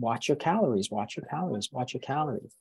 [0.00, 2.56] watch your calories, watch your calories, watch your calories.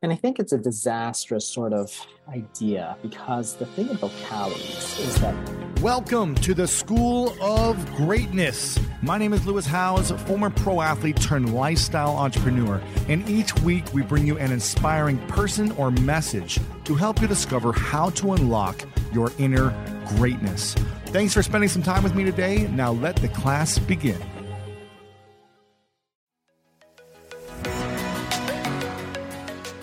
[0.00, 1.94] And I think it's a disastrous sort of
[2.28, 5.34] idea because the thing about calories is that.
[5.82, 8.78] Welcome to the School of Greatness.
[9.02, 12.80] My name is Lewis Howes, former pro athlete turned lifestyle entrepreneur.
[13.08, 17.72] And each week we bring you an inspiring person or message to help you discover
[17.72, 19.74] how to unlock your inner
[20.16, 20.74] greatness.
[21.06, 22.66] Thanks for spending some time with me today.
[22.68, 24.18] Now let the class begin.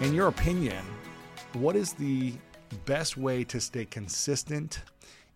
[0.00, 0.82] In your opinion,
[1.52, 2.32] what is the
[2.86, 4.80] best way to stay consistent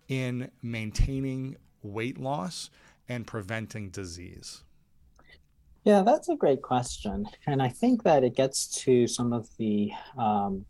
[0.08, 2.70] in maintaining weight loss
[3.10, 4.62] and preventing disease?
[5.84, 7.26] Yeah, that's a great question.
[7.46, 10.64] And I think that it gets to some of the, um,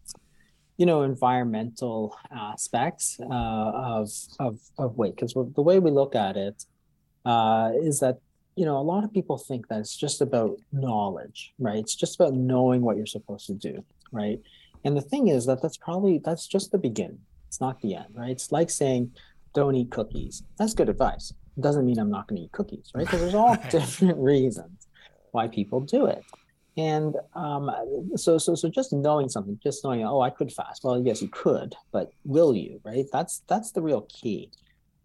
[0.77, 4.11] you know, environmental aspects uh, of,
[4.41, 5.15] of, of weight.
[5.15, 6.65] Because the way we look at it
[7.25, 8.19] uh, is that
[8.57, 11.79] you know, a lot of people think that it's just about knowledge, right?
[11.79, 14.41] It's just about knowing what you're supposed to do, right?
[14.85, 17.21] And the thing is that that's probably that's just the beginning.
[17.49, 18.31] It's not the end, right?
[18.31, 19.13] It's like saying,
[19.55, 21.33] "Don't eat cookies." That's good advice.
[21.57, 23.07] It doesn't mean I'm not going to eat cookies, right?
[23.07, 24.89] Because there's all different reasons
[25.33, 26.25] why people do it.
[26.77, 27.71] And um,
[28.17, 30.83] so, so, so, just knowing something, just knowing, oh, I could fast.
[30.83, 32.81] Well, yes, you could, but will you?
[32.85, 33.07] Right?
[33.13, 34.51] That's that's the real key.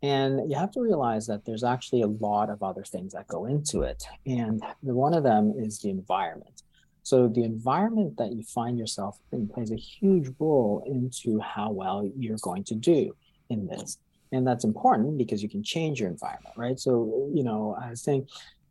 [0.02, 3.46] And you have to realize that there's actually a lot of other things that go
[3.46, 4.04] into it.
[4.26, 6.64] And one of them is the environment.
[7.04, 12.10] So the environment that you find yourself in plays a huge role into how well
[12.16, 13.16] you're going to do
[13.50, 13.98] in this.
[14.32, 16.80] And that's important because you can change your environment, right?
[16.80, 18.28] So, you know, I saying,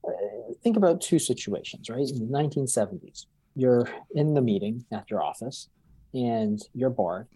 [0.07, 0.13] uh,
[0.63, 2.09] think about two situations, right?
[2.09, 5.69] In the 1970s, you're in the meeting at your office
[6.15, 7.27] and you're bored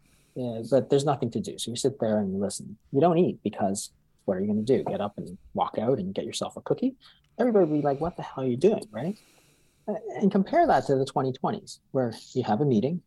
[0.41, 1.59] uh, but there's nothing to do.
[1.59, 2.77] So you sit there and you listen.
[2.93, 3.91] You don't eat because
[4.25, 4.85] what are you going to do?
[4.85, 6.95] Get up and walk out and get yourself a cookie?
[7.39, 8.85] Everybody would be like, what the hell are you doing?
[8.91, 9.19] Right.
[9.89, 13.03] Uh, and compare that to the 2020s where you have a meeting,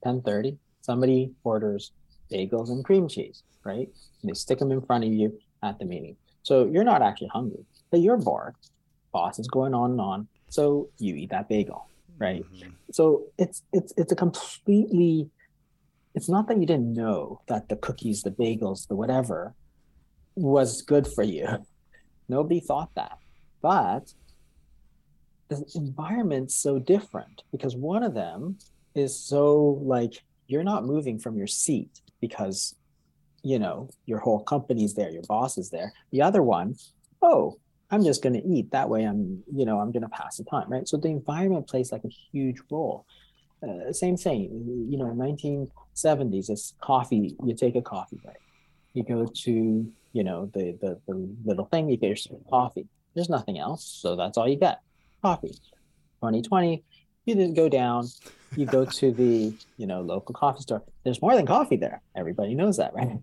[0.00, 1.92] 1030, somebody orders
[2.32, 3.88] bagels and cream cheese, right?
[4.22, 6.16] And they stick them in front of you at the meeting.
[6.42, 8.54] So you're not actually hungry, but you're bored.
[9.12, 10.28] Boss is going on and on.
[10.48, 11.88] So you eat that bagel,
[12.18, 12.44] right?
[12.44, 12.70] Mm-hmm.
[12.92, 15.28] So it's it's it's a completely
[16.16, 19.54] it's not that you didn't know that the cookies, the bagels, the whatever
[20.34, 21.46] was good for you.
[22.28, 23.18] Nobody thought that.
[23.62, 24.12] But
[25.48, 28.58] the environment's so different because one of them
[28.94, 32.74] is so like you're not moving from your seat because
[33.42, 36.74] you know your whole company's there your boss is there the other one
[37.22, 37.56] oh
[37.90, 40.44] i'm just going to eat that way i'm you know i'm going to pass the
[40.44, 43.06] time right so the environment plays like a huge role
[43.62, 45.06] uh, same thing you know
[45.96, 48.36] 1970s it's coffee you take a coffee break.
[48.94, 52.86] You go to you know the the, the little thing you get yourself coffee.
[53.14, 54.80] There's nothing else so that's all you get.
[55.22, 55.48] Coffee.
[56.20, 56.84] 2020
[57.26, 58.08] you didn't go down.
[58.56, 60.82] You go to the you know local coffee store.
[61.04, 62.00] There's more than coffee there.
[62.16, 63.18] Everybody knows that right?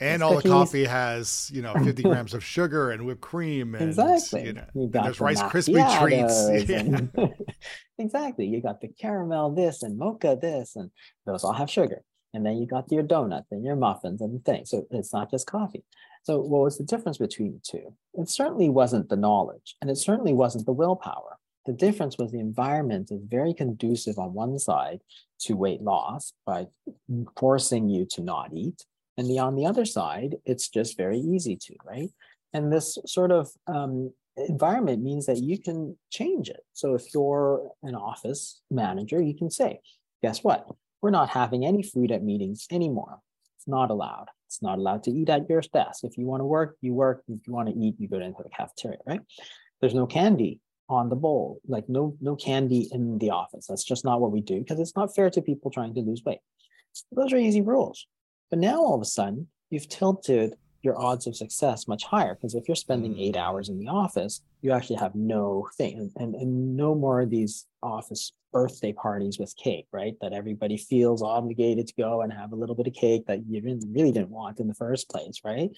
[0.00, 3.88] And all the coffee has you know 50 grams of sugar and whipped cream and
[3.88, 4.46] exactly.
[4.46, 6.70] you know you there's the rice crispy treats.
[6.70, 7.10] and-
[7.98, 8.46] exactly.
[8.46, 10.90] You got the caramel this and mocha this and
[11.26, 12.02] those all have sugar
[12.34, 15.46] and then you got your donuts and your muffins and things so it's not just
[15.46, 15.84] coffee
[16.22, 19.96] so what was the difference between the two it certainly wasn't the knowledge and it
[19.96, 21.38] certainly wasn't the willpower
[21.68, 25.00] The difference was the environment is very conducive on one side
[25.40, 26.68] to weight loss by
[27.36, 28.86] forcing you to not eat.
[29.18, 32.10] And the, on the other side, it's just very easy to, right?
[32.54, 36.64] And this sort of um, environment means that you can change it.
[36.72, 39.80] So if you're an office manager, you can say,
[40.22, 40.66] guess what?
[41.00, 43.20] We're not having any food at meetings anymore.
[43.56, 44.26] It's not allowed.
[44.46, 46.04] It's not allowed to eat at your desk.
[46.04, 47.22] If you want to work, you work.
[47.28, 49.20] If you want to eat, you go into the cafeteria, right?
[49.80, 53.66] There's no candy on the bowl, like no no candy in the office.
[53.66, 56.22] That's just not what we do because it's not fair to people trying to lose
[56.24, 56.40] weight.
[56.92, 58.06] So Those are easy rules.
[58.50, 62.54] But now all of a sudden, you've tilted your odds of success much higher because
[62.54, 63.40] if you're spending eight mm.
[63.40, 67.66] hours in the office you actually have no thing and, and, no more of these
[67.82, 70.14] office birthday parties with cake right?
[70.20, 73.60] That everybody feels obligated to go and have a little bit of cake that you
[73.62, 75.70] really, really didn't want in the first place right?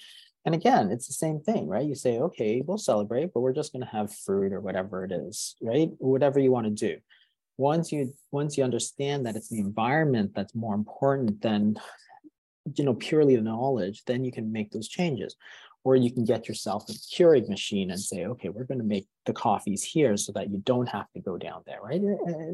[0.44, 1.86] And again it's the same thing right?
[1.86, 5.12] You say okay we'll celebrate but we're just going to have fruit or whatever it
[5.12, 5.90] is right?
[5.98, 7.00] Whatever you want to do.
[7.56, 11.76] Once you once you understand that it's the environment that's more important than
[12.76, 15.36] you know purely the knowledge then you can make those changes.
[15.82, 19.06] Or you can get yourself a Keurig machine and say okay we're going to make
[19.26, 22.02] the coffees here so that you don't have to go down there right?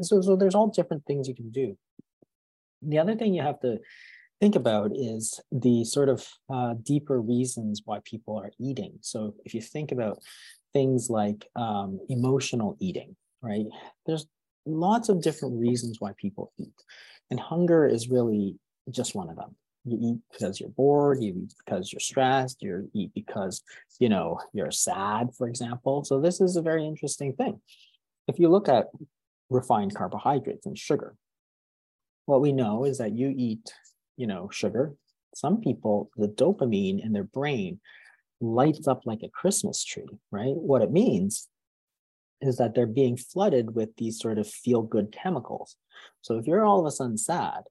[0.01, 1.77] So, so there's all different things you can do.
[2.81, 3.79] The other thing you have to
[4.39, 8.93] think about is the sort of uh, deeper reasons why people are eating.
[9.01, 10.19] So if you think about
[10.71, 13.65] things like um, emotional eating right?
[14.05, 14.25] There's
[14.65, 16.73] lots of different reasons why people eat
[17.29, 18.55] and hunger is really
[18.89, 19.55] just one of them
[19.87, 23.63] you eat because you're bored you eat because you're stressed you eat because
[23.99, 26.03] you know you're sad for example.
[26.03, 27.59] So this is a very interesting thing.
[28.27, 28.87] If you look at
[29.49, 31.15] refined carbohydrates and sugar
[32.25, 33.71] what we know is that you eat
[34.17, 34.93] you know sugar.
[35.35, 37.79] Some people the dopamine in their brain
[38.39, 40.55] lights up like a christmas tree right?
[40.55, 41.47] What it means
[42.41, 45.75] is that they're being flooded with these sort of feel good chemicals.
[46.21, 47.63] So if you're all of a sudden sad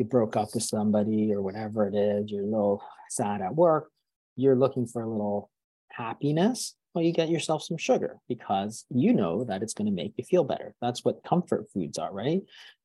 [0.00, 3.90] you broke up with somebody or whatever it is, you're a little sad at work,
[4.34, 5.50] you're looking for a little
[5.90, 10.14] happiness, well, you get yourself some sugar because you know that it's going to make
[10.16, 10.74] you feel better.
[10.80, 12.40] That's what comfort foods are, right?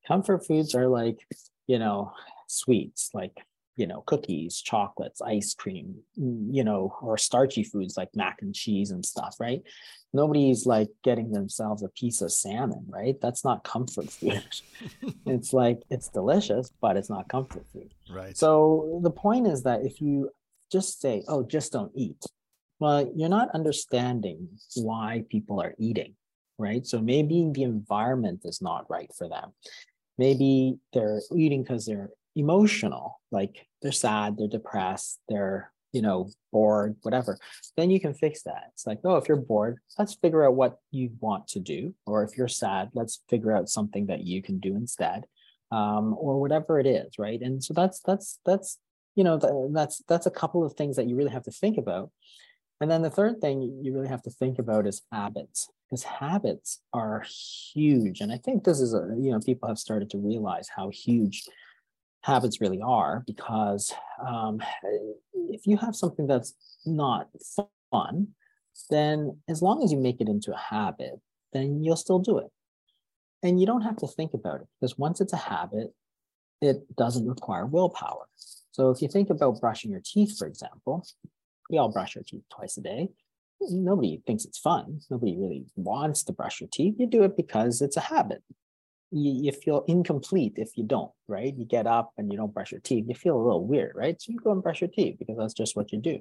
[0.08, 1.18] Comfort foods are like,
[1.66, 2.12] you know,
[2.48, 3.36] sweets, like
[3.76, 8.56] you know, cookies, chocolates, ice cream, mm, you know, or starchy foods like mac and
[8.56, 9.62] cheese and stuff, right?
[10.14, 13.16] Nobody's like getting themselves a piece of salmon, right?
[13.22, 14.44] That's not comfort food.
[15.26, 17.94] it's like it's delicious, but it's not comfort food.
[18.10, 18.38] Right.
[18.38, 20.32] So the point is that if you
[20.72, 22.24] just say, oh, just don't eat,
[22.80, 26.16] well, you're not understanding why people are eating,
[26.58, 26.86] right?
[26.86, 29.52] So maybe the environment is not right for them.
[30.18, 36.96] Maybe they're eating because they're emotional, like they're sad, they're depressed, they're, you know, bored,
[37.04, 37.38] whatever,
[37.78, 38.72] then you can fix that.
[38.74, 41.96] It's like, oh, if you're bored, let's figure out what you want to do.
[42.06, 45.26] Or if you're sad, let's figure out something that you can do instead.
[45.72, 47.42] Um, or whatever it is, right?
[47.42, 48.78] And so that's that's that's
[49.16, 52.12] you know that's that's a couple of things that you really have to think about.
[52.80, 56.82] And then the third thing you really have to think about is habits, because habits
[56.94, 57.26] are
[57.74, 58.22] huge.
[58.22, 61.44] And I think this is a, you know, people have started to realize how huge
[62.26, 63.94] habits really are because
[64.28, 64.60] um,
[65.34, 66.56] if you have something that's
[66.86, 67.30] not
[67.92, 68.28] fun
[68.90, 71.20] then as long as you make it into a habit
[71.54, 72.52] then you'll still do it.
[73.42, 75.94] And you don't have to think about it because once it's a habit
[76.62, 78.28] it doesn't require willpower.
[78.72, 81.06] So if you think about brushing your teeth for example
[81.70, 83.10] we all brush our teeth twice a day.
[83.62, 85.00] Nobody thinks it's fun.
[85.10, 86.96] Nobody really wants to brush your teeth.
[86.98, 88.44] You do it because it's a habit
[89.12, 91.56] you, you feel incomplete if you don't, right?
[91.56, 94.22] You get up and you don't brush your teeth, you feel a little weird, right?
[94.22, 96.20] So you go and brush your teeth because that's just what you do.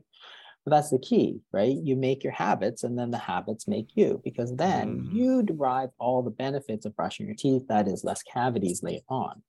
[0.65, 1.77] But that's the key, right?
[1.77, 5.15] You make your habits and then the habits make you because then mm.
[5.15, 9.43] you derive all the benefits of brushing your teeth, that is less cavities later on.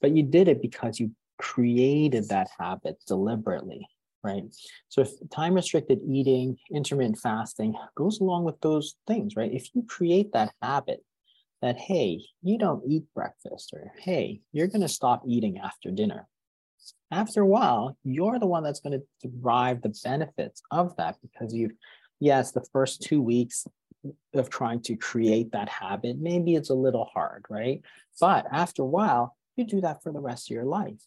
[0.00, 3.86] But you did it because you created that habit deliberately,
[4.24, 4.42] right?
[4.88, 9.52] So if time restricted eating, intermittent fasting goes along with those things, right?
[9.52, 11.04] If you create that habit,
[11.62, 16.28] that, hey, you don't eat breakfast, or hey, you're going to stop eating after dinner.
[17.10, 21.52] After a while, you're the one that's going to derive the benefits of that because
[21.52, 21.72] you've,
[22.20, 23.66] yes, the first two weeks
[24.34, 27.82] of trying to create that habit, maybe it's a little hard, right?
[28.20, 31.00] But after a while, you do that for the rest of your life.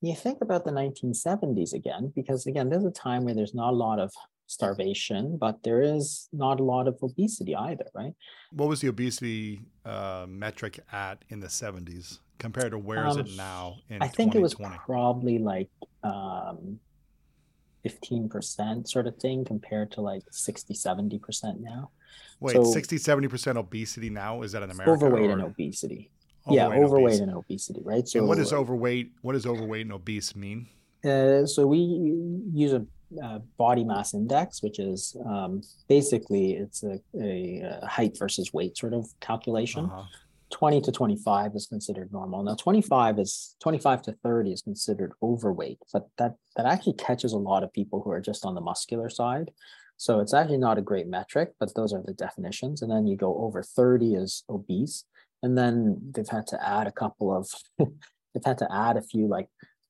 [0.00, 3.76] You think about the 1970s again, because again, there's a time where there's not a
[3.76, 4.12] lot of
[4.46, 8.12] starvation, but there is not a lot of obesity either, right?
[8.52, 13.26] What was the obesity uh, metric at in the 70s compared to where is um,
[13.26, 15.70] it now in I think it was probably like
[16.04, 16.78] um,
[17.84, 21.90] 15% sort of thing compared to like 60, 70% now.
[22.40, 24.42] Wait, so, 60, 70% obesity now?
[24.42, 24.92] Is that in America?
[24.92, 25.32] Overweight or?
[25.32, 26.10] and obesity.
[26.46, 27.20] Overweight yeah, overweight obese.
[27.20, 28.06] and obesity, right?
[28.06, 30.68] So and what does overweight, what does overweight and obese mean?
[31.04, 31.78] Uh, so we
[32.52, 32.84] use a
[33.22, 38.76] uh, body mass index, which is um, basically it's a, a, a, height versus weight
[38.76, 39.86] sort of calculation.
[39.86, 40.04] Uh-huh.
[40.50, 42.42] 20 to 25 is considered normal.
[42.42, 47.38] Now 25 is 25 to 30 is considered overweight, but that that actually catches a
[47.38, 49.50] lot of people who are just on the muscular side.
[49.96, 52.82] So it's actually not a great metric, but those are the definitions.
[52.82, 55.04] And then you go over 30 is obese.
[55.42, 57.48] And then they've had to add a couple of
[57.78, 59.48] they've had to add a few like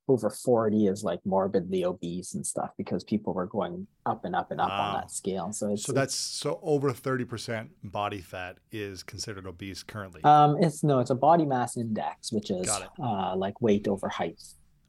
[0.08, 4.50] over 40 is like morbidly obese and stuff because people were going up and up
[4.50, 4.80] and up wow.
[4.80, 5.52] on that scale.
[5.52, 10.22] So so that's so over 30% body fat is considered obese currently.
[10.25, 12.68] Um, it's no, it's a body mass index, which is
[13.02, 14.40] uh, like weight over height,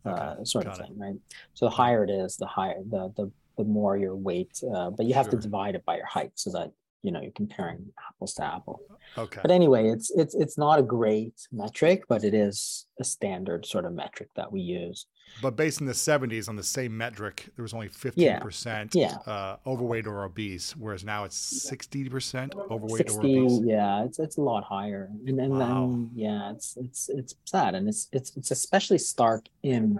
[0.05, 0.43] uh, okay.
[0.43, 1.01] sort Got of thing, it.
[1.01, 1.15] right?
[1.53, 5.07] So the higher it is, the higher the the the more your weight, uh, but
[5.07, 5.31] you have sure.
[5.31, 6.71] to divide it by your height so that
[7.03, 8.81] you know you're comparing apples to apple
[9.17, 9.39] okay.
[9.41, 13.85] But anyway it's it's it's not a great metric but it is a standard sort
[13.85, 15.05] of metric that we use.
[15.41, 19.17] But based in the 70s on the same metric there was only 15% yeah.
[19.25, 23.61] Uh, overweight or obese whereas now it's 60% overweight 60, or obese.
[23.65, 25.09] yeah it's it's a lot higher.
[25.25, 25.67] And and wow.
[25.67, 27.75] then yeah it's it's it's sad.
[27.75, 29.99] And it's it's it's especially stark in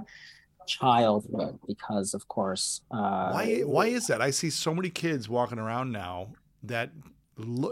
[0.65, 4.21] childhood because of course uh, why why is that?
[4.21, 6.91] I see so many kids walking around now that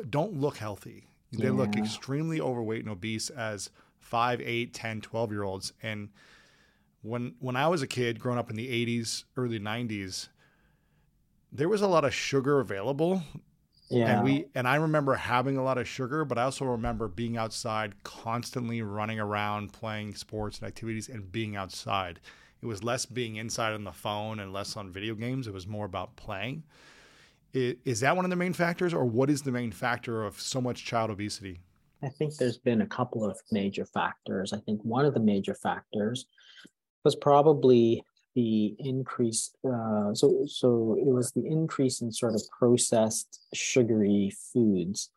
[0.09, 1.07] don't look healthy.
[1.31, 1.51] They yeah.
[1.51, 5.73] look extremely overweight and obese as 5, 8, 10, 12 year olds.
[5.81, 6.09] And
[7.01, 10.29] when when I was a kid growing up in the 80s, early 90s,
[11.51, 13.23] there was a lot of sugar available.
[13.89, 14.17] Yeah.
[14.17, 17.37] And we and I remember having a lot of sugar, but I also remember being
[17.37, 22.19] outside constantly running around playing sports and activities and being outside.
[22.61, 25.45] It was less being inside on the phone and less on video games.
[25.47, 26.63] It was more about playing.
[27.55, 30.59] Is that one of the main factors, or what is the main factor of so
[30.59, 31.61] much child obesity?
[32.03, 34.51] I think there's been a couple of major factors.
[34.51, 36.25] I think one of the major factors
[37.05, 38.03] was probably
[38.35, 39.51] the increase.
[39.63, 45.09] Uh, so, so it was the increase in sort of processed sugary foods.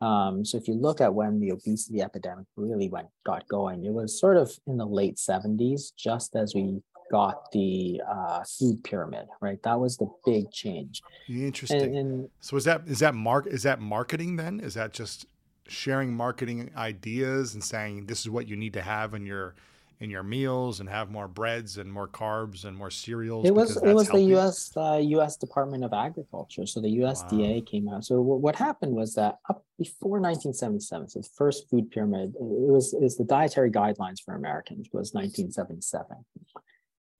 [0.00, 3.92] Um, so if you look at when the obesity epidemic really went got going, it
[3.92, 6.80] was sort of in the late 70s, just as we
[7.10, 9.62] got the uh, food pyramid, right?
[9.62, 11.02] That was the big change.
[11.28, 11.82] Interesting.
[11.82, 14.60] And, and, so is that is that mark is that marketing then?
[14.60, 15.26] Is that just
[15.68, 19.54] sharing marketing ideas and saying this is what you need to have in your
[20.00, 23.46] in your meals and have more breads and more carbs and more cereals?
[23.46, 24.24] It was it was healthy?
[24.24, 24.72] the U.S.
[24.76, 25.36] Uh, U.S.
[25.36, 27.64] Department of Agriculture, so the USDA wow.
[27.66, 28.04] came out.
[28.04, 32.94] So what happened was that up before 1977, so the first food pyramid, it was
[32.94, 36.06] is the dietary guidelines for Americans was 1977.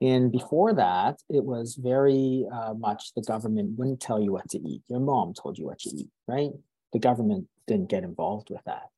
[0.00, 4.58] And before that, it was very uh, much the government wouldn't tell you what to
[4.58, 4.82] eat.
[4.88, 6.50] Your mom told you what to eat, right?
[6.92, 8.90] The government didn't get involved with that.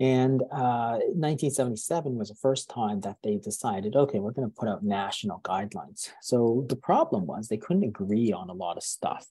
[0.00, 4.68] And uh, 1977 was the first time that they decided, okay, we're going to put
[4.68, 6.10] out national guidelines.
[6.20, 9.26] So the problem was they couldn't agree on a lot of stuff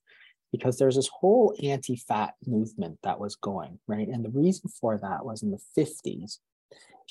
[0.51, 4.07] because there's this whole anti-fat movement that was going, right?
[4.07, 6.39] And the reason for that was in the 50s,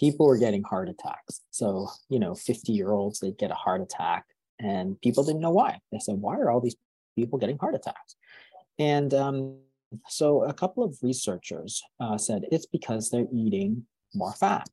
[0.00, 1.42] people were getting heart attacks.
[1.50, 4.24] So, you know, 50 year olds, they'd get a heart attack
[4.58, 5.78] and people didn't know why.
[5.92, 6.76] They said, why are all these
[7.16, 8.16] people getting heart attacks?
[8.78, 9.58] And um,
[10.08, 14.68] so a couple of researchers uh, said it's because they're eating more fat.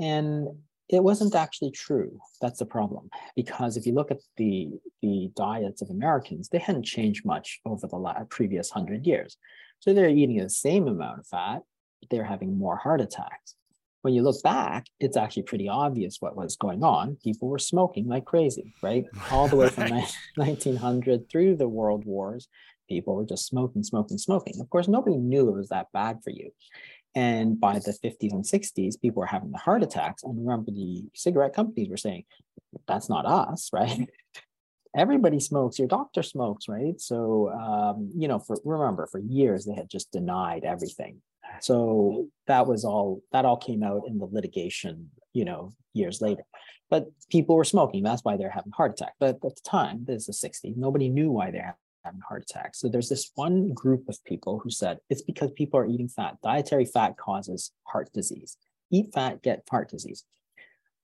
[0.00, 0.48] And
[0.88, 2.20] it wasn't actually true.
[2.40, 3.10] That's the problem.
[3.34, 7.88] Because if you look at the, the diets of Americans, they hadn't changed much over
[7.88, 9.36] the last, previous hundred years.
[9.80, 11.62] So they're eating the same amount of fat,
[12.10, 13.56] they're having more heart attacks
[14.02, 17.16] when you look back, it's actually pretty obvious what was going on.
[17.22, 19.06] People were smoking like crazy, right?
[19.30, 19.90] All the way from
[20.34, 22.48] 1900 through the world wars,
[22.88, 24.60] people were just smoking, smoking, smoking.
[24.60, 26.50] Of course, nobody knew it was that bad for you.
[27.14, 30.24] And by the 50s and 60s, people were having the heart attacks.
[30.24, 32.24] And remember, the cigarette companies were saying,
[32.88, 34.08] that's not us, right?
[34.96, 37.00] Everybody smokes, your doctor smokes, right?
[37.00, 41.22] So, um, you know, for remember, for years, they had just denied everything
[41.60, 46.42] so that was all that all came out in the litigation, you know, years later.
[46.90, 48.02] But people were smoking.
[48.02, 49.14] That's why they're having heart attack.
[49.18, 52.80] But at the time, this is the 60s, nobody knew why they're having heart attacks.
[52.80, 56.36] So there's this one group of people who said it's because people are eating fat.
[56.42, 58.56] Dietary fat causes heart disease.
[58.90, 60.24] Eat fat, get heart disease.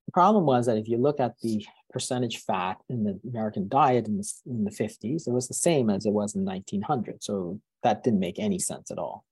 [0.07, 4.09] The problem was that if you look at the percentage fat in the American diet
[4.09, 7.23] in the, in the 50s, it was the same as it was in 1900.
[7.23, 9.25] So that didn't make any sense at all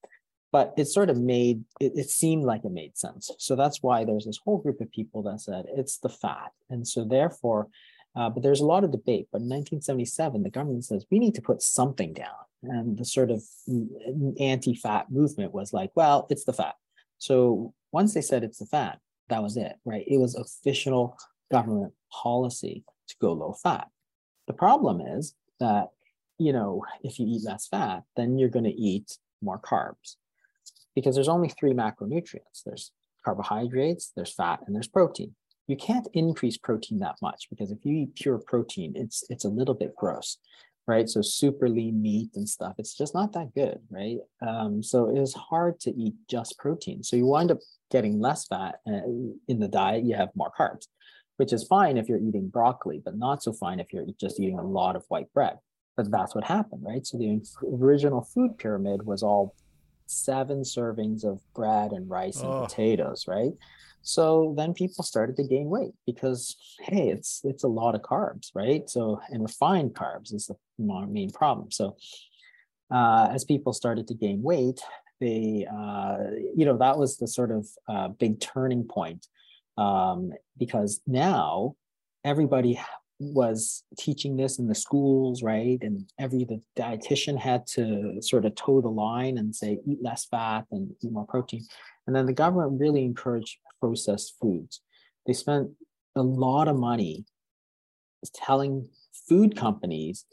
[0.52, 4.04] but it sort of made it, it, seemed like it made sense so that's why
[4.04, 7.68] there's this whole group of people that said it's the fat and so therefore
[8.16, 9.28] Uh, but there's a lot of debate.
[9.30, 12.40] But in 1977, the government says we need to put something down.
[12.62, 13.42] And the sort of
[14.40, 16.74] anti fat movement was like, well, it's the fat.
[17.18, 18.98] So once they said it's the fat,
[19.28, 20.04] that was it, right?
[20.08, 21.18] It was official
[21.50, 23.88] government policy to go low fat.
[24.46, 25.88] The problem is that,
[26.38, 30.16] you know, if you eat less fat, then you're going to eat more carbs
[30.96, 32.90] because there's only three macronutrients there's
[33.24, 35.34] carbohydrates, there's fat, and there's protein.
[35.66, 39.48] You can't increase protein that much because if you eat pure protein, it's it's a
[39.48, 40.38] little bit gross,
[40.86, 41.08] right?
[41.08, 44.18] So super lean meat and stuff, it's just not that good, right?
[44.46, 47.02] Um, so it is hard to eat just protein.
[47.02, 47.58] So you wind up
[47.90, 49.06] getting less fat uh,
[49.48, 50.04] in the diet.
[50.04, 50.86] You have more carbs,
[51.36, 54.60] which is fine if you're eating broccoli, but not so fine if you're just eating
[54.60, 55.58] a lot of white bread.
[55.96, 57.04] But that's what happened, right?
[57.04, 57.40] So the
[57.82, 59.54] original food pyramid was all
[60.06, 62.66] seven servings of bread and rice and oh.
[62.66, 63.52] potatoes, right?
[64.02, 68.50] So then people started to gain weight because hey, it's it's a lot of carbs,
[68.54, 68.88] right?
[68.88, 71.72] So and refined carbs is the main problem.
[71.72, 71.96] So
[72.90, 74.80] uh, as people started to gain weight,
[75.20, 76.18] they uh,
[76.54, 79.26] you know that was the sort of uh, big turning point
[79.76, 81.75] um, because now
[82.25, 82.80] everybody
[83.18, 85.78] was teaching this in the schools, right?
[85.80, 90.26] And every the dietitian had to sort of toe the line and say eat less
[90.26, 91.64] fat and eat more protein.
[92.06, 94.80] And then the government really encouraged processed foods.
[95.26, 95.70] They spent
[96.14, 97.25] a lot of money
[98.35, 98.88] telling
[99.28, 100.25] food companies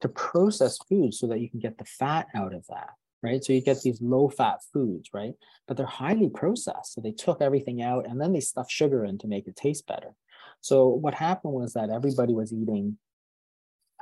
[0.00, 2.90] to process food so that you can get the fat out of that
[3.22, 5.34] right so you get these low fat foods right
[5.68, 9.18] but they're highly processed so they took everything out and then they stuffed sugar in
[9.18, 10.14] to make it taste better
[10.60, 12.98] so what happened was that everybody was eating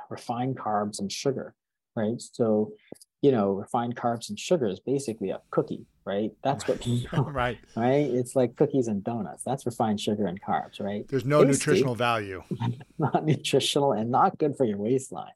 [0.09, 1.55] refined carbs and sugar,
[1.95, 2.21] right?
[2.21, 2.73] So,
[3.21, 6.31] you know, refined carbs and sugar is basically a cookie, right?
[6.43, 6.85] That's what
[7.33, 7.57] right.
[7.75, 8.09] Right.
[8.09, 9.43] It's like cookies and donuts.
[9.43, 11.07] That's refined sugar and carbs, right?
[11.07, 12.43] There's no Tasty, nutritional value.
[12.99, 15.31] Not nutritional and not good for your waistline.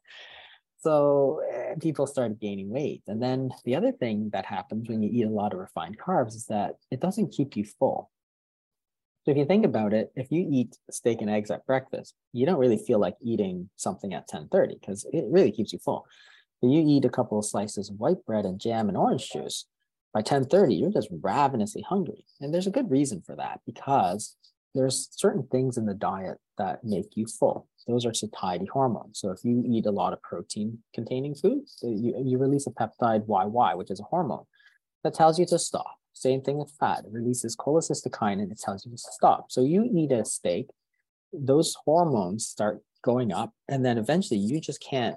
[0.80, 3.02] So uh, people started gaining weight.
[3.06, 6.34] And then the other thing that happens when you eat a lot of refined carbs
[6.34, 8.10] is that it doesn't keep you full.
[9.24, 12.44] So if you think about it, if you eat steak and eggs at breakfast, you
[12.44, 16.06] don't really feel like eating something at 10:30 because it really keeps you full.
[16.60, 19.66] If you eat a couple of slices of white bread and jam and orange juice,
[20.12, 22.26] by 10:30 you're just ravenously hungry.
[22.40, 24.36] And there's a good reason for that because
[24.74, 27.68] there's certain things in the diet that make you full.
[27.86, 29.20] Those are satiety hormones.
[29.20, 33.26] So if you eat a lot of protein containing foods, you, you release a peptide
[33.26, 34.44] YY, which is a hormone
[35.02, 35.96] that tells you to stop.
[36.14, 37.04] Same thing with fat.
[37.04, 39.50] It releases cholecystokinin and it tells you to stop.
[39.50, 40.70] So you eat a steak,
[41.32, 45.16] those hormones start going up, and then eventually you just can't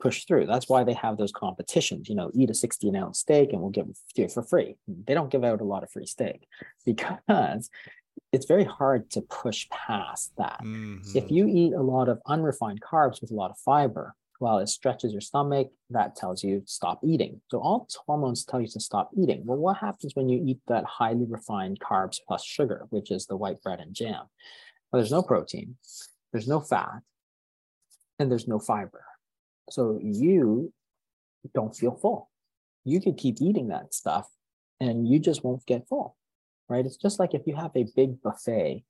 [0.00, 0.46] push through.
[0.46, 2.08] That's why they have those competitions.
[2.08, 4.76] You know, eat a 16 ounce steak and we'll give it for free.
[4.86, 6.46] They don't give out a lot of free steak
[6.86, 7.70] because
[8.32, 10.60] it's very hard to push past that.
[10.62, 11.16] Mm-hmm.
[11.16, 14.68] If you eat a lot of unrefined carbs with a lot of fiber, while it
[14.68, 17.40] stretches your stomach, that tells you stop eating.
[17.50, 19.42] So all hormones tell you to stop eating.
[19.44, 23.36] Well, what happens when you eat that highly refined carbs plus sugar, which is the
[23.36, 24.24] white bread and jam?
[24.90, 25.76] Well, there's no protein,
[26.32, 27.00] there's no fat,
[28.18, 29.04] and there's no fiber.
[29.70, 30.72] So you
[31.54, 32.30] don't feel full.
[32.84, 34.28] You could keep eating that stuff
[34.80, 36.16] and you just won't get full,
[36.68, 36.86] right?
[36.86, 38.84] It's just like if you have a big buffet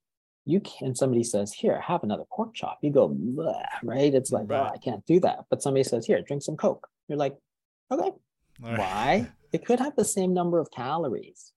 [0.49, 2.79] you can somebody says here have another pork chop.
[2.81, 3.15] You go
[3.83, 4.15] right?
[4.15, 4.71] It's like oh, right.
[4.71, 5.45] oh i can't do that.
[5.51, 6.89] But somebody says here drink some coke.
[7.07, 7.37] You're like
[7.93, 8.13] okay.
[8.61, 8.79] Right.
[8.79, 9.27] why?
[9.51, 11.53] It could have the same number of calories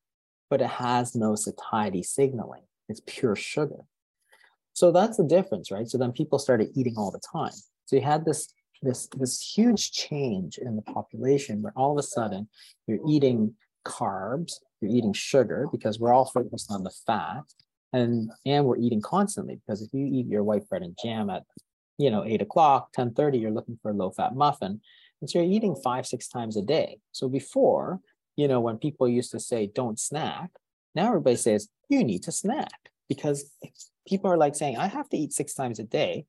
[0.50, 2.64] but it has no satiety signaling.
[2.90, 3.82] It's pure sugar.
[4.74, 5.88] So that's the difference right?
[5.88, 7.54] So then people started eating all the time.
[7.86, 12.08] So you had this this this huge change in the population where all of a
[12.08, 12.50] sudden
[12.88, 17.44] you're eating carbs you're eating sugar because we're all focused on the fat
[17.94, 21.44] and and we're eating constantly because if you eat your white bread and jam at
[21.98, 24.82] you know 8 o'clock 10 30 you're looking for a low fat muffin.
[25.22, 26.98] And so you're eating five six times a day.
[27.12, 28.00] So before
[28.36, 30.50] you know when people used to say don't snack
[30.96, 33.52] now everybody says you need to snack because
[34.08, 36.26] people are like saying i have to eat six times a day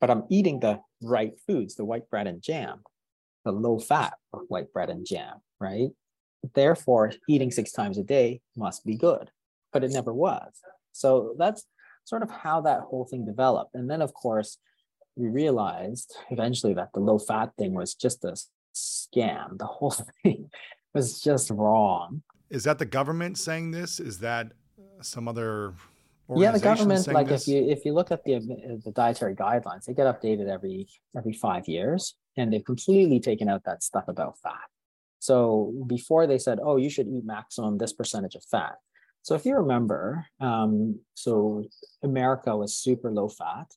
[0.00, 2.80] but i'm eating the right foods the white bread and jam
[3.44, 4.14] the low fat
[4.48, 5.90] white bread and jam right?
[6.54, 9.30] Therefore eating six times a day must be good
[9.72, 10.52] but it never was.
[10.92, 11.64] So that's
[12.04, 13.74] sort of how that whole thing developed.
[13.74, 14.58] And then, of course,
[15.16, 18.34] we realized eventually that the low fat thing was just a
[18.74, 19.58] scam.
[19.58, 19.90] The whole
[20.22, 20.50] thing
[20.94, 22.22] was just wrong.
[22.48, 24.00] Is that the government saying this?
[24.00, 24.52] Is that
[25.02, 25.74] some other
[26.36, 27.48] yeah the government like this?
[27.48, 28.38] if you if you look at the
[28.84, 33.64] the dietary guidelines they get updated every every five years and they've completely taken out
[33.64, 34.68] that stuff about fat
[35.18, 38.76] so before they said oh you should eat maximum this percentage of fat
[39.22, 41.64] so if you remember, um, so
[42.02, 43.72] America was super low fat,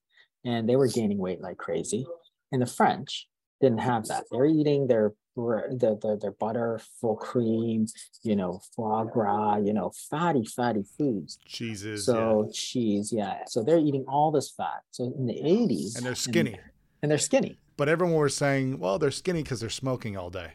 [0.45, 2.05] and they were gaining weight like crazy.
[2.51, 3.27] And the French
[3.61, 4.25] didn't have that.
[4.31, 7.87] They're eating their the, the, their butter, full cream,
[8.21, 11.39] you know, foie gras, you know, fatty, fatty foods.
[11.45, 12.05] Cheeses.
[12.05, 12.51] So yeah.
[12.53, 13.37] cheese, yeah.
[13.47, 14.83] So they're eating all this fat.
[14.91, 15.97] So in the 80s.
[15.97, 16.53] And they're skinny.
[16.53, 16.61] And,
[17.01, 17.57] and they're skinny.
[17.77, 20.53] But everyone was saying, well, they're skinny because they're smoking all day.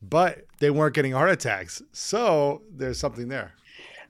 [0.00, 1.82] But they weren't getting heart attacks.
[1.92, 3.52] So there's something there.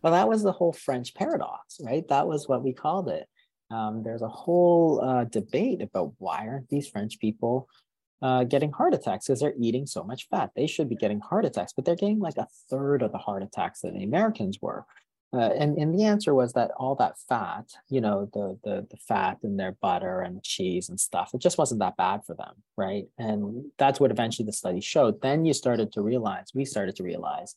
[0.03, 2.07] Well, that was the whole French paradox, right?
[2.09, 3.27] That was what we called it.
[3.71, 7.69] Um, there's a whole uh, debate about why aren't these French people
[8.23, 10.51] uh, getting heart attacks because they're eating so much fat.
[10.55, 13.43] They should be getting heart attacks, but they're getting like a third of the heart
[13.43, 14.85] attacks that the Americans were.
[15.33, 18.97] Uh, and, and the answer was that all that fat, you know, the, the the
[18.97, 22.53] fat in their butter and cheese and stuff, it just wasn't that bad for them,
[22.77, 23.05] right?
[23.17, 25.23] And that's what eventually the study showed.
[25.23, 27.55] Then you started to realize, we started to realize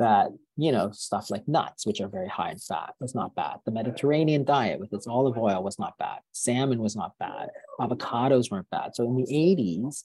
[0.00, 3.58] that you know stuff like nuts which are very high in fat was not bad.
[3.64, 6.18] The mediterranean diet with its olive oil was not bad.
[6.32, 7.50] Salmon was not bad.
[7.78, 8.96] Avocados weren't bad.
[8.96, 10.04] So in the 80s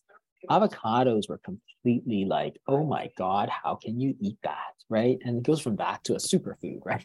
[0.52, 5.18] avocados were completely like oh my god how can you eat that right?
[5.26, 7.04] And it goes from that to a superfood right,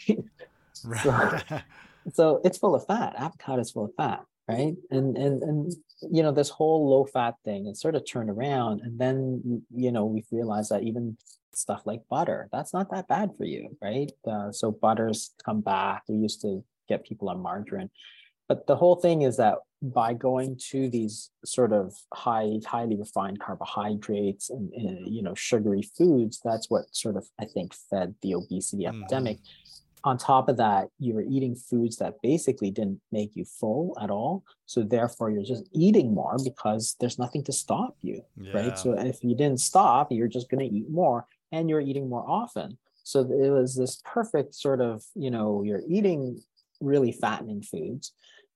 [0.84, 1.02] right.
[1.02, 1.58] so,
[2.12, 3.14] so it's full of fat.
[3.16, 4.74] Avocado is full of fat right?
[4.90, 5.72] And and and
[6.10, 8.80] you know this whole low fat thing it sort of turned around.
[8.82, 11.16] And then you know we've realized that even
[11.54, 12.48] stuff like butter.
[12.52, 14.10] That's not that bad for you, right?
[14.26, 16.02] Uh, so butters come back.
[16.08, 17.90] We used to get people on margarine.
[18.48, 23.40] But the whole thing is that by going to these sort of high, highly refined
[23.40, 28.34] carbohydrates and, and you know sugary foods, that's what sort of I think fed the
[28.34, 29.02] obesity mm-hmm.
[29.02, 29.38] epidemic.
[30.02, 34.10] On top of that, you were eating foods that basically didn't make you full at
[34.10, 34.44] all.
[34.64, 38.52] So therefore, you're just eating more because there's nothing to stop you, yeah.
[38.52, 38.78] right?
[38.78, 42.24] So if you didn't stop, you're just going to eat more and you're eating more
[42.28, 42.78] often.
[43.02, 46.40] So it was this perfect sort of, you know, you're eating
[46.80, 48.12] really fattening foods,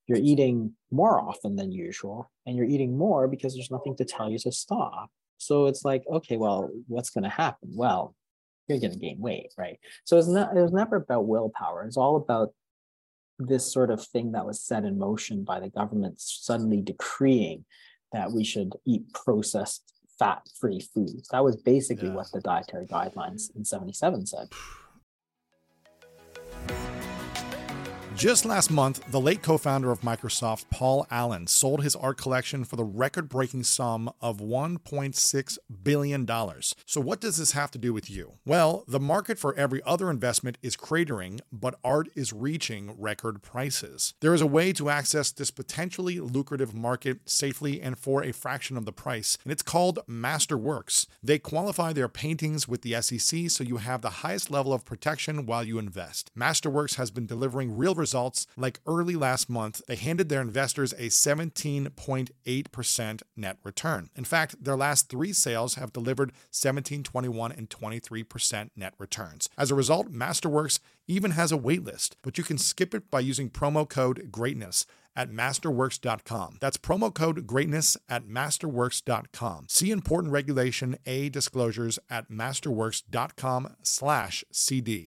[0.07, 4.31] you're eating more often than usual, and you're eating more because there's nothing to tell
[4.31, 5.11] you to stop.
[5.39, 7.71] So it's like, okay, well, what's going to happen?
[7.75, 8.15] Well,
[8.69, 9.79] you're going to gain weight, right?
[10.05, 11.85] So it's not, it was never about willpower.
[11.85, 12.55] It's all about
[13.39, 17.65] this sort of thing that was set in motion by the government suddenly decreeing
[18.13, 21.29] that we should eat processed fat-free foods.
[21.29, 22.15] That was basically yeah.
[22.15, 24.49] what the dietary guidelines in 77 said.
[28.17, 32.65] Just last month, the late co founder of Microsoft, Paul Allen, sold his art collection
[32.65, 36.27] for the record breaking sum of $1.6 billion.
[36.87, 38.35] So, what does this have to do with you?
[38.47, 44.15] Well, the market for every other investment is cratering, but art is reaching record prices.
[44.21, 48.77] There is a way to access this potentially lucrative market safely and for a fraction
[48.77, 51.09] of the price, and it's called Masterworks.
[51.21, 55.47] They qualify their paintings with the SEC so you have the highest level of protection
[55.47, 56.31] while you invest.
[56.39, 61.09] Masterworks has been delivering real results, like early last month, they handed their investors a
[61.09, 64.11] 17.8% net return.
[64.15, 69.49] In fact, their last three sales have delivered 17, 21, and 23% net returns.
[69.57, 73.49] As a result, Masterworks even has a waitlist, but you can skip it by using
[73.49, 74.85] promo code GREATNESS
[75.17, 76.59] at masterworks.com.
[76.61, 79.67] That's promo code greatness at masterworks.com.
[79.69, 85.09] See important regulation A disclosures at masterworks.com slash CD.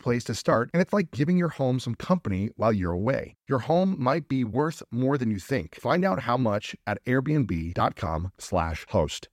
[0.01, 3.35] place to start, and it's like giving your home some company while you're away.
[3.47, 5.75] Your home might be worth more than you think.
[5.75, 9.29] Find out how much at airbnb.com/slash host.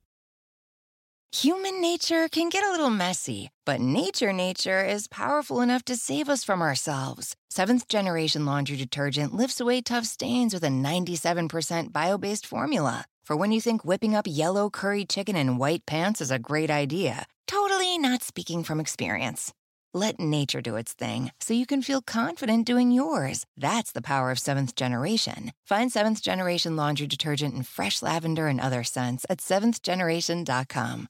[1.31, 6.27] Human nature can get a little messy, but nature nature is powerful enough to save
[6.27, 7.35] us from ourselves.
[7.51, 13.05] Seventh generation laundry detergent lifts away tough stains with a 97% bio-based formula.
[13.29, 16.71] For when you think whipping up yellow curry chicken in white pants is a great
[16.71, 19.53] idea, totally not speaking from experience.
[19.93, 23.45] Let nature do its thing so you can feel confident doing yours.
[23.57, 25.51] That's the power of seventh generation.
[25.65, 31.07] Find seventh generation laundry detergent in fresh lavender and other scents at seventhgeneration.com.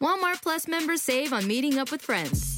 [0.00, 2.57] Walmart Plus members save on meeting up with friends.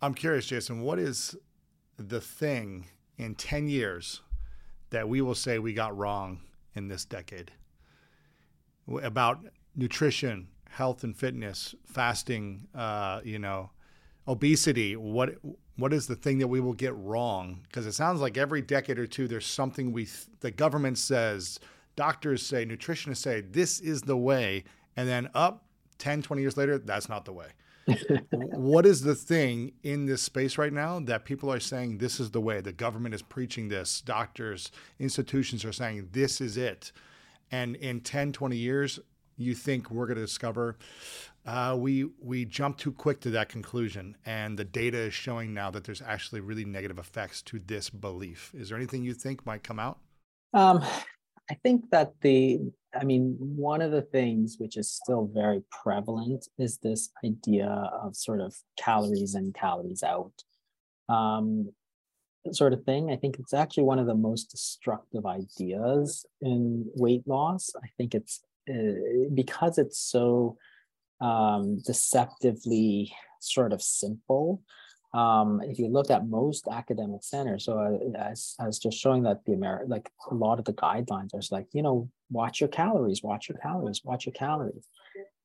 [0.00, 1.34] I'm curious, Jason, what is
[1.96, 4.20] the thing in 10 years
[4.90, 6.40] that we will say we got wrong
[6.74, 7.50] in this decade
[9.02, 9.40] about
[9.74, 13.70] nutrition, health and fitness, fasting, uh, you know,
[14.28, 14.94] obesity?
[14.94, 15.34] What
[15.76, 17.60] what is the thing that we will get wrong?
[17.62, 21.60] Because it sounds like every decade or two, there's something we th- the government says,
[21.94, 24.64] doctors say, nutritionists say, this is the way,
[24.96, 25.64] and then up
[25.98, 27.48] 10, 20 years later, that's not the way.
[28.30, 32.30] What is the thing in this space right now that people are saying this is
[32.30, 32.60] the way?
[32.60, 36.92] The government is preaching this, doctors, institutions are saying this is it.
[37.50, 39.00] And in 10, 20 years,
[39.36, 40.76] you think we're going to discover
[41.46, 45.70] uh, we we jump too quick to that conclusion, and the data is showing now
[45.70, 48.52] that there's actually really negative effects to this belief.
[48.54, 49.98] Is there anything you think might come out?
[50.52, 50.84] Um,
[51.50, 52.60] I think that the,
[52.94, 58.16] I mean, one of the things which is still very prevalent is this idea of
[58.16, 60.32] sort of calories in, calories out,
[61.08, 61.72] um,
[62.52, 63.10] sort of thing.
[63.10, 67.70] I think it's actually one of the most destructive ideas in weight loss.
[67.82, 70.58] I think it's uh, because it's so
[71.20, 74.62] um, deceptively sort of simple.
[75.14, 79.22] Um, if you look at most academic centers, so uh, as I was just showing
[79.22, 82.68] that the American, like a lot of the guidelines are like, you know, watch your
[82.68, 84.86] calories, watch your calories, watch your calories.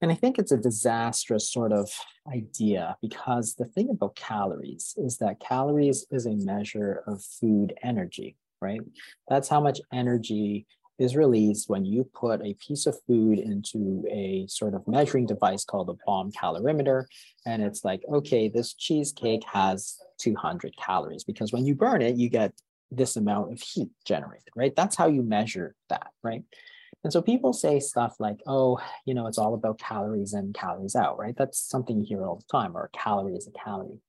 [0.02, 1.90] And I think it's a disastrous sort of
[2.28, 8.36] idea because the thing about calories is that calories is a measure of food energy,
[8.62, 8.82] right?
[9.30, 10.66] That's how much energy
[11.00, 15.66] is released when you put a piece of food into a sort of measuring device
[15.66, 17.06] called a bomb calorimeter.
[17.46, 22.30] And it's like, okay, this cheesecake has 200 calories because when you burn it, you
[22.30, 22.54] get
[22.92, 24.76] this amount of heat generated, right?
[24.76, 26.44] That's how you measure that, right?
[27.04, 30.96] And so people say stuff like, oh, you know, it's all about calories in, calories
[30.96, 31.36] out, right?
[31.38, 34.00] That's something you hear all the time, or calorie is a calorie.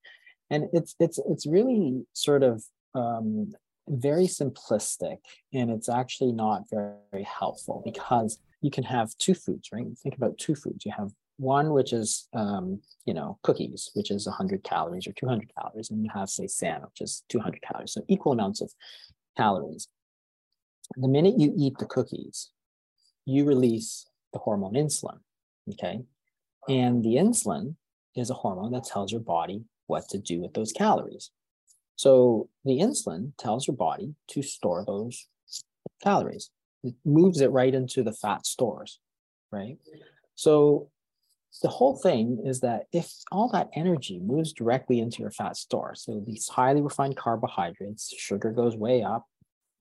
[0.51, 2.63] And it's it's it's really sort of
[2.95, 3.53] um,
[3.89, 5.19] very simplistic
[5.53, 9.87] and it's actually not very, helpful because you can have two foods, right?
[10.03, 10.85] Think about two foods.
[10.85, 15.51] You have one which is um, you know cookies which is 100 calories or 200
[15.59, 18.73] calories and you have say salmon which is 200 calories so equal amounts of
[19.37, 19.89] calories
[20.97, 22.51] the minute you eat the cookies
[23.25, 25.19] you release the hormone insulin
[25.69, 26.03] okay
[26.69, 27.75] and the insulin
[28.15, 31.31] is a hormone that tells your body what to do with those calories
[31.97, 35.29] so the insulin tells your body to store those
[36.03, 36.51] calories.
[36.83, 39.01] It moves it right into the fat stores,
[39.51, 39.79] right?
[40.35, 40.91] So
[41.63, 45.95] the whole thing is that if all that energy moves directly into your fat store,
[45.95, 49.25] so these highly refined carbohydrates, sugar goes way up,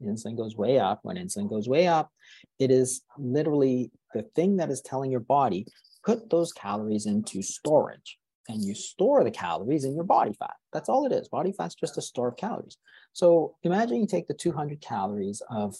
[0.02, 1.00] insulin goes way up.
[1.04, 2.12] When insulin goes way up,
[2.60, 5.66] it is literally the thing that is telling your body,
[6.06, 8.20] put those calories into storage
[8.50, 10.56] and you store the calories in your body fat.
[10.72, 11.28] That's all it is.
[11.28, 12.78] Body fat's just a store of calories.
[13.14, 15.76] So imagine you take the 200 calories of,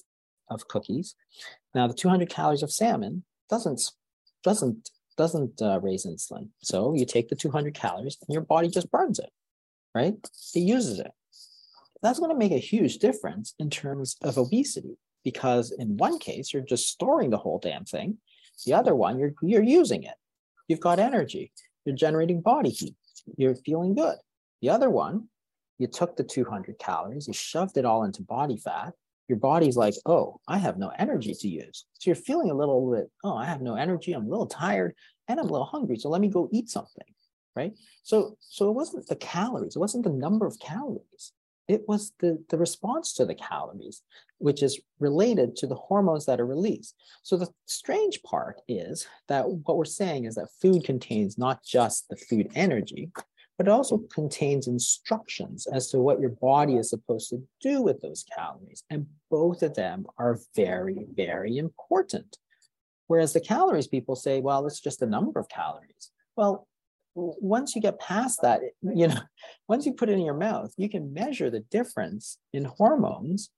[0.50, 1.16] of cookies.
[1.76, 3.92] Now the 200 calories of salmon doesn't
[4.44, 6.50] doesn't doesn't uh, raise insulin.
[6.62, 9.30] So you take the 200 calories and your body just burns it,
[9.94, 10.16] right?
[10.56, 11.12] It uses it.
[12.02, 16.52] That's going to make a huge difference in terms of obesity because in one case
[16.52, 18.18] you're just storing the whole damn thing.
[18.66, 20.16] The other one you're you're using it.
[20.68, 21.52] You've got energy
[21.86, 22.96] you're generating body heat.
[23.38, 24.16] You're feeling good.
[24.62, 25.28] The other one,
[25.80, 28.94] you took the 200 calories, you shoved it all into body fat.
[29.28, 31.86] Your body's like, oh, I have no energy to use.
[31.94, 34.14] So you're feeling a little bit, oh, I have no energy.
[34.14, 34.94] I'm a little tired
[35.28, 35.98] and I'm a little hungry.
[35.98, 37.06] So let me go eat something.
[37.56, 37.74] Right.
[38.02, 41.34] So, so it wasn't the calories, it wasn't the number of calories
[41.68, 44.02] it was the, the response to the calories,
[44.40, 46.96] which is related to the hormones that are released.
[47.24, 52.10] So the strange part is that what we're saying is that food contains not just
[52.10, 53.12] the food energy,
[53.58, 58.02] but it also contains instructions as to what your body is supposed to do with
[58.02, 58.84] those calories.
[58.90, 62.38] And both of them are very, very important.
[63.08, 66.12] Whereas the calories, people say, well, it's just a number of calories.
[66.36, 66.68] Well,
[67.16, 69.20] once you get past that, you know,
[69.68, 73.50] once you put it in your mouth, you can measure the difference in hormones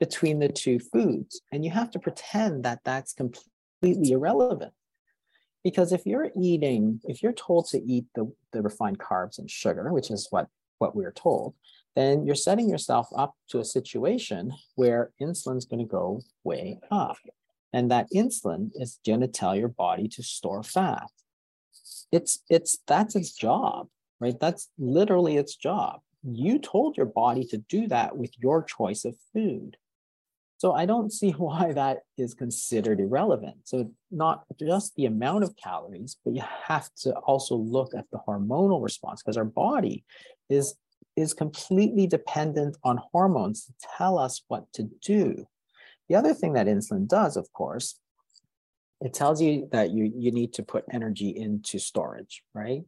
[0.00, 1.40] between the two foods.
[1.52, 4.72] And you have to pretend that that's completely irrelevant.
[5.62, 9.92] Because if you're eating, if you're told to eat the, the refined carbs and sugar,
[9.92, 10.48] which is what
[10.78, 11.54] what we're told,
[11.96, 17.16] then you're setting yourself up to a situation where insulin's going to go way up.
[17.72, 21.08] And that insulin is going to tell your body to store fat.
[22.14, 23.88] It's it's that's its job,
[24.20, 24.38] right?
[24.38, 26.00] That's literally its job.
[26.22, 29.76] You told your body to do that with your choice of food.
[30.58, 33.56] So I don't see why that is considered irrelevant.
[33.64, 38.20] So not just the amount of calories, but you have to also look at the
[38.28, 40.04] hormonal response because our body
[40.48, 40.76] is
[41.16, 45.46] is completely dependent on hormones to tell us what to do.
[46.08, 47.98] The other thing that insulin does, of course,
[49.04, 52.82] it tells you that you you need to put energy into storage, right?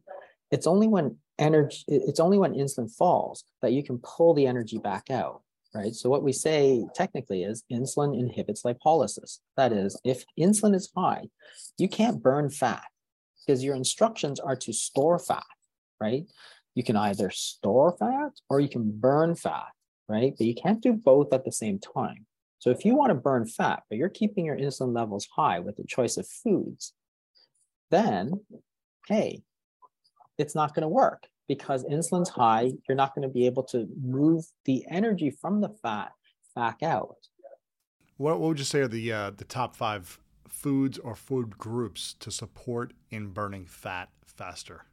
[0.51, 4.79] It's only when energy it's only when insulin falls that you can pull the energy
[4.79, 5.41] back out
[5.73, 5.93] right?
[5.93, 9.39] So what we say technically is insulin inhibits lipolysis.
[9.55, 11.25] That is, if insulin is high,
[11.77, 12.83] you can't burn fat
[13.45, 15.43] because your instructions are to store fat,
[15.99, 16.25] right?
[16.75, 19.67] You can either store fat or you can burn fat,
[20.07, 20.33] right?
[20.37, 22.26] But you can't do both at the same time.
[22.59, 25.77] So if you want to burn fat, but you're keeping your insulin levels high with
[25.77, 26.93] the choice of foods,
[27.91, 28.31] then
[29.07, 29.41] hey,
[30.37, 33.87] it's not going to work because insulin's high, you're not going to be able to
[34.01, 36.11] move the energy from the fat
[36.55, 37.15] back out.
[38.17, 42.15] What, what would you say are the uh, the top five foods or food groups
[42.19, 44.85] to support in burning fat faster?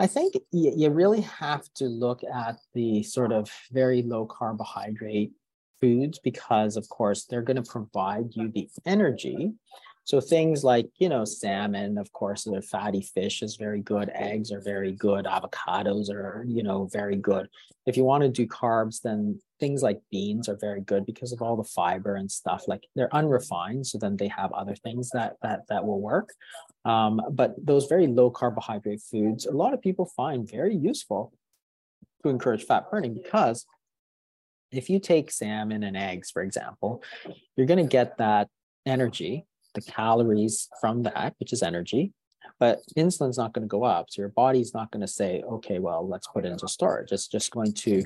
[0.00, 5.32] I think you really have to look at the sort of very low carbohydrate
[5.80, 9.52] foods because, of course, they're going to provide you the energy
[10.08, 14.10] so things like, you know, salmon, of course, the fatty fish is very good.
[14.14, 15.26] Eggs are very good.
[15.26, 17.46] Avocados are, you know, very good.
[17.84, 21.42] If you want to do carbs, then things like beans are very good because of
[21.42, 22.64] all the fiber and stuff.
[22.66, 26.30] Like they're unrefined, so then they have other things that that that will work.
[26.86, 31.34] Um, but those very low carbohydrate foods, a lot of people find very useful
[32.22, 33.66] to encourage fat burning because
[34.70, 37.02] if you take salmon and eggs, for example,
[37.56, 38.48] you're going to get that
[38.86, 42.12] energy the calories from that, which is energy,
[42.58, 44.06] but insulin's not going to go up.
[44.08, 47.12] So your body's not going to say, okay, well, let's put it into storage.
[47.12, 48.04] It's just going to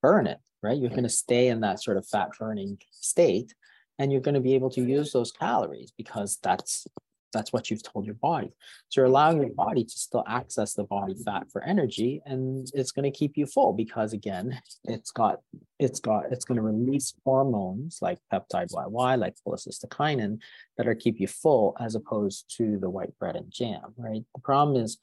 [0.00, 0.78] burn it, right?
[0.78, 3.54] You're going to stay in that sort of fat burning state
[3.98, 6.86] and you're going to be able to use those calories because that's
[7.32, 8.52] that's what you've told your body.
[8.88, 12.92] So you're allowing your body to still access the body fat for energy, and it's
[12.92, 15.40] going to keep you full because again, it's got
[15.78, 20.38] it's got it's going to release hormones like peptide YY, like cholecystokinin,
[20.76, 23.94] that are keep you full as opposed to the white bread and jam.
[23.96, 24.24] Right.
[24.34, 24.98] The problem is,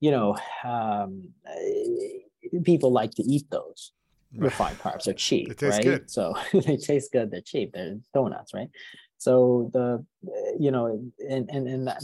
[0.00, 1.28] you know, um,
[2.64, 3.92] people like to eat those
[4.36, 5.82] refined carbs are cheap, right?
[5.82, 6.10] Good.
[6.10, 8.68] So they taste good, they're cheap, they're donuts, right?
[9.22, 10.86] So the eh, you know
[11.30, 12.02] and and, and that,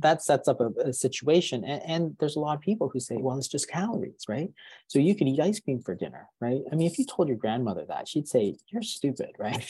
[0.00, 1.64] that sets up a, a situation.
[1.64, 4.50] And, and, there's a lot of people who say well it's just calories right?
[4.86, 6.60] So you could eat ice cream for dinner right?
[6.70, 9.66] I mean if you told your grandmother that she'd say you're stupid right?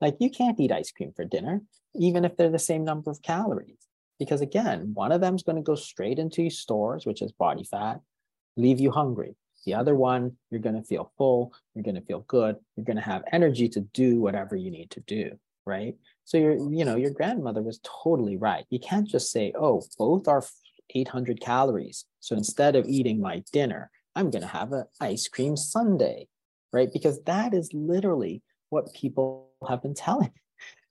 [0.00, 1.62] Like you can't eat ice cream for dinner
[1.96, 3.82] even if they're the same number of calories.
[4.20, 7.32] Because again one of them is going to go straight into your stores which is
[7.32, 8.00] body fat
[8.56, 9.34] leave you hungry.
[9.64, 13.02] The other one you're going to feel full you're going to feel good you're going
[13.02, 16.96] to have energy to do whatever you need to do right so your, you know,
[16.96, 18.66] your grandmother was totally right.
[18.68, 20.44] You can't just say, oh, both are
[20.92, 22.04] 800 calories.
[22.18, 26.26] So instead of eating my dinner, I'm going to have an ice cream sundae,
[26.72, 26.92] right?
[26.92, 30.32] Because that is literally what people have been telling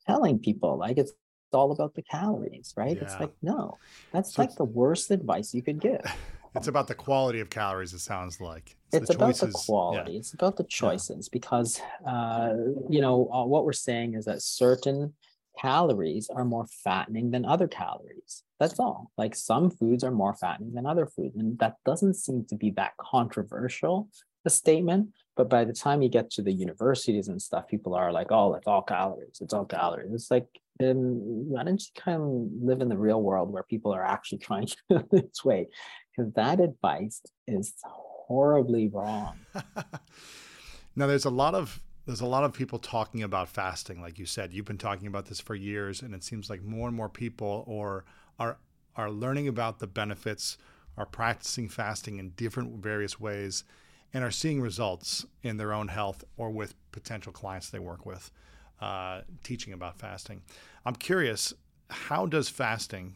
[0.07, 0.77] telling people.
[0.77, 1.11] Like it's
[1.51, 2.95] all about the calories, right?
[2.95, 3.03] Yeah.
[3.03, 3.77] It's like, no,
[4.13, 6.01] that's so like the worst advice you could give.
[6.57, 8.77] It's about the quality of calories, it sounds like.
[8.95, 10.13] It's, the about the quality.
[10.13, 10.19] Yeah.
[10.19, 11.29] It's about the choices yeah.
[11.31, 12.53] because, uh,
[12.89, 15.13] you know, uh, what we're saying is that certain
[15.59, 18.43] calories are more fattening than other calories.
[18.59, 19.11] That's all.
[19.17, 21.35] Like some foods are more fattening than other foods.
[21.35, 24.09] And that doesn't seem to be that controversial,
[24.45, 25.09] a statement.
[25.35, 28.53] But by the time you get to the universities and stuff, people are like, oh,
[28.53, 29.39] it's all calories.
[29.41, 30.13] It's all calories.
[30.13, 30.47] It's like,
[30.81, 34.39] um, why don't you kind of live in the real world where people are actually
[34.39, 35.67] trying to lose weight?
[36.15, 37.73] Because that advice is
[38.27, 39.37] horribly wrong.
[40.95, 44.27] now, there's a lot of there's a lot of people talking about fasting like you
[44.27, 47.09] said you've been talking about this for years and it seems like more and more
[47.09, 48.05] people or
[48.39, 48.57] are
[48.95, 50.57] are learning about the benefits
[50.97, 53.63] are practicing fasting in different various ways
[54.13, 58.29] and are seeing results in their own health or with potential clients they work with
[58.81, 60.43] uh, teaching about fasting
[60.85, 61.53] i'm curious
[61.89, 63.15] how does fasting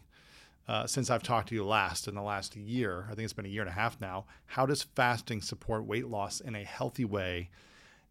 [0.70, 3.46] uh, since I've talked to you last in the last year, I think it's been
[3.46, 4.26] a year and a half now.
[4.46, 7.50] How does fasting support weight loss in a healthy way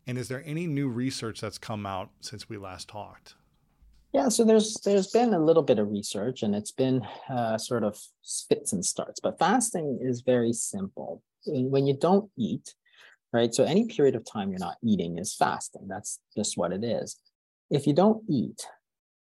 [0.09, 3.35] and is there any new research that's come out since we last talked?
[4.15, 7.85] Yeah, so there's there's been a little bit of research, and it's been uh, sort
[7.85, 9.21] of spits and starts.
[9.21, 11.23] But fasting is very simple.
[11.45, 12.75] when you don't eat,
[13.35, 13.55] right?
[13.55, 15.87] So any period of time you're not eating is fasting.
[15.87, 17.21] That's just what it is.
[17.71, 18.67] If you don't eat,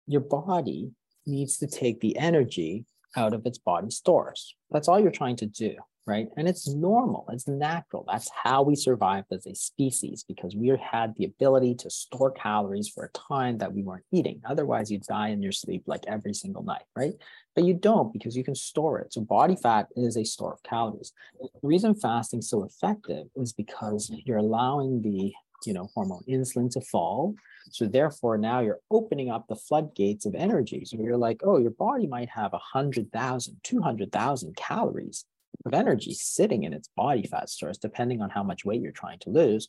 [0.08, 0.90] your body
[1.28, 4.56] needs to take the energy out of its body stores.
[4.70, 5.76] That's all you're trying to do
[6.08, 6.28] right?
[6.36, 8.06] And it's normal, it's natural.
[8.12, 12.90] That's how we survived as a species because we had the ability to store calories
[12.90, 14.42] for a time that we weren't eating.
[14.46, 17.14] Otherwise, you'd die in your sleep like every single night, right?
[17.56, 19.14] But you don't because you can store it.
[19.14, 21.14] So, body fat is a store of calories.
[21.40, 25.32] The reason fasting is so effective is because you're allowing the
[25.66, 27.36] you know hormone insulin to fall
[27.70, 31.72] so therefore now you're opening up the floodgates of energy so you're like oh your
[31.72, 35.26] body might have 100000 200000 calories
[35.66, 39.20] of energy sitting in its body fat stores, depending on how much weight you're trying
[39.20, 39.68] to lose.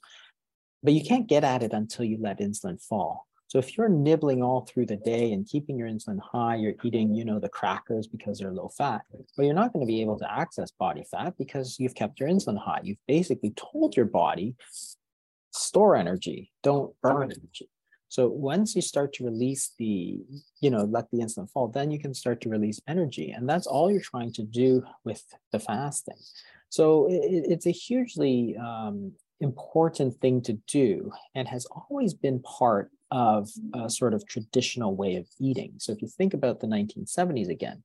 [0.82, 3.26] But you can't get at it until you let insulin fall.
[3.46, 7.14] So if you're nibbling all through the day and keeping your insulin high, you're eating,
[7.14, 9.02] you know, the crackers because they're low fat,
[9.36, 12.30] but you're not going to be able to access body fat because you've kept your
[12.30, 12.80] insulin high.
[12.82, 14.56] You've basically told your body,
[15.50, 17.68] store energy, don't burn energy.
[18.12, 20.20] So once you start to release the,
[20.60, 23.30] you know, let the insulin fall, then you can start to release energy.
[23.30, 26.18] And that's all you're trying to do with the fasting.
[26.68, 32.90] So it, it's a hugely um, important thing to do and has always been part
[33.10, 35.72] of a sort of traditional way of eating.
[35.78, 37.82] So if you think about the 1970s again,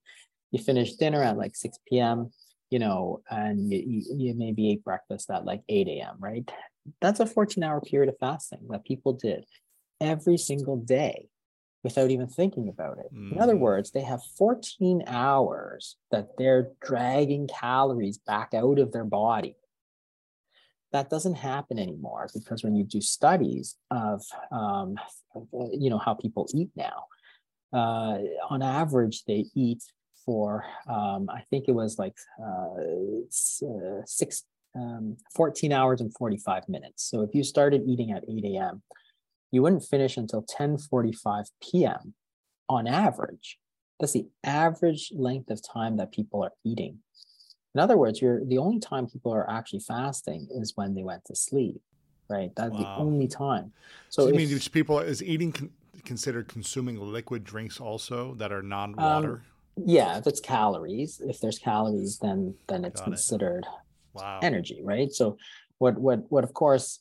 [0.52, 2.32] you finish dinner at like 6 p.m.,
[2.70, 6.52] you know, and you, you maybe ate breakfast at like 8 a.m., right?
[7.00, 9.46] That's a 14 hour period of fasting that people did
[10.00, 11.30] every single day
[11.84, 13.14] without even thinking about it.
[13.14, 13.34] Mm.
[13.34, 13.60] In other mm.
[13.60, 19.56] words, they have 14 hours that they're dragging calories back out of their body.
[20.91, 24.95] That doesn't happen anymore because when you do studies of, um,
[25.72, 27.06] you know, how people eat now,
[27.74, 28.18] uh,
[28.50, 29.84] on average, they eat
[30.26, 32.82] for, um, I think it was like uh,
[33.66, 34.43] uh six,
[34.76, 37.04] um, 14 hours and 45 minutes.
[37.10, 38.82] So if you started eating at 8 a.m.,
[39.58, 42.14] you wouldn't finish until 10:45 p.m.
[42.70, 43.58] on average.
[43.99, 46.99] That's the average length of time that people are eating.
[47.74, 51.26] In other words, you're the only time people are actually fasting is when they went
[51.26, 51.82] to sleep,
[52.30, 52.51] right?
[52.55, 52.82] That's wow.
[52.82, 53.74] the only time.
[54.10, 55.72] So, so you if, mean people is eating con-
[56.05, 59.41] considered consuming liquid drinks also that are non-water?
[59.78, 64.20] Um, yeah, if it's calories, if there's calories, then then it's Got considered it.
[64.20, 64.39] wow.
[64.43, 65.12] energy, right?
[65.12, 65.38] So
[65.80, 67.00] what what what of course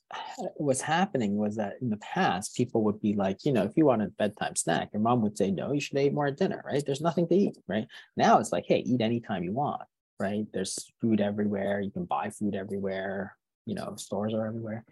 [0.58, 3.86] was happening was that in the past people would be like you know if you
[3.86, 6.62] want a bedtime snack your mom would say no you should eat more at dinner
[6.66, 6.82] right?
[6.84, 7.86] There's nothing to eat right?
[8.16, 9.82] Now it's like hey eat anytime you want
[10.18, 10.46] right?
[10.54, 11.80] There's food everywhere.
[11.80, 13.36] You can buy food everywhere.
[13.66, 14.84] You know stores are everywhere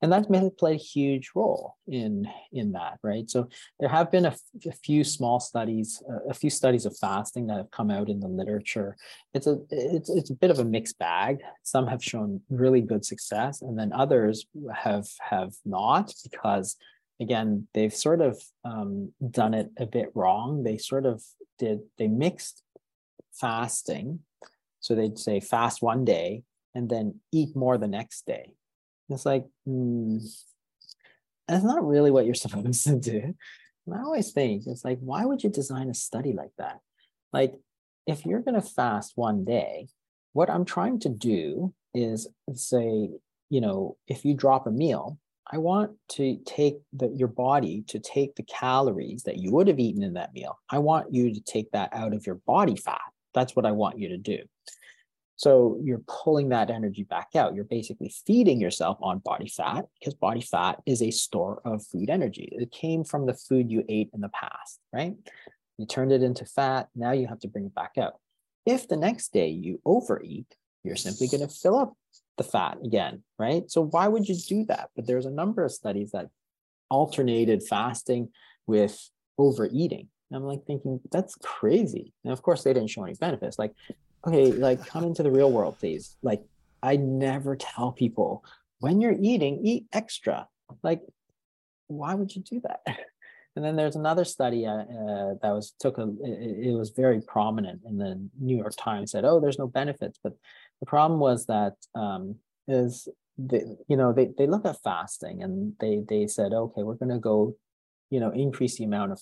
[0.00, 3.28] and really played a huge role in in that right?
[3.28, 3.48] So
[3.80, 4.34] there have been a
[4.84, 8.28] few small studies uh, a few studies of fasting that have come out in the
[8.28, 8.96] literature.
[9.34, 11.38] It's a it's, it's a bit of a mixed bag.
[11.62, 16.76] Some have shown really good success and then others have have not because
[17.20, 20.62] again they've sort of um, done it a bit wrong.
[20.62, 21.22] They sort of
[21.58, 22.62] did they mixed
[23.32, 24.20] fasting.
[24.80, 26.44] So they'd say fast one day
[26.74, 28.54] and then eat more the next day
[29.08, 30.20] it's like, mm,
[31.46, 33.34] that's not really what you're supposed to do.
[33.86, 36.80] And I always think it's like, why would you design a study like that?
[37.32, 37.54] Like,
[38.06, 39.88] if you're going to fast one day,
[40.32, 43.10] what I'm trying to do is say,
[43.50, 45.18] you know, if you drop a meal,
[45.50, 49.78] I want to take the, your body to take the calories that you would have
[49.78, 50.58] eaten in that meal.
[50.68, 53.00] I want you to take that out of your body fat.
[53.34, 54.38] That's what I want you to do.
[55.38, 57.54] So you're pulling that energy back out.
[57.54, 62.10] You're basically feeding yourself on body fat because body fat is a store of food
[62.10, 62.48] energy.
[62.50, 65.14] It came from the food you ate in the past, right?
[65.78, 66.88] You turned it into fat.
[66.96, 68.14] Now you have to bring it back out.
[68.66, 71.94] If the next day you overeat, you're simply going to fill up
[72.36, 73.70] the fat again, right?
[73.70, 74.90] So why would you do that?
[74.96, 76.26] But there's a number of studies that
[76.90, 78.30] alternated fasting
[78.66, 79.08] with
[79.38, 80.08] overeating.
[80.32, 82.12] And I'm like thinking, that's crazy.
[82.24, 83.56] And of course, they didn't show any benefits.
[83.56, 83.72] Like
[84.28, 86.16] okay, like come into the real world, please.
[86.22, 86.42] Like
[86.82, 88.44] I never tell people
[88.80, 90.48] when you're eating, eat extra.
[90.82, 91.02] Like,
[91.88, 92.80] why would you do that?
[93.56, 97.20] And then there's another study uh, uh, that was took a it, it, was very
[97.20, 100.34] prominent in the New York Times said, oh, there's no benefits, but
[100.78, 102.36] the problem was that um,
[102.68, 106.94] is they, you know they they look at fasting and they they said, okay, we're
[106.94, 107.56] going to go,
[108.10, 109.20] you know, increase the amount of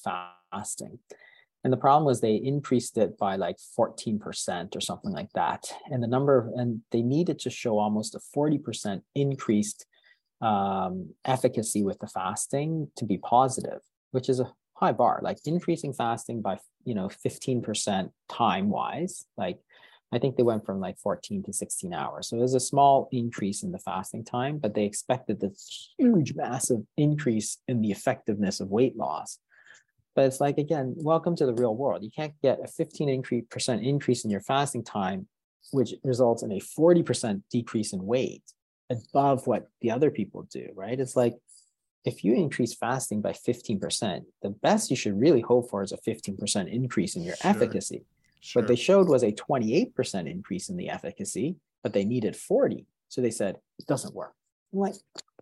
[0.52, 0.98] fasting,
[1.64, 5.72] and the problem was they increased it by like 14% or something like that.
[5.90, 9.86] And the number, and they needed to show almost a 40% increased
[10.40, 13.80] um, efficacy with the fasting to be positive,
[14.12, 15.20] which is a high bar.
[15.22, 19.59] Like increasing fasting by, you know, 15% time wise, like
[20.12, 22.28] I think they went from like 14 to 16 hours.
[22.28, 26.82] So there's a small increase in the fasting time, but they expected this huge, massive
[26.96, 29.38] increase in the effectiveness of weight loss.
[30.17, 32.03] But it's like, again, welcome to the real world.
[32.03, 35.29] You can't get a 15 percent increase in your fasting time,
[35.73, 38.43] which results in a 40% decrease in weight
[38.91, 40.99] above what the other people do, right?
[40.99, 41.35] It's like,
[42.07, 45.99] if you increase fasting by 15%, the best you should really hope for is a
[45.99, 47.51] 15% increase in your sure.
[47.51, 48.05] efficacy.
[48.41, 48.62] Sure.
[48.62, 52.87] What they showed was a 28% increase in the efficacy, but they needed 40.
[53.09, 54.35] So they said, it doesn't work.
[54.73, 54.95] I'm like,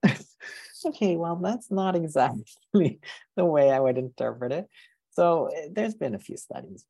[0.86, 3.00] okay, well, that's not exactly
[3.36, 4.68] the way I would interpret it.
[5.10, 6.84] So eh, there's been a few studies.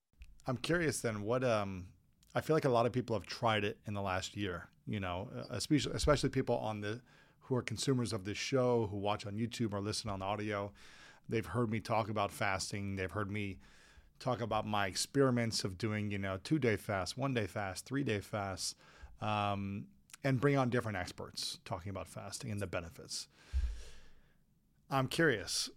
[0.46, 1.86] I'm curious then, what um
[2.34, 5.00] I feel like a lot of people have tried it in the last year, you
[5.00, 7.00] know, especially especially people on the
[7.40, 10.72] who are consumers of this show, who watch on YouTube or listen on audio.
[11.28, 12.96] They've heard me talk about fasting.
[12.96, 13.58] They've heard me
[14.18, 18.02] talk about my experiments of doing, you know, two day fast, one day fast, three
[18.02, 18.76] day fast,
[19.20, 19.86] um,
[20.24, 23.28] and bring on different experts talking about fasting and the benefits.
[24.90, 25.70] I'm curious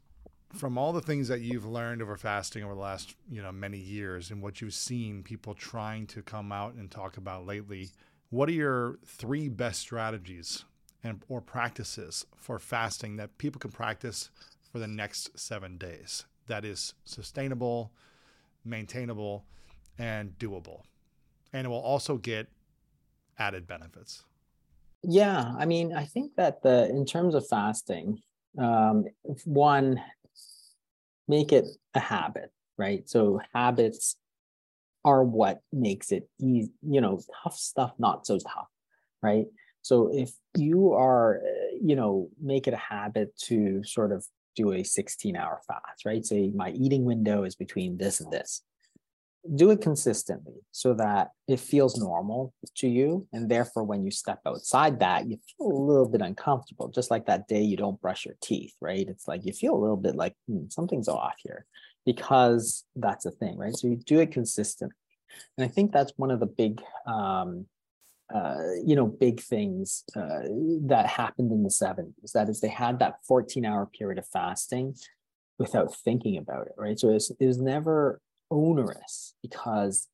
[0.56, 3.78] from all the things that you've learned over fasting over the last, you know, many
[3.78, 7.90] years and what you've seen people trying to come out and talk about lately,
[8.30, 10.64] what are your three best strategies
[11.04, 14.30] and or practices for fasting that people can practice
[14.72, 17.92] for the next 7 days that is sustainable,
[18.64, 19.46] maintainable,
[19.98, 20.82] and doable.
[21.52, 22.48] And it will also get
[23.38, 24.24] added benefits.
[25.04, 28.20] Yeah, I mean, I think that the in terms of fasting,
[28.58, 29.06] um,
[29.46, 30.02] one,
[31.28, 33.08] make it a habit, right?
[33.10, 34.16] So habits
[35.06, 38.68] are what makes it easy, you know, tough stuff not so tough,
[39.22, 39.46] right?
[39.82, 41.42] So if you are,
[41.82, 44.26] you know, make it a habit to sort of
[44.56, 46.26] do a 16 hour fast, right?
[46.26, 48.64] Say my eating window is between this and this.
[49.56, 53.28] Do it consistently so that it feels normal to you.
[53.34, 57.26] And therefore, when you step outside that, you feel a little bit uncomfortable, just like
[57.28, 59.08] that day you don't brush your teeth, right?
[59.08, 61.66] It's like you feel a little bit like hmm, something's off here
[62.06, 63.76] because that's a thing, right?
[63.76, 64.96] So you do it consistently.
[65.58, 67.68] And I think that's one of the big um,
[68.34, 70.42] uh, you know, big things uh,
[70.82, 72.32] that happened in the 70s.
[72.34, 74.96] That is, they had that 14 hour period of fasting
[75.58, 77.00] without thinking about it, right?
[77.00, 78.20] So it was, it was never
[78.50, 80.08] onerous because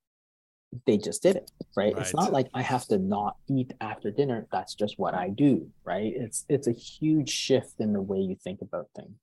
[0.87, 1.93] they just did it, right?
[1.93, 2.01] right?
[2.01, 4.47] It's not like I have to not eat after dinner.
[4.51, 6.13] That's just what I do, right?
[6.15, 9.15] It's it's a huge shift in the way you think about things.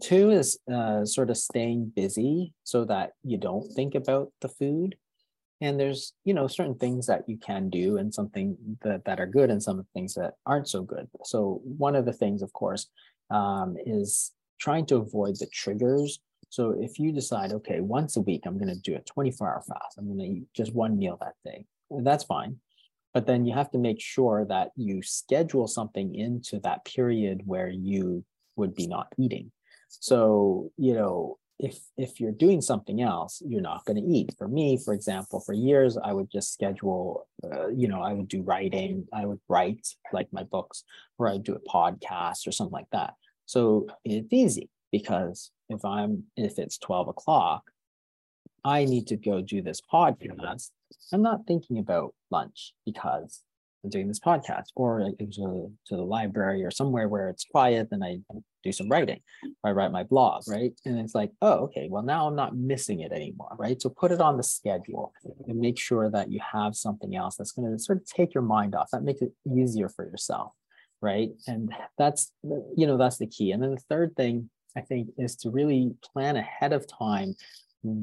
[0.00, 4.96] Two is uh, sort of staying busy so that you don't think about the food
[5.60, 9.26] and there's you know certain things that you can do and something that, that are
[9.26, 12.52] good and some of things that aren't so good so one of the things of
[12.52, 12.88] course
[13.30, 18.42] um, is trying to avoid the triggers so if you decide okay once a week
[18.46, 19.98] i'm going to do a 24 hour fast.
[19.98, 22.56] I'm going to eat just one meal that day that's fine.
[23.14, 27.68] But then you have to make sure that you schedule something into that period where
[27.68, 28.24] you
[28.56, 29.50] would be not eating.
[29.88, 34.34] So you know if if you're doing something else you're not going to eat.
[34.36, 38.28] For me for example for years i would just schedule uh, you know i would
[38.28, 39.08] do writing.
[39.12, 40.84] I would write like my books
[41.16, 43.14] or i'd do a podcast or something like that.
[43.46, 47.62] So it's easy because if i'm if it's 12 o'clock
[48.64, 50.70] i need to go do this podcast
[51.12, 53.42] i'm not thinking about lunch because
[53.84, 57.88] I'm doing this podcast, or I go to, the library or somewhere where it's quiet,
[57.92, 58.18] and I
[58.64, 59.20] do some writing.
[59.64, 60.72] I write my blog, right?
[60.84, 63.80] And it's like, oh, okay, well, now I'm not missing it anymore, right?
[63.80, 65.12] So put it on the schedule
[65.46, 68.42] and make sure that you have something else that's going to sort of take your
[68.42, 68.90] mind off.
[68.90, 70.52] That makes it easier for yourself,
[71.00, 71.30] right?
[71.46, 72.32] And that's,
[72.76, 73.52] you know, that's the key.
[73.52, 77.34] And then the third thing I think is to really plan ahead of time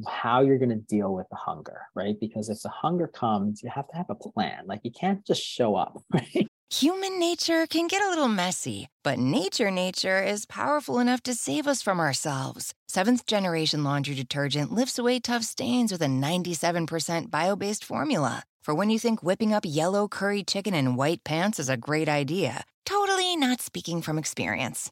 [0.07, 2.17] how you're going to deal with the hunger, right?
[2.19, 4.63] Because if the hunger comes, you have to have a plan.
[4.65, 6.47] Like you can't just show up, right?
[6.71, 11.67] Human nature can get a little messy, but nature nature is powerful enough to save
[11.67, 12.73] us from ourselves.
[12.87, 18.43] Seventh generation laundry detergent lifts away tough stains with a 97% bio based formula.
[18.63, 22.09] For when you think whipping up yellow curry chicken in white pants is a great
[22.09, 24.91] idea, totally not speaking from experience.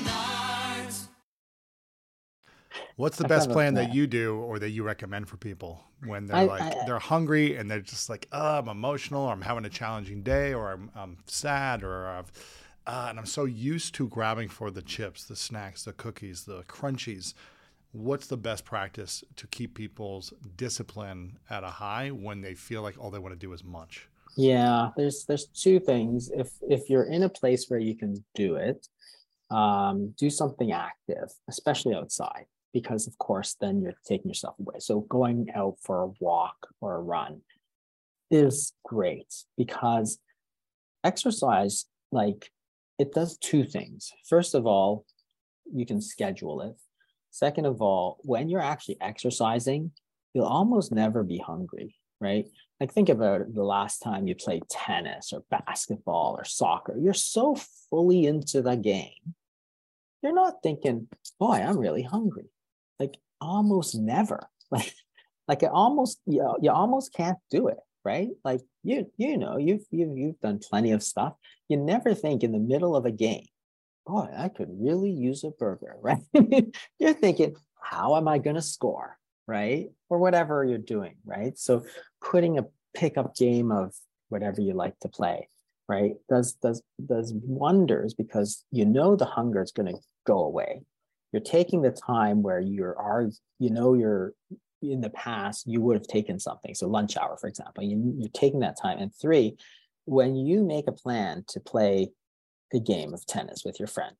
[3.01, 6.27] What's the I best plan that you do or that you recommend for people when
[6.27, 9.41] they're I- like I- they're hungry and they're just like, oh, I'm emotional, or I'm
[9.41, 12.31] having a challenging day, or I'm, I'm sad, or I've,
[12.85, 16.61] uh, and I'm so used to grabbing for the chips, the snacks, the cookies, the
[16.65, 17.33] crunchies.
[17.91, 22.99] What's the best practice to keep people's discipline at a high when they feel like
[22.99, 24.07] all they want to do is munch?
[24.37, 26.29] Yeah, there's there's two things.
[26.29, 28.87] If if you're in a place where you can do it,
[29.49, 34.75] um, do something active, especially outside, because of course then you're taking yourself away.
[34.79, 37.41] So going out for a walk or a run
[38.29, 40.19] is great because
[41.03, 42.51] exercise, like
[42.97, 44.11] it does two things.
[44.27, 45.05] First of all,
[45.73, 46.75] you can schedule it.
[47.31, 49.91] Second of all, when you're actually exercising,
[50.33, 52.45] you'll almost never be hungry, right?
[52.79, 56.95] Like think about the last time you played tennis or basketball or soccer.
[56.97, 57.55] You're so
[57.89, 59.35] fully into the game.
[60.21, 61.07] You're not thinking,
[61.39, 62.49] boy, I'm really hungry.
[63.01, 64.47] Like almost never.
[64.73, 64.93] Like
[65.49, 68.29] like it almost you, know, you almost can't do it, right?
[68.45, 71.33] Like you you know, you've you've you've done plenty of stuff.
[71.67, 73.47] You never think in the middle of a game,
[74.07, 76.21] boy, I could really use a burger, right?
[76.99, 79.89] you're thinking, how am I going to score, right?
[80.09, 81.57] Or whatever you're doing, right?
[81.57, 81.83] So
[82.21, 83.93] putting a pickup game of
[84.29, 85.49] whatever you like to play,
[85.89, 90.83] right, does does does wonders because you know the hunger is going to go away.
[91.31, 93.29] You're taking the time where you're are
[93.59, 94.33] you know you're
[94.81, 96.73] in the past you would have taken something.
[96.73, 98.97] So lunch hour, for example, you, you're taking that time.
[98.97, 99.57] And three,
[100.05, 102.09] when you make a plan to play
[102.73, 104.15] a game of tennis with your friend,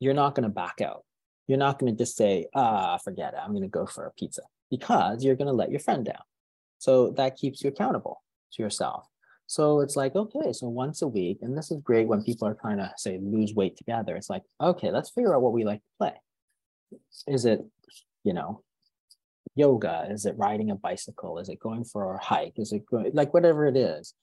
[0.00, 1.04] you're not going to back out.
[1.46, 3.40] You're not going to just say, ah, forget it.
[3.42, 6.22] I'm going to go for a pizza because you're going to let your friend down.
[6.78, 8.22] So that keeps you accountable
[8.52, 9.06] to yourself.
[9.46, 12.54] So it's like, okay, so once a week, and this is great when people are
[12.54, 14.14] trying to say lose weight together.
[14.14, 16.12] It's like, okay, let's figure out what we like to play.
[17.26, 17.60] Is it,
[18.24, 18.62] you know,
[19.54, 20.06] yoga?
[20.10, 21.38] Is it riding a bicycle?
[21.38, 22.54] Is it going for a hike?
[22.56, 24.14] Is it going, like whatever it is?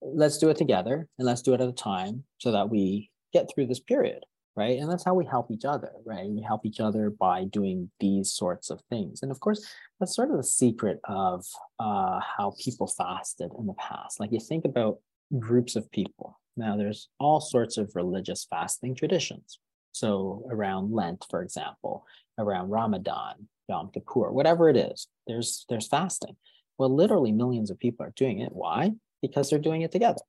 [0.00, 3.48] Let's do it together and let's do it at a time so that we get
[3.52, 4.24] through this period
[4.56, 4.78] right?
[4.78, 6.28] And that's how we help each other, right?
[6.28, 9.22] We help each other by doing these sorts of things.
[9.22, 9.66] And of course,
[9.98, 11.44] that's sort of the secret of
[11.78, 14.20] uh, how people fasted in the past.
[14.20, 14.98] Like you think about
[15.38, 16.38] groups of people.
[16.56, 19.58] Now, there's all sorts of religious fasting traditions.
[19.92, 22.06] So around Lent, for example,
[22.38, 26.36] around Ramadan, Yom Kippur, whatever it is, there's there's fasting.
[26.78, 28.52] Well, literally millions of people are doing it.
[28.52, 28.92] Why?
[29.20, 30.22] Because they're doing it together.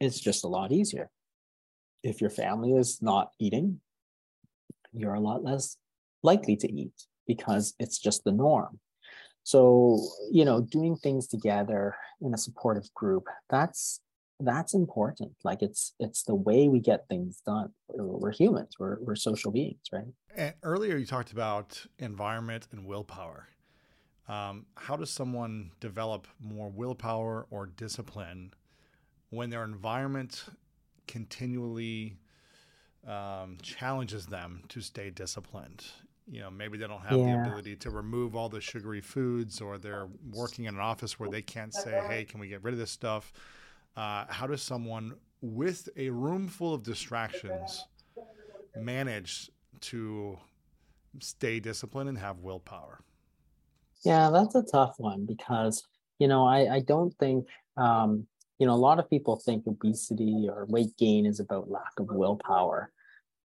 [0.00, 1.10] It's just a lot easier
[2.02, 3.80] if your family is not eating,
[4.92, 5.76] you're a lot less
[6.22, 8.78] likely to eat because it's just the norm.
[9.42, 9.98] So,
[10.30, 14.00] you know, doing things together in a supportive group, that's
[14.40, 15.32] that's important.
[15.44, 17.72] Like it's it's the way we get things done.
[17.88, 20.04] We're, humans, we're we're social beings, right?
[20.34, 23.48] And earlier you talked about environment and willpower.
[24.28, 28.54] Um, how does someone develop more willpower or discipline
[29.30, 30.44] when their environment
[31.08, 32.16] continually
[33.06, 35.84] um, challenges them to stay disciplined.
[36.28, 37.26] You know, maybe they don't have Yeah.
[37.26, 41.28] the ability to remove all the sugary foods, or they're working in an office where
[41.28, 43.32] they can't say, "Hey, can we get rid of this stuff?"
[43.96, 47.86] Uh, how does someone with a room full of distractions
[48.76, 50.38] manage to
[51.18, 53.00] stay disciplined and have willpower?
[54.04, 55.86] Yeah, that's a tough one because,
[56.18, 58.26] you know, I, I don't think, um,
[58.58, 62.06] you know, a lot of people think obesity or weight gain is about lack of
[62.10, 62.92] willpower.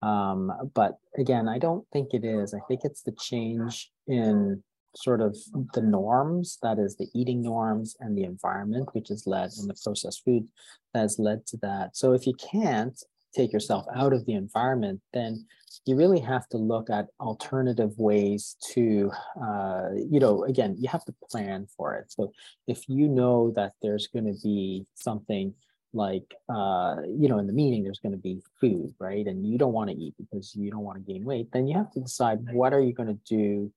[0.02, 2.54] Um, but again, I don't think it is.
[2.54, 4.64] I think it's the change in
[4.96, 5.38] sort of
[5.74, 9.76] the norms, that is the eating norms and the environment, which has led in the
[9.84, 10.48] processed food
[10.94, 11.96] that has led to that.
[11.96, 13.02] So if you can't
[13.36, 15.46] take yourself out of the environment, then
[15.86, 19.12] you really have to look at alternative ways to,
[19.42, 22.12] uh, you know, again, you have to plan for it.
[22.12, 22.34] So
[22.68, 25.54] if you know that there's going to be something
[25.94, 29.26] like, uh, you know, in the meeting, there's going to be food, right?
[29.26, 31.78] And you don't want to eat because you don't want to gain weight, then you
[31.78, 33.72] have to decide what are you going to do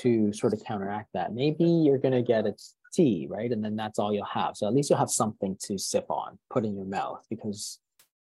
[0.00, 1.34] to sort of counteract that.
[1.34, 2.54] Maybe you're going to get a
[2.92, 3.50] tea, right?
[3.50, 4.56] And then that's all you'll have.
[4.56, 7.78] So at least you'll have something to sip on, put in your mouth because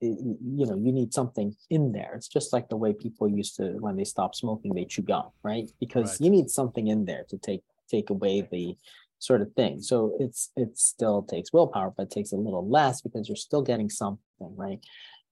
[0.01, 3.71] you know you need something in there it's just like the way people used to
[3.79, 6.21] when they stop smoking they chew gum right because right.
[6.21, 8.77] you need something in there to take take away the
[9.19, 13.01] sort of thing so it's it still takes willpower but it takes a little less
[13.01, 14.21] because you're still getting something
[14.57, 14.81] right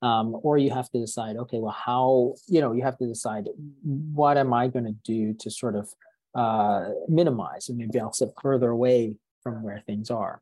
[0.00, 3.48] um, or you have to decide okay well how you know you have to decide
[3.82, 5.92] what am i going to do to sort of
[6.34, 10.40] uh, minimize and maybe i'll sit further away from where things are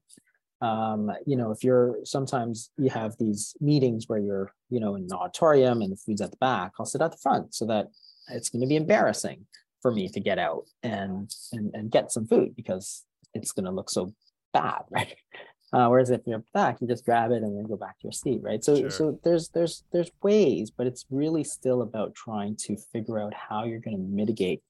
[0.62, 5.06] um, you know, if you're sometimes you have these meetings where you're, you know, in
[5.06, 7.88] the auditorium and the food's at the back, I'll sit at the front so that
[8.28, 9.46] it's going to be embarrassing
[9.80, 13.70] for me to get out and and, and get some food because it's going to
[13.70, 14.12] look so
[14.52, 15.16] bad, right?
[15.72, 18.12] Uh, whereas if you're back, you just grab it and then go back to your
[18.12, 18.62] seat, right?
[18.62, 18.90] So sure.
[18.90, 23.64] so there's there's there's ways, but it's really still about trying to figure out how
[23.64, 24.62] you're going to mitigate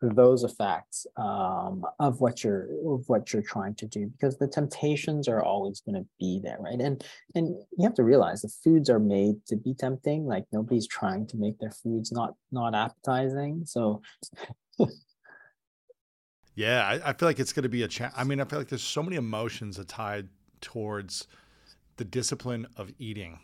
[0.00, 5.28] those effects um, of what you're of what you're trying to do because the temptations
[5.28, 6.80] are always going to be there right?
[6.80, 10.86] And and you have to realize the foods are made to be tempting like nobody's
[10.86, 14.00] trying to make their foods not not appetizing so
[16.54, 18.58] yeah I, I, feel like it's going to be a cha- i mean i feel
[18.58, 20.28] like there's so many emotions that tied
[20.60, 21.26] towards
[21.96, 23.38] the discipline of eating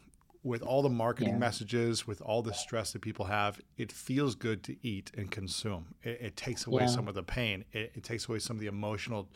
[0.47, 1.39] with all the marketing yeah.
[1.39, 5.87] messages, with all the stress that people have, it feels good to eat and consume.
[6.05, 6.89] It, it takes away yeah.
[6.89, 7.65] some of the pain.
[7.73, 9.29] It, it, takes away some of the emotional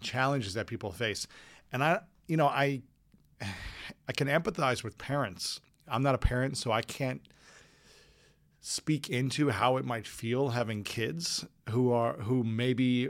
[0.00, 1.28] challenges that people face.
[1.72, 2.82] And I, you know, I,
[3.40, 5.60] I can empathize with parents.
[5.86, 7.22] I'm not a parent, so I can't
[8.60, 13.08] speak into how it might feel having kids who are who maybe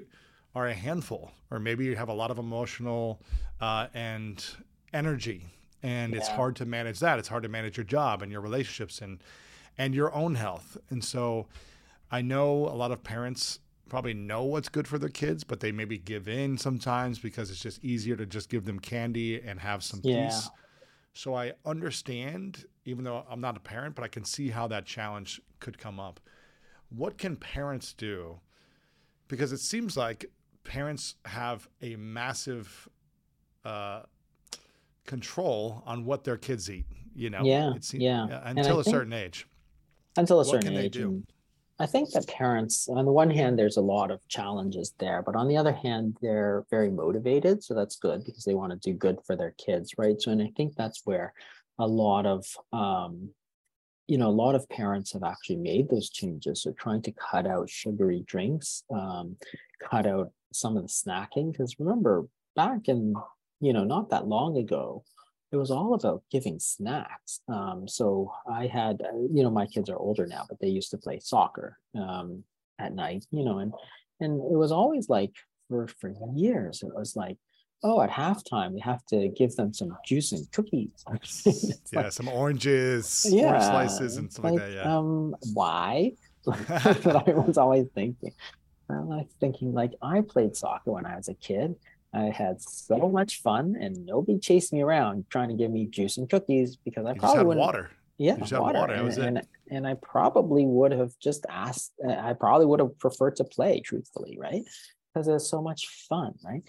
[0.54, 3.22] are a handful or maybe you have a lot of emotional
[3.60, 4.44] uh, and
[4.92, 5.46] energy
[5.82, 6.18] and yeah.
[6.18, 7.18] it's hard to manage that.
[7.18, 9.22] It's hard to manage your job and your relationships and
[9.76, 10.76] and your own health.
[10.90, 11.46] And so
[12.10, 15.72] I know a lot of parents probably know what's good for their kids, but they
[15.72, 19.82] maybe give in sometimes because it's just easier to just give them candy and have
[19.82, 20.26] some yeah.
[20.26, 20.50] peace.
[21.14, 24.84] So I understand, even though I'm not a parent, but I can see how that
[24.84, 26.20] challenge could come up.
[26.90, 28.40] What can parents do?
[29.26, 30.26] Because it seems like
[30.64, 32.88] parents have a massive
[33.64, 34.02] uh,
[35.08, 36.86] control on what their kids eat.
[37.14, 38.42] You know, yeah, seems, yeah.
[38.44, 39.48] until a certain age.
[40.16, 41.02] Until a certain age.
[41.80, 45.36] I think that parents, on the one hand, there's a lot of challenges there, but
[45.36, 47.62] on the other hand, they're very motivated.
[47.62, 50.20] So that's good because they want to do good for their kids, right?
[50.20, 51.32] So, and I think that's where
[51.78, 53.30] a lot of, um,
[54.08, 56.62] you know, a lot of parents have actually made those changes.
[56.62, 59.36] So trying to cut out sugary drinks, um,
[59.80, 61.52] cut out some of the snacking.
[61.52, 63.14] Because remember, back in
[63.60, 65.04] you know, not that long ago,
[65.50, 67.40] it was all about giving snacks.
[67.48, 70.90] Um, so I had, uh, you know, my kids are older now, but they used
[70.90, 72.44] to play soccer um,
[72.78, 73.72] at night, you know, and
[74.20, 75.32] and it was always like
[75.68, 77.38] for for years, it was like,
[77.82, 81.04] oh, at halftime we have to give them some juice and cookies.
[81.92, 84.72] yeah, like, some oranges, yeah, orange slices, and stuff like, like that.
[84.72, 84.96] Yeah.
[84.96, 86.12] Um, why?
[86.44, 88.32] but I was always thinking.
[88.90, 91.74] I was thinking like I played soccer when I was a kid
[92.14, 96.16] I had so much fun, and nobody chased me around trying to give me juice
[96.16, 97.90] and cookies because I you probably would water.
[98.16, 98.78] Yeah, water.
[98.78, 98.94] water.
[98.94, 101.92] And, and, and, I probably would have just asked.
[102.04, 104.62] I probably would have preferred to play, truthfully, right?
[105.12, 106.62] Because it's so much fun, right?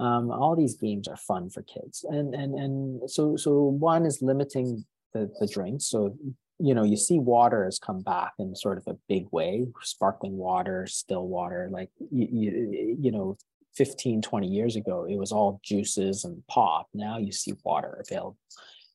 [0.00, 4.20] Um, all these games are fun for kids, and and and so so one is
[4.20, 5.86] limiting the the drinks.
[5.86, 6.16] So
[6.58, 10.36] you know you see water has come back in sort of a big way sparkling
[10.36, 13.36] water still water like you, you, you know
[13.76, 16.88] 15, 20 years ago, it was all juices and pop.
[16.94, 18.38] Now you see water available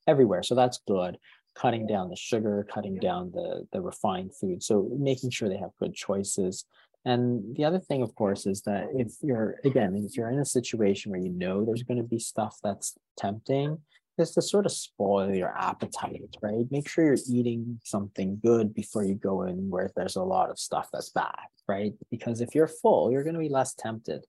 [0.08, 0.44] everywhere.
[0.44, 1.18] So that's good.
[1.56, 4.64] Cutting down the sugar, cutting down the, the refined food.
[4.64, 6.66] So making sure they have good choices.
[7.06, 10.46] And the other thing, of course, is that if you're, again, if you're in a
[10.46, 13.80] situation where you know there's going to be stuff that's tempting,
[14.18, 16.66] is to sort of spoil your appetite, right?
[16.70, 20.60] Make sure you're eating something good before you go in where there's a lot of
[20.60, 21.36] stuff that's bad,
[21.68, 21.94] right?
[22.12, 24.24] Because if you're full, you're going to be less tempted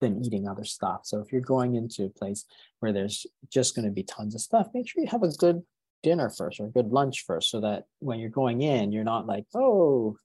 [0.00, 1.00] than eating other stuff.
[1.04, 2.44] So if you're going into a place
[2.80, 5.62] where there's just going to be tons of stuff, make sure you have a good
[6.02, 9.26] dinner first or a good lunch first so that when you're going in, you're not
[9.26, 10.16] like, oh,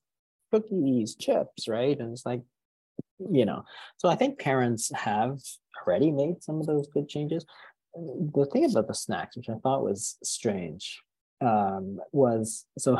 [0.51, 1.99] cookies, chips, right?
[1.99, 2.41] And it's like,
[3.19, 3.63] you know,
[3.97, 5.39] so I think parents have
[5.86, 7.45] already made some of those good changes.
[7.95, 11.01] The thing about the snacks, which I thought was strange,
[11.41, 12.97] um, was so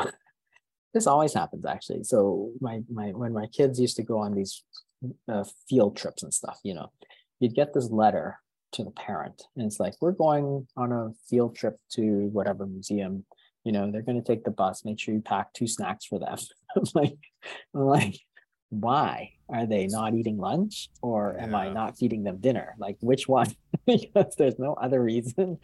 [0.94, 2.04] this always happens actually.
[2.04, 4.64] So my my when my kids used to go on these
[5.28, 6.92] uh, field trips and stuff, you know,
[7.40, 8.40] you'd get this letter
[8.74, 13.26] to the parent, and it's like, we're going on a field trip to whatever museum.
[13.64, 14.84] You know, they're going to take the bus.
[14.84, 16.38] Make sure you pack two snacks for them.
[16.96, 17.20] Like,
[17.72, 18.16] like,
[18.72, 21.58] why are they not eating lunch, or am yeah.
[21.58, 22.74] I not feeding them dinner?
[22.80, 23.56] Like, which one?
[23.86, 25.60] because there's no other reason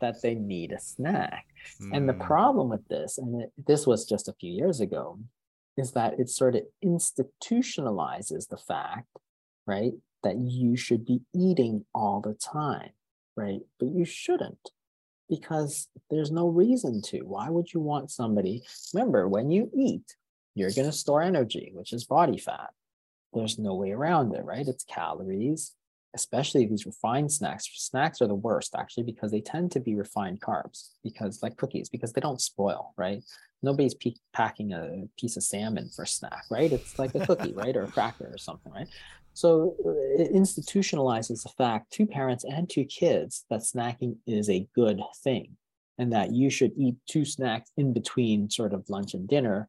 [0.00, 1.46] that they need a snack.
[1.80, 1.96] Mm.
[1.96, 2.22] And the hmm.
[2.22, 5.18] problem with this, and it, this was just a few years ago,
[5.76, 9.06] is that it sort of institutionalizes the fact,
[9.66, 9.92] right,
[10.22, 12.90] that you should be eating all the time,
[13.36, 13.60] right?
[13.78, 14.70] But you shouldn't
[15.28, 17.20] because there's no reason to.
[17.20, 18.62] Why would you want somebody?
[18.92, 20.04] Remember, when you eat,
[20.54, 22.70] you're going to store energy, which is body fat.
[23.32, 24.66] There's no way around it, right?
[24.66, 25.72] It's calories,
[26.14, 27.68] especially these refined snacks.
[27.74, 31.88] Snacks are the worst actually because they tend to be refined carbs because like cookies
[31.88, 33.22] because they don't spoil, right?
[33.62, 36.72] Nobody's pe- packing a piece of salmon for a snack, right?
[36.72, 38.88] It's like a cookie, right, or a cracker or something, right?
[39.34, 44.68] So uh, it institutionalizes the fact to parents and to kids that snacking is a
[44.74, 45.56] good thing
[45.98, 49.68] and that you should eat two snacks in between sort of lunch and dinner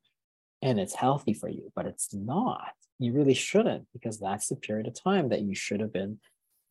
[0.63, 2.71] and it's healthy for you, but it's not.
[2.97, 6.19] You really shouldn't because that's the period of time that you should have been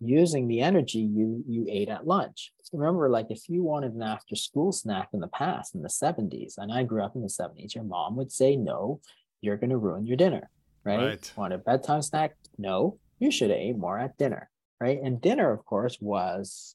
[0.05, 2.53] using the energy you you ate at lunch.
[2.73, 6.55] Remember, like if you wanted an after school snack in the past in the 70s,
[6.57, 9.01] and I grew up in the 70s, your mom would say, No,
[9.41, 10.51] you're gonna ruin your dinner,
[10.85, 10.99] right?
[10.99, 11.33] right.
[11.37, 12.35] Want a bedtime snack?
[12.59, 14.51] No, you should have ate more at dinner,
[14.81, 14.99] right?
[15.03, 16.75] And dinner, of course, was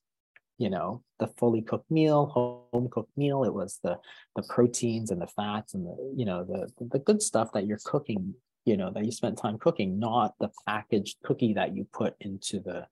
[0.57, 3.95] you know the fully cooked meal home cooked meal it was the
[4.35, 7.79] the proteins and the fats and the you know the the good stuff that you're
[7.85, 8.33] cooking
[8.65, 12.59] you know that you spent time cooking not the packaged cookie that you put into
[12.59, 12.87] the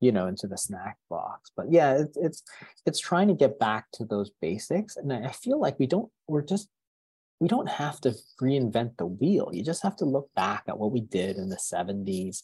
[0.00, 1.50] you know into the snack box.
[1.56, 2.42] But yeah it's it's
[2.84, 4.96] it's trying to get back to those basics.
[4.96, 6.68] And i feel like we don't we're just
[7.40, 9.50] we don't have to reinvent the wheel.
[9.52, 12.42] You just have to look back at what we did in the 70s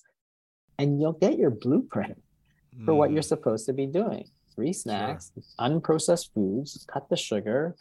[0.78, 2.20] and you'll get your blueprint
[2.84, 3.28] for what you're mm.
[3.28, 4.28] supposed to be doing.
[4.55, 5.42] Three snacks sure.
[5.61, 7.74] unprocessed foods cut the sugar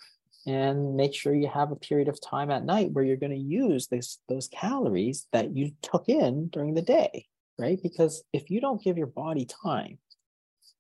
[0.48, 3.38] and make sure you have a period of time at night where you're going to
[3.38, 7.26] use this, those calories that you took in during the day
[7.62, 7.80] right?
[7.82, 10.00] Because if you don't give your body time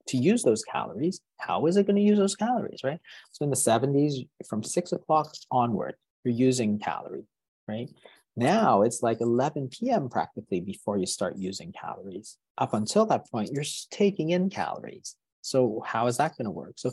[0.08, 3.00] to use those calories, how is it going to use those calories, right?
[3.32, 7.28] So in the 70s, from six o'clock onward, you're using calorie,
[7.68, 7.90] right?
[8.36, 10.10] Now it's like 11 p.m.
[10.10, 12.38] practically before you start using calories.
[12.58, 15.16] Up until that point, you're taking in calories.
[15.42, 16.74] So how is that going to work?
[16.78, 16.92] So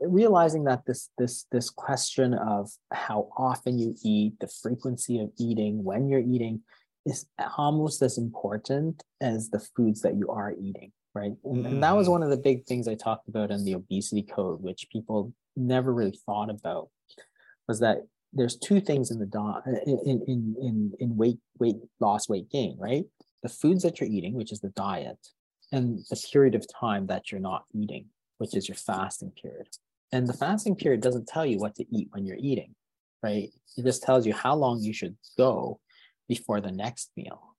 [0.00, 5.82] realizing that this this this question of how often you eat, the frequency of eating,
[5.82, 6.62] when you're eating,
[7.06, 7.26] is
[7.56, 11.32] almost as important as the foods that you are eating, right?
[11.44, 12.12] And, and, that was mm.
[12.12, 15.92] one of the big things I talked about in the obesity code, which people never
[15.92, 16.88] really thought about,
[17.66, 22.28] was that there's two things in the diet in, in in in weight weight loss
[22.28, 23.04] weight gain, right?
[23.42, 25.18] The foods that you're eating, which is the diet,
[25.72, 28.06] and the period of time that you're not eating,
[28.38, 29.68] which is your fasting period.
[30.12, 32.74] And the fasting period doesn't tell you what to eat when you're eating,
[33.22, 33.50] right?
[33.76, 35.80] It just tells you how long you should go
[36.30, 37.56] before the next meal.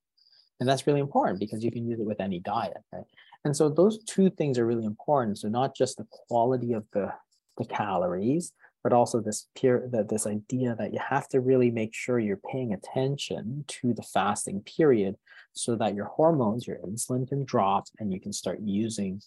[0.61, 3.03] And that's really important because you can use it with any diet, right?
[3.43, 5.39] And so those two things are really important.
[5.39, 7.11] So not just the quality of the,
[7.57, 12.17] the calories, but also this peer this idea that you have to really make sure
[12.17, 15.15] you're paying attention to the fasting period
[15.51, 19.21] so that your hormones, your insulin can drop and you can start using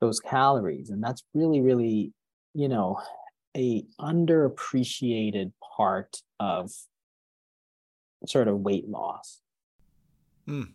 [0.00, 0.90] those calories.
[0.90, 2.12] And that's really, really,
[2.54, 3.00] you know,
[3.56, 6.70] a underappreciated part of
[8.26, 9.40] sort of weight loss.
[10.48, 10.72] Mm.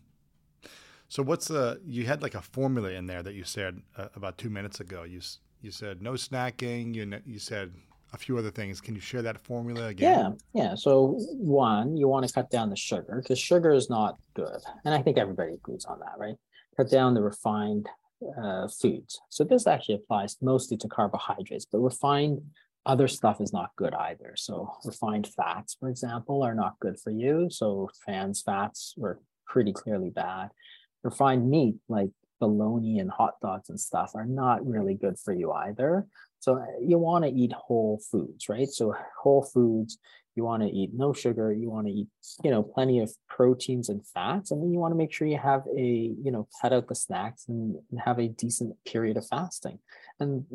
[1.07, 4.37] So what's the you had like a formula in there that you said uh, about
[4.37, 5.03] 2 minutes ago.
[5.03, 5.21] You
[5.61, 7.73] you said no snacking, you you said
[8.13, 8.81] a few other things.
[8.81, 10.37] Can you share that formula again?
[10.53, 10.75] Yeah, yeah.
[10.75, 14.93] So one, you want to cut down the sugar because sugar is not good, and
[14.93, 16.35] I think everybody agrees on that, right?
[16.77, 17.87] Cut down the refined
[18.41, 19.19] uh, foods.
[19.29, 22.41] So this actually applies mostly to carbohydrates, but refined
[22.85, 24.33] other stuff is not good either.
[24.35, 27.47] So refined fats, for example, are not good for you.
[27.49, 30.49] So trans fats were pretty clearly bad.
[31.03, 32.09] Refined meat, like
[32.41, 36.05] bologna and hot dogs and stuff, are not really good for you either.
[36.39, 38.67] So uh, you want to eat whole foods, right?
[38.67, 39.99] So whole foods,
[40.35, 42.07] you want to eat no sugar, you want to eat,
[42.43, 45.37] you know, plenty of proteins and fats, and then you want to make sure you
[45.37, 49.77] have a, you know, cut out the snacks and have a decent period of fasting.
[50.19, 50.45] And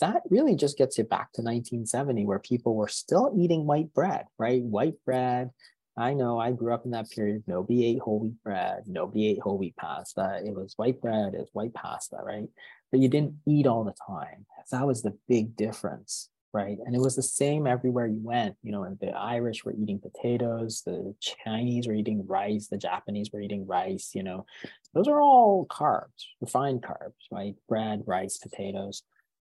[0.00, 4.26] that really just gets you back to 1970, where people were still eating white bread,
[4.38, 4.62] right?
[4.62, 5.50] White bread.
[5.96, 7.44] I know I grew up in that period.
[7.46, 8.84] Nobody ate whole wheat bread.
[8.86, 10.40] Nobody ate whole wheat pasta.
[10.44, 12.48] It was white bread, it was white pasta, right?
[12.90, 14.46] But you didn't eat all the time.
[14.70, 16.78] That was the big difference, right?
[16.84, 18.56] And it was the same everywhere you went.
[18.62, 23.40] You know, the Irish were eating potatoes, the Chinese were eating rice, the Japanese were
[23.40, 24.46] eating rice, you know.
[24.94, 27.54] Those are all carbs, refined carbs, right?
[27.68, 29.02] Bread, rice, potatoes.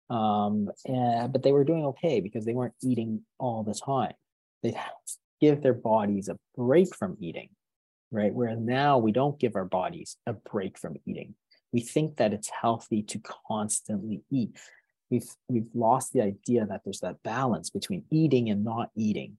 [0.09, 4.13] Um, and, but they were doing okay because they weren't eating all the time.
[4.63, 4.75] They'd
[5.41, 7.49] give their bodies a break from eating,
[8.11, 8.33] right?
[8.33, 11.35] Whereas now we don't give our bodies a break from eating.
[11.71, 14.57] We think that it's healthy to constantly eat.
[15.09, 19.37] we've we've lost the idea that there's that balance between eating and not eating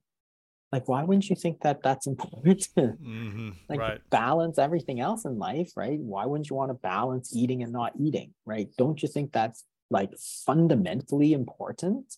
[0.71, 4.01] like why wouldn't you think that that's important mm-hmm, like right.
[4.09, 7.93] balance everything else in life right why wouldn't you want to balance eating and not
[7.99, 10.11] eating right don't you think that's like
[10.45, 12.15] fundamentally important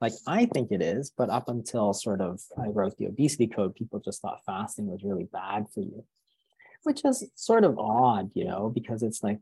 [0.00, 3.74] like i think it is but up until sort of i wrote the obesity code
[3.74, 6.04] people just thought fasting was really bad for you
[6.84, 9.38] which is sort of odd you know because it's like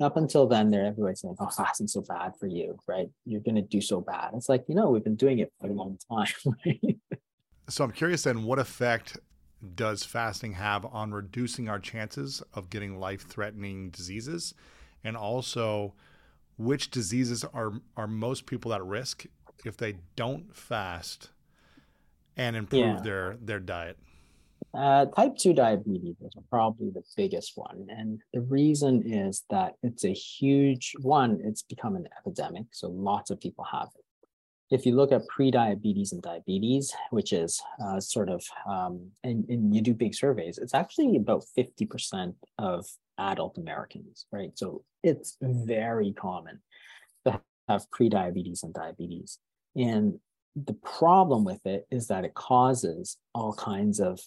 [0.00, 3.08] up until then there everybody's saying oh fasting's so bad for you right?
[3.24, 4.30] You're going to do so bad.
[4.34, 6.26] It's like you know we've been doing it for a long time
[6.66, 6.96] right?
[7.68, 9.18] So I'm curious then, what effect
[9.74, 14.54] does fasting have on reducing our chances of getting life threatening diseases?
[15.04, 15.94] And also,
[16.58, 19.26] which diseases are, are most people at risk
[19.64, 21.30] if they don't fast
[22.36, 23.00] and improve yeah.
[23.02, 23.98] their, their diet?
[24.74, 27.86] Uh, type 2 diabetes is probably the biggest one.
[27.90, 32.66] And the reason is that it's a huge one, it's become an epidemic.
[32.70, 34.02] So lots of people have it
[34.72, 39.74] if you look at pre-diabetes and diabetes, which is uh, sort of, um, and, and
[39.74, 42.86] you do big surveys, it's actually about 50% of
[43.18, 44.50] adult Americans, right?
[44.54, 46.60] So it's very common
[47.26, 47.38] to
[47.68, 49.38] have pre-diabetes and diabetes.
[49.76, 50.18] And
[50.54, 54.20] the problem with it is that it causes all kinds of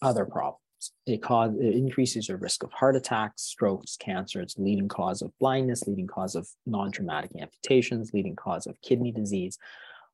[0.00, 0.58] other problems.
[1.06, 4.40] It, cause, it increases your risk of heart attacks, strokes, cancer.
[4.40, 9.58] It's leading cause of blindness, leading cause of non-traumatic amputations, leading cause of kidney disease,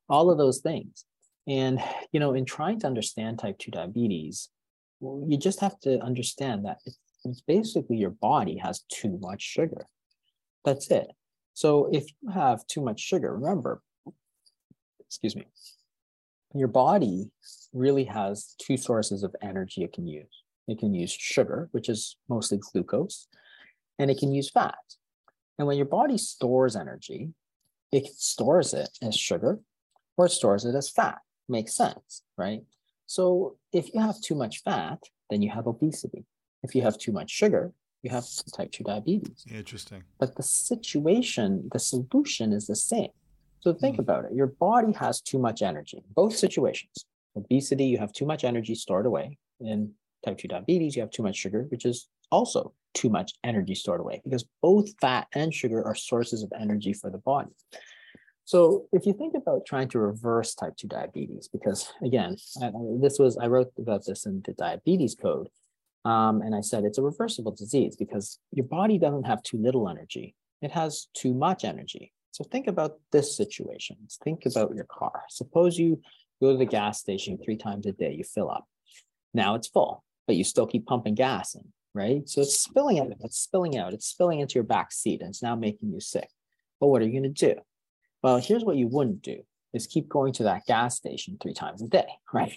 [0.09, 1.05] all of those things.
[1.47, 1.81] And,
[2.11, 4.49] you know, in trying to understand type 2 diabetes,
[4.99, 9.41] well, you just have to understand that it's, it's basically your body has too much
[9.41, 9.87] sugar.
[10.65, 11.07] That's it.
[11.53, 13.81] So if you have too much sugar, remember,
[15.09, 15.47] excuse me,
[16.53, 17.31] your body
[17.73, 20.43] really has two sources of energy it can use.
[20.67, 23.27] It can use sugar, which is mostly glucose,
[23.97, 24.77] and it can use fat.
[25.57, 27.33] And when your body stores energy,
[27.91, 29.59] it stores it as sugar
[30.15, 31.17] or it stores it as fat.
[31.47, 32.61] Makes sense, right?
[33.07, 34.99] So if you have too much fat,
[35.31, 36.25] then you have obesity.
[36.61, 39.43] If you have too much sugar, you have type 2 diabetes.
[39.51, 40.03] Interesting.
[40.19, 43.09] But the situation, the solution is the same.
[43.61, 43.99] So think mm.
[43.99, 44.33] about it.
[44.33, 47.05] Your body has too much energy, both situations.
[47.35, 49.37] Obesity, you have too much energy stored away.
[49.59, 49.93] In
[50.25, 53.99] type 2 diabetes, you have too much sugar, which is also too much energy stored
[53.99, 57.51] away because both fat and sugar are sources of energy for the body.
[58.45, 63.19] So if you think about trying to reverse type 2 diabetes, because again, I, this
[63.19, 65.49] was, I wrote about this in the diabetes code.
[66.05, 69.89] Um, and I said it's a reversible disease because your body doesn't have too little
[69.89, 70.33] energy.
[70.61, 72.11] It has too much energy.
[72.39, 73.97] So think about this situation.
[74.23, 75.23] Think about your car.
[75.29, 76.01] Suppose you
[76.41, 78.65] go to the gas station three times a day, you fill up.
[79.33, 81.63] Now it's full but you still keep pumping gas in,
[81.95, 82.29] right?
[82.29, 85.41] So it's spilling out, it's spilling out, it's spilling into your back seat, and it's
[85.41, 86.29] now making you sick.
[86.79, 87.59] But what are you going to do?
[88.21, 89.41] Well, here's what you wouldn't do
[89.73, 92.55] is keep going to that gas station three times a day, right?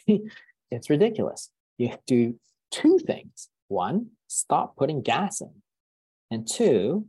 [0.70, 1.49] it's ridiculous.
[1.78, 2.39] You do
[2.70, 3.49] two things.
[3.68, 5.62] One, stop putting gas in.
[6.30, 7.07] And two,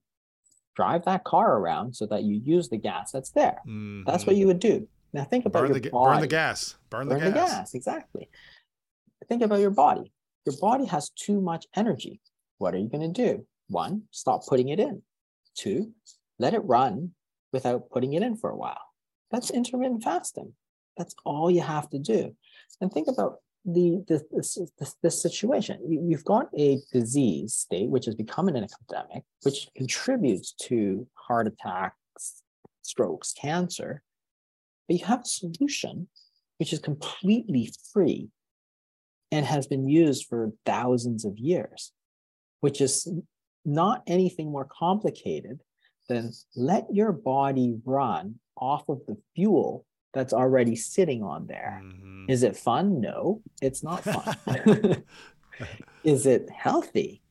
[0.76, 3.61] drive that car around so that you use the gas that's there.
[3.67, 4.03] Mm-hmm.
[4.05, 4.88] That's what you would do.
[5.13, 6.13] Now think about burn your the, body.
[6.13, 6.76] Burn the gas.
[6.89, 7.34] Burn, burn the, gas.
[7.34, 7.74] the gas.
[7.74, 8.30] Exactly.
[9.28, 10.11] Think about your body
[10.45, 12.19] your body has too much energy.
[12.57, 13.45] What are you going to do?
[13.69, 15.01] One, stop putting it in.
[15.55, 15.91] Two,
[16.39, 17.11] let it run
[17.51, 18.82] without putting it in for a while.
[19.32, 20.53] That's intermittent fasting.
[20.97, 22.36] That's all you have to do.
[22.82, 24.24] And think about the this,
[24.80, 25.80] this, this situation.
[25.88, 31.47] You, have got a disease state which has become an epidemic, which contributes to heart
[31.47, 32.43] attacks,
[32.82, 34.03] strokes, cancer.
[34.88, 36.07] But you have a solution
[36.57, 38.30] which is completely free
[39.32, 41.91] and has been used for thousands of years,
[42.59, 43.11] which is
[43.66, 45.61] not anything more complicated
[46.09, 51.82] than let your body run off of the fuel that's already sitting on there.
[51.84, 52.26] Mm-hmm.
[52.30, 53.01] Is it fun?
[53.01, 55.03] No, it's not fun.
[56.03, 57.22] is it healthy?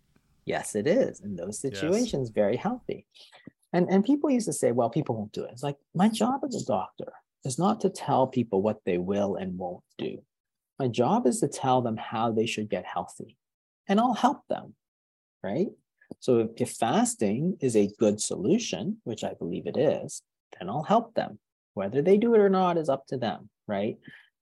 [0.45, 1.20] Yes, it is.
[1.20, 2.35] In those situations, yes.
[2.35, 3.07] very healthy.
[3.72, 5.51] And and people used to say, well, people won't do it.
[5.53, 7.12] It's like my job as a doctor
[7.45, 10.22] is not to tell people what they will and won't do.
[10.78, 13.37] My job is to tell them how they should get healthy,
[13.89, 14.74] and I'll help them,
[15.43, 15.68] right?
[16.20, 20.22] So if, if fasting is a good solution, which I believe it is,
[20.59, 21.39] then I'll help them.
[21.74, 23.96] Whether they do it or not is up to them, right?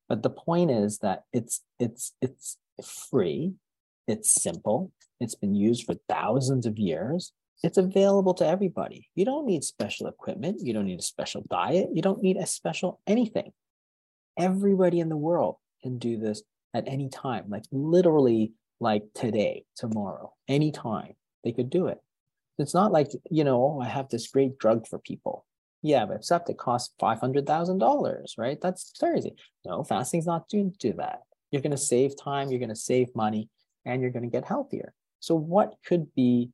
[0.09, 3.55] But the point is that it's it's it's free,
[4.09, 7.33] it's simple, it's been used for thousands of years.
[7.63, 9.09] It's available to everybody.
[9.15, 10.63] You don't need special equipment.
[10.63, 11.91] You don't need a special diet.
[11.93, 13.53] You don't need a special anything.
[14.39, 20.33] Everybody in the world can do this at any time, like literally like today, tomorrow,
[20.49, 21.15] anytime
[21.45, 21.99] they could do it.
[22.59, 25.45] It's not like, you know, oh, I have this great drug for people.
[25.83, 28.61] Yeah, but except it costs $500,000, right?
[28.61, 29.35] That's crazy.
[29.65, 31.21] No, fasting's not doing do that.
[31.51, 33.49] You're going to save time, you're going to save money,
[33.85, 34.93] and you're going to get healthier.
[35.21, 36.51] So, what could be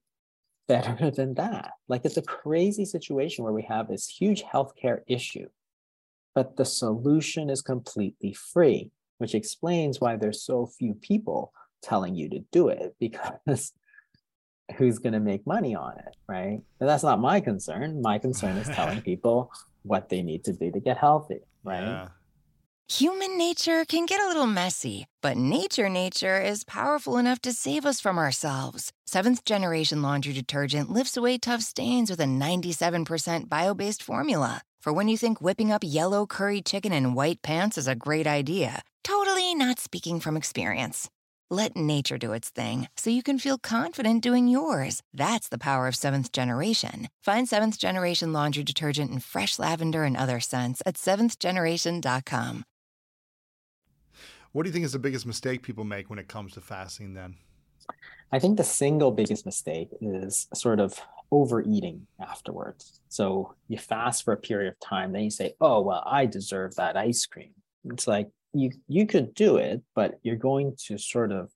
[0.68, 1.72] better than that?
[1.88, 5.48] Like, it's a crazy situation where we have this huge healthcare issue,
[6.34, 11.52] but the solution is completely free, which explains why there's so few people
[11.82, 13.72] telling you to do it because
[14.76, 16.60] who's going to make money on it, right?
[16.80, 18.02] And that's not my concern.
[18.02, 19.52] My concern is telling people
[19.82, 21.82] what they need to do to get healthy, right?
[21.82, 22.08] Yeah.
[22.88, 27.84] Human nature can get a little messy, but nature nature is powerful enough to save
[27.84, 28.92] us from ourselves.
[29.06, 34.62] Seventh generation laundry detergent lifts away tough stains with a 97% bio based formula.
[34.80, 38.24] For when you think whipping up yellow curry chicken in white pants is a great
[38.24, 41.10] idea, totally not speaking from experience.
[41.50, 45.00] Let nature do its thing so you can feel confident doing yours.
[45.14, 47.08] That's the power of seventh generation.
[47.22, 52.64] Find seventh generation laundry detergent in fresh lavender and other scents at seventhgeneration.com.
[54.50, 57.14] What do you think is the biggest mistake people make when it comes to fasting
[57.14, 57.36] then?
[58.32, 63.00] I think the single biggest mistake is sort of overeating afterwards.
[63.08, 66.74] So you fast for a period of time, then you say, oh, well, I deserve
[66.76, 67.50] that ice cream.
[67.84, 71.50] It's like, you you could do it, but you're going to sort of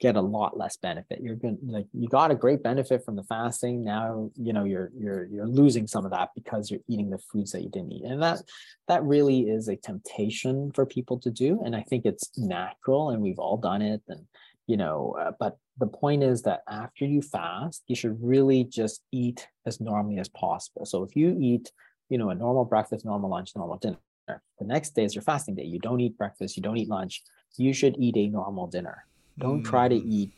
[0.00, 1.20] get a lot less benefit.
[1.22, 3.84] You're gonna like you got a great benefit from the fasting.
[3.84, 7.52] Now you know you're you're you're losing some of that because you're eating the foods
[7.52, 8.42] that you didn't eat, and that
[8.88, 11.60] that really is a temptation for people to do.
[11.64, 14.02] And I think it's natural, and we've all done it.
[14.08, 14.26] And
[14.66, 19.02] you know, uh, but the point is that after you fast, you should really just
[19.12, 20.86] eat as normally as possible.
[20.86, 21.72] So if you eat,
[22.08, 25.54] you know, a normal breakfast, normal lunch, normal dinner the next day is your fasting
[25.54, 25.64] day.
[25.64, 27.22] You don't eat breakfast, you don't eat lunch.
[27.56, 29.06] You should eat a normal dinner.
[29.38, 29.68] Don't mm.
[29.68, 30.04] try to mm.
[30.04, 30.32] eat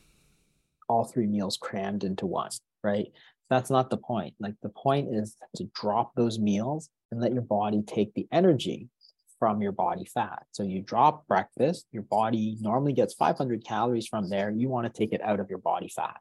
[0.88, 2.50] all three meals crammed into one,
[2.82, 3.06] right?
[3.48, 4.34] That's not the point.
[4.38, 8.88] Like the point is to drop those meals and let your body take the energy
[9.38, 10.44] from your body fat.
[10.52, 14.50] So you drop breakfast, your body normally gets 500 calories from there.
[14.50, 16.16] You want to take it out of your body fat.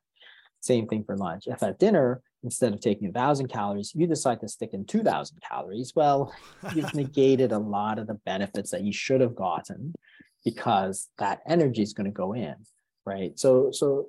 [0.60, 1.44] Same thing for lunch.
[1.48, 5.94] If at dinner, instead of taking 1,000 calories, you decide to stick in 2,000 calories,
[5.96, 6.34] well,
[6.76, 9.94] you've negated a lot of the benefits that you should have gotten
[10.46, 12.56] because that energy is going to go in,
[13.06, 13.38] right?
[13.38, 14.08] So, so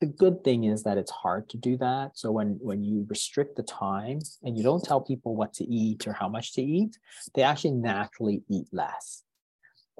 [0.00, 2.12] the good thing is that it's hard to do that.
[2.14, 6.06] So when when you restrict the time and you don't tell people what to eat
[6.06, 6.96] or how much to eat,
[7.34, 9.24] they actually naturally eat less.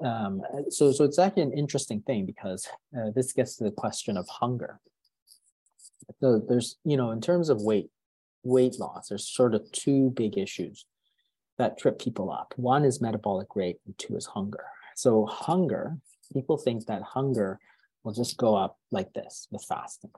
[0.03, 4.17] Um, so so it's actually an interesting thing because uh, this gets to the question
[4.17, 4.79] of hunger
[6.19, 7.89] so there's you know in terms of weight
[8.43, 10.85] weight loss there's sort of two big issues
[11.57, 12.53] that trip people up.
[12.55, 14.63] One is metabolic rate and two is hunger.
[14.95, 15.97] So hunger
[16.33, 17.59] people think that hunger
[18.03, 20.11] will just go up like this with fasting.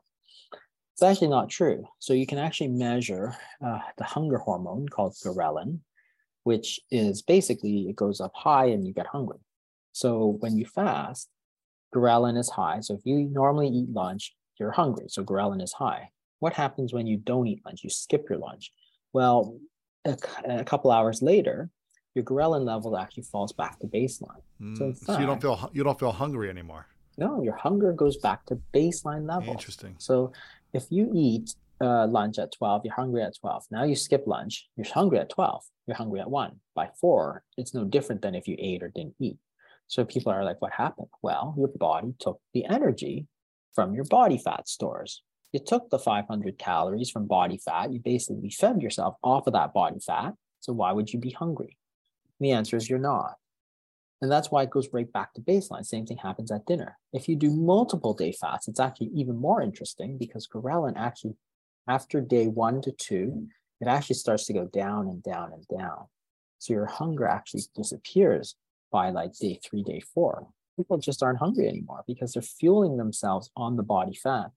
[0.93, 1.85] It's actually not true.
[1.99, 5.79] So you can actually measure uh, the hunger hormone called ghrelin
[6.43, 9.39] which is basically it goes up high and you get hungry.
[9.93, 11.29] So when you fast
[11.93, 12.79] ghrelin is high.
[12.81, 16.09] So if you normally eat lunch you're hungry, so ghrelin is high.
[16.39, 17.83] What happens when you don't eat lunch?
[17.83, 18.71] You skip your lunch.
[19.11, 19.59] Well,
[20.05, 21.69] a, a couple hours later,
[22.15, 24.41] your ghrelin level actually falls back to baseline.
[24.61, 26.87] Mm, so, fact, so, you don't feel you don't feel hungry anymore.
[27.17, 29.51] No, your hunger goes back to baseline level.
[29.51, 29.95] Interesting.
[29.99, 30.31] So
[30.73, 33.65] if you eat uh, lunch at 12, you're hungry at 12.
[33.69, 36.59] Now you skip lunch, you're hungry at 12, you're hungry at 1.
[36.73, 39.37] By 4, it's no different than if you ate or didn't eat.
[39.87, 41.09] So people are like, what happened?
[41.21, 43.27] Well, your body took the energy
[43.73, 45.21] from your body fat stores.
[45.51, 49.73] You took the 500 calories from body fat, you basically fed yourself off of that
[49.73, 50.33] body fat.
[50.61, 51.77] So why would you be hungry?
[52.39, 53.35] The answer is you're not.
[54.21, 55.85] And that's why it goes right back to baseline.
[55.85, 56.97] Same thing happens at dinner.
[57.11, 61.35] If you do multiple day fasts, it's actually even more interesting because ghrelin actually,
[61.87, 63.47] after day one to two,
[63.81, 66.05] it actually starts to go down and down and down.
[66.59, 68.55] So your hunger actually disappears
[68.91, 73.49] by like day three, day four people just aren't hungry anymore because they're fueling themselves
[73.55, 74.51] on the body fat.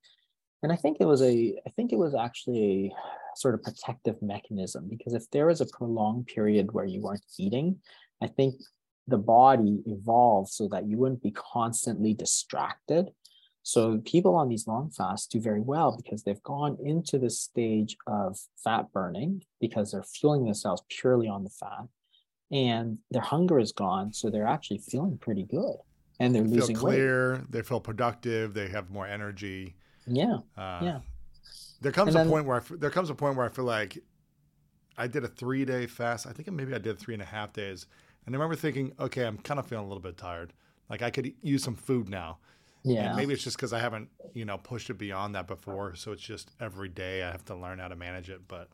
[0.62, 4.20] And I think it was a, I think it was actually a sort of protective
[4.22, 7.78] mechanism because if there was a prolonged period where you weren't eating,
[8.22, 8.54] I think
[9.06, 13.10] the body evolved so that you wouldn't be constantly distracted.
[13.62, 17.96] So people on these long fasts do very well because they've gone into the stage
[18.07, 21.86] of fat burning because they're fueling themselves purely on the fat
[22.50, 24.12] and their hunger is gone.
[24.12, 25.76] So they're actually feeling pretty good
[26.21, 27.33] and they're they losing feel clear.
[27.34, 27.53] Weight.
[27.53, 28.55] They feel productive.
[28.55, 29.75] They have more energy.
[30.07, 31.01] Yeah, uh, yeah.
[31.80, 33.64] There comes and a then, point where I, there comes a point where I feel
[33.64, 33.99] like
[34.97, 36.26] I did a three day fast.
[36.26, 37.87] I think maybe I did three and a half days,
[38.25, 40.53] and I remember thinking, okay, I'm kind of feeling a little bit tired.
[40.88, 42.38] Like I could use some food now.
[42.84, 43.09] Yeah.
[43.09, 45.97] And maybe it's just because I haven't, you know, pushed it beyond that before.
[45.97, 48.43] So it's just every day I have to learn how to manage it.
[48.47, 48.68] But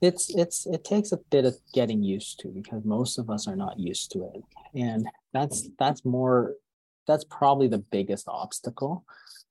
[0.00, 3.56] it's it's it takes a bit of getting used to because most of us are
[3.56, 4.42] not used to it
[4.74, 6.54] and that's that's more
[7.06, 9.04] that's probably the biggest obstacle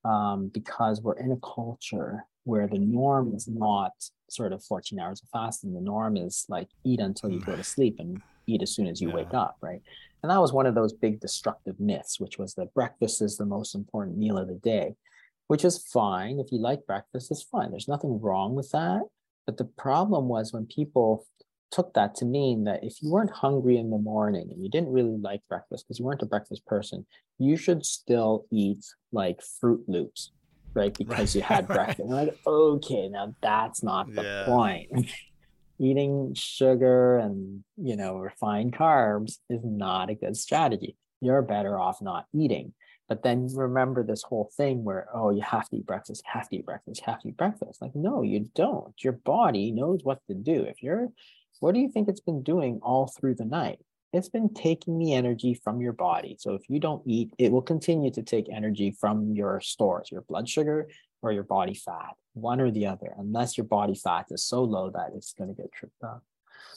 [0.03, 3.91] um, because we're in a culture where the norm is not
[4.29, 5.73] sort of 14 hours of fasting.
[5.73, 9.01] The norm is like eat until you go to sleep and eat as soon as
[9.01, 9.15] you yeah.
[9.15, 9.81] wake up right?
[10.21, 13.45] And that was one of those big destructive myths which was that breakfast is the
[13.45, 14.95] most important meal of the day
[15.47, 16.39] which is fine.
[16.39, 17.71] If you like breakfast it's fine.
[17.71, 19.01] There's nothing wrong with that.
[19.45, 21.25] But the problem was when people
[21.71, 24.91] took that to mean that if you weren't hungry in the morning and you didn't
[24.91, 27.05] really like breakfast because you weren't a breakfast person,
[27.37, 30.31] you should still eat like Froot Loops,
[30.73, 30.95] right?
[30.97, 31.35] Because right.
[31.35, 31.99] you had breakfast.
[31.99, 34.45] And like, okay, now that's not the yeah.
[34.45, 34.89] point.
[35.77, 40.95] Eating sugar and you know refined carbs is not a good strategy.
[41.19, 42.73] You're better off not eating.
[43.07, 46.49] But then remember this whole thing where, oh, you have to eat breakfast, you have
[46.49, 47.81] to eat breakfast, you have to eat breakfast.
[47.81, 48.93] Like, no, you don't.
[49.03, 50.63] Your body knows what to do.
[50.63, 51.09] If you're,
[51.59, 53.79] what do you think it's been doing all through the night?
[54.13, 56.37] It's been taking the energy from your body.
[56.39, 60.21] So if you don't eat, it will continue to take energy from your stores, your
[60.21, 60.87] blood sugar
[61.21, 64.89] or your body fat, one or the other, unless your body fat is so low
[64.91, 66.23] that it's going to get tripped up.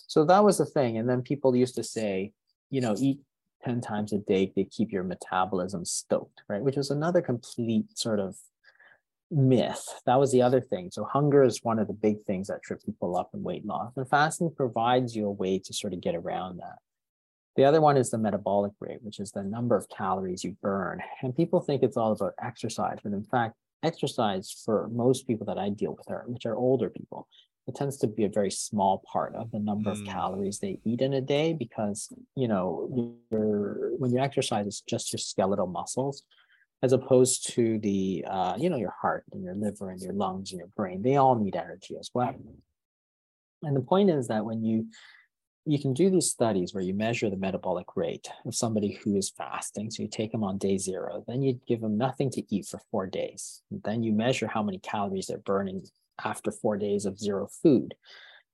[0.06, 0.98] So that was the thing.
[0.98, 2.32] And then people used to say,
[2.70, 3.20] you know, eat
[3.64, 6.62] 10 times a day to keep your metabolism stoked, right?
[6.62, 8.36] Which was another complete sort of
[9.30, 9.84] myth.
[10.06, 10.90] That was the other thing.
[10.90, 13.92] So hunger is one of the big things that trip people up in weight loss.
[13.96, 16.78] And fasting provides you a way to sort of get around that.
[17.56, 21.02] The other one is the metabolic rate, which is the number of calories you burn.
[21.22, 25.58] And people think it's all about exercise, but in fact, exercise for most people that
[25.58, 27.26] I deal with are, which are older people,
[27.68, 30.00] it tends to be a very small part of the number mm.
[30.00, 34.80] of calories they eat in a day because you know you're, when you exercise it's
[34.80, 36.22] just your skeletal muscles
[36.82, 40.52] as opposed to the uh, you know your heart and your liver and your lungs
[40.52, 42.34] and your brain they all need energy as well
[43.62, 44.86] and the point is that when you
[45.68, 49.28] you can do these studies where you measure the metabolic rate of somebody who is
[49.28, 49.90] fasting.
[49.90, 52.80] So you take them on day zero, then you give them nothing to eat for
[52.90, 53.60] four days.
[53.70, 55.84] Then you measure how many calories they're burning
[56.24, 57.94] after four days of zero food.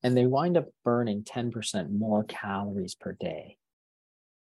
[0.03, 3.59] And they wind up burning 10% more calories per day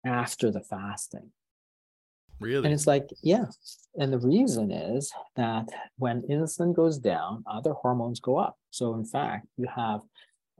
[0.04, 1.30] after the fasting.
[2.40, 2.64] Really?
[2.64, 3.46] And it's like, yeah.
[3.96, 8.56] And the reason is that when insulin goes down, other hormones go up.
[8.70, 10.00] So, in fact, you have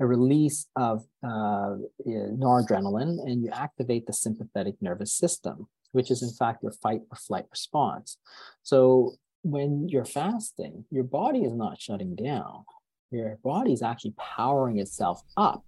[0.00, 1.76] a release of uh,
[2.06, 7.16] noradrenaline and you activate the sympathetic nervous system, which is, in fact, your fight or
[7.16, 8.16] flight response.
[8.62, 12.64] So, when you're fasting, your body is not shutting down.
[13.10, 15.64] Your body is actually powering itself up,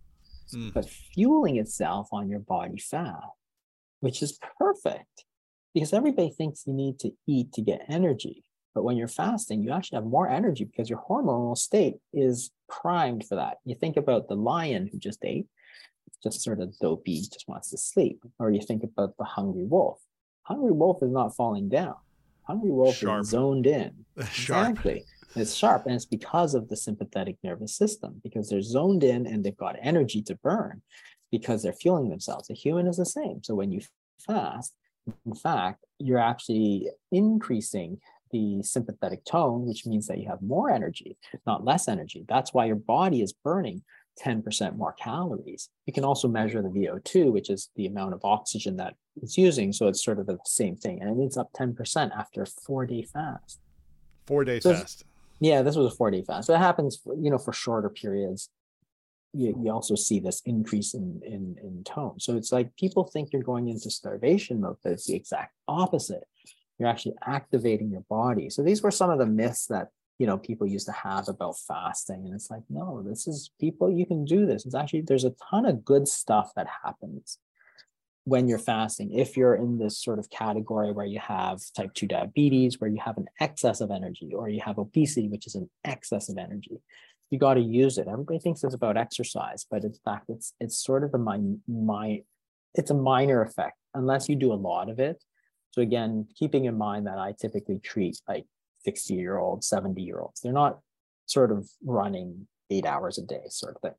[0.52, 0.74] mm.
[0.74, 3.20] but fueling itself on your body fat,
[4.00, 5.24] which is perfect
[5.74, 8.44] because everybody thinks you need to eat to get energy.
[8.74, 13.24] But when you're fasting, you actually have more energy because your hormonal state is primed
[13.26, 13.58] for that.
[13.64, 15.46] You think about the lion who just ate,
[16.22, 18.22] just sort of dopey, just wants to sleep.
[18.38, 19.98] Or you think about the hungry wolf.
[20.42, 21.96] Hungry wolf is not falling down
[22.50, 23.20] Hungry Wolf sharp.
[23.20, 23.92] is zoned in.
[24.16, 25.04] Exactly.
[25.36, 25.86] It's sharp.
[25.86, 29.76] And it's because of the sympathetic nervous system, because they're zoned in and they've got
[29.80, 30.82] energy to burn
[31.30, 32.50] because they're fueling themselves.
[32.50, 33.40] A human is the same.
[33.44, 33.80] So when you
[34.26, 34.74] fast,
[35.26, 37.98] in fact, you're actually increasing
[38.30, 41.16] the sympathetic tone, which means that you have more energy,
[41.46, 42.24] not less energy.
[42.28, 43.82] That's why your body is burning
[44.22, 45.68] 10% more calories.
[45.86, 49.72] You can also measure the VO2, which is the amount of oxygen that it's using.
[49.72, 51.02] So it's sort of the same thing.
[51.02, 53.60] And it's up 10% after a four day fast.
[54.26, 55.04] Four day so fast.
[55.40, 56.46] Yeah, this was a four day fast.
[56.46, 58.50] So it happens, you know, for shorter periods.
[59.32, 62.18] You, you also see this increase in, in, in tone.
[62.18, 66.24] So it's like people think you're going into starvation mode, but it's the exact opposite.
[66.78, 68.50] You're actually activating your body.
[68.50, 69.88] So these were some of the myths that
[70.20, 73.90] you know people used to have about fasting and it's like no this is people
[73.90, 77.38] you can do this it's actually there's a ton of good stuff that happens
[78.24, 82.06] when you're fasting if you're in this sort of category where you have type 2
[82.06, 85.70] diabetes where you have an excess of energy or you have obesity which is an
[85.84, 86.82] excess of energy
[87.30, 90.78] you got to use it everybody thinks it's about exercise but in fact it's it's
[90.78, 91.38] sort of a my,
[91.68, 92.20] my
[92.74, 95.22] it's a minor effect unless you do a lot of it
[95.70, 98.44] so again keeping in mind that i typically treat like
[98.84, 100.40] 60 year olds, 70 year olds.
[100.40, 100.80] They're not
[101.26, 103.98] sort of running eight hours a day, sort of thing.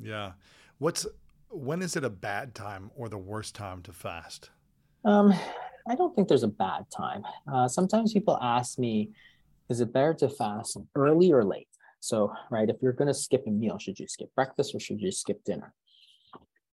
[0.00, 0.32] Yeah.
[0.78, 1.06] What's
[1.50, 4.50] when is it a bad time or the worst time to fast?
[5.04, 5.34] Um,
[5.88, 7.24] I don't think there's a bad time.
[7.52, 9.10] Uh, sometimes people ask me,
[9.68, 11.68] is it better to fast early or late?
[12.02, 15.00] So, right, if you're going to skip a meal, should you skip breakfast or should
[15.00, 15.72] you skip dinner?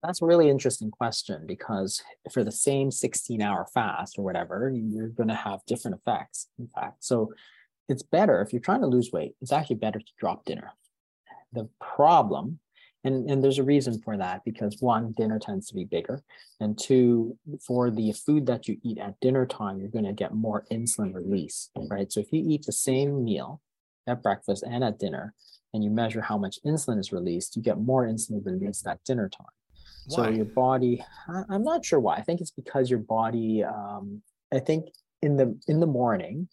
[0.04, 5.08] That's a really interesting question because for the same 16 hour fast or whatever, you're
[5.08, 7.04] going to have different effects, in fact.
[7.04, 7.34] So
[7.90, 10.74] it's better if you're trying to lose weight, it's actually better to drop dinner.
[11.54, 12.60] The problem
[13.04, 16.24] and and there's a reason for that because one dinner tends to be bigger
[16.60, 17.36] and two
[17.66, 21.14] for the food that you eat at dinner time you're going to get more insulin
[21.14, 23.62] release right so if you eat the same meal
[24.08, 25.34] at breakfast and at dinner
[25.74, 29.30] and you measure how much insulin is released you get more insulin released at dinner
[29.30, 29.48] time
[30.08, 30.16] why?
[30.16, 31.04] so your body
[31.50, 34.22] i'm not sure why i think it's because your body um,
[34.54, 34.88] i think
[35.22, 36.48] in the in the morning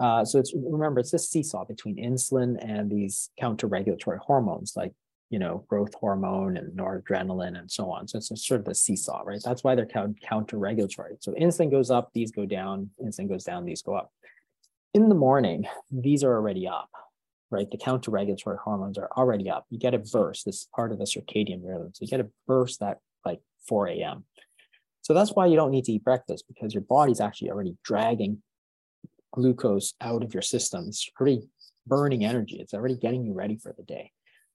[0.00, 4.92] uh, so it's remember it's a seesaw between insulin and these counter regulatory hormones like
[5.34, 8.06] you know, growth hormone and noradrenaline and so on.
[8.06, 9.40] So it's a sort of a seesaw, right?
[9.44, 9.88] That's why they're
[10.22, 11.16] counter regulatory.
[11.18, 14.12] So insulin goes up, these go down, insulin goes down, these go up.
[14.94, 16.88] In the morning, these are already up,
[17.50, 17.68] right?
[17.68, 19.66] The counter regulatory hormones are already up.
[19.68, 20.44] You get a burst.
[20.44, 21.90] This is part of the circadian rhythm.
[21.92, 24.24] So you get a burst at like 4 a.m.
[25.02, 28.40] So that's why you don't need to eat breakfast because your body's actually already dragging
[29.32, 30.84] glucose out of your system.
[30.86, 31.48] It's already
[31.88, 32.60] burning energy.
[32.60, 34.12] It's already getting you ready for the day.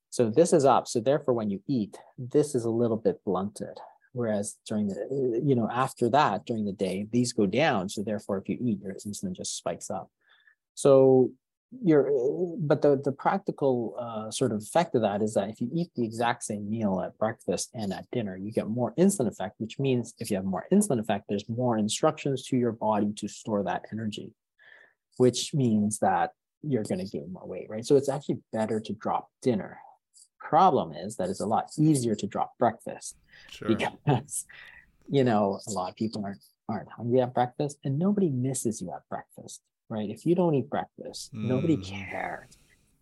[0.09, 0.87] So this is up.
[0.87, 3.77] So therefore, when you eat, this is a little bit blunted.
[4.13, 7.89] Whereas during the, you know, after that, during the day, these go down.
[7.89, 10.09] So therefore, if you eat, your insulin just spikes up.
[10.75, 11.31] So
[11.83, 12.09] you're,
[12.57, 15.89] but the, the practical uh, sort of effect of that is that if you eat
[15.95, 19.77] the exact same meal at breakfast and at dinner, you get more insulin effect, which
[19.77, 23.63] means if you have more insulin effect, there's more instructions to your body to store
[23.63, 24.33] that energy,
[25.17, 26.31] which means that
[26.63, 27.85] you're going to gain more weight, right?
[27.85, 29.79] So it's actually better to drop dinner
[30.49, 33.15] problem is that it's a lot easier to drop breakfast
[33.51, 33.67] sure.
[33.67, 34.45] because
[35.07, 38.91] you know a lot of people aren't aren't hungry at breakfast and nobody misses you
[38.91, 41.45] at breakfast right if you don't eat breakfast mm.
[41.45, 42.57] nobody cares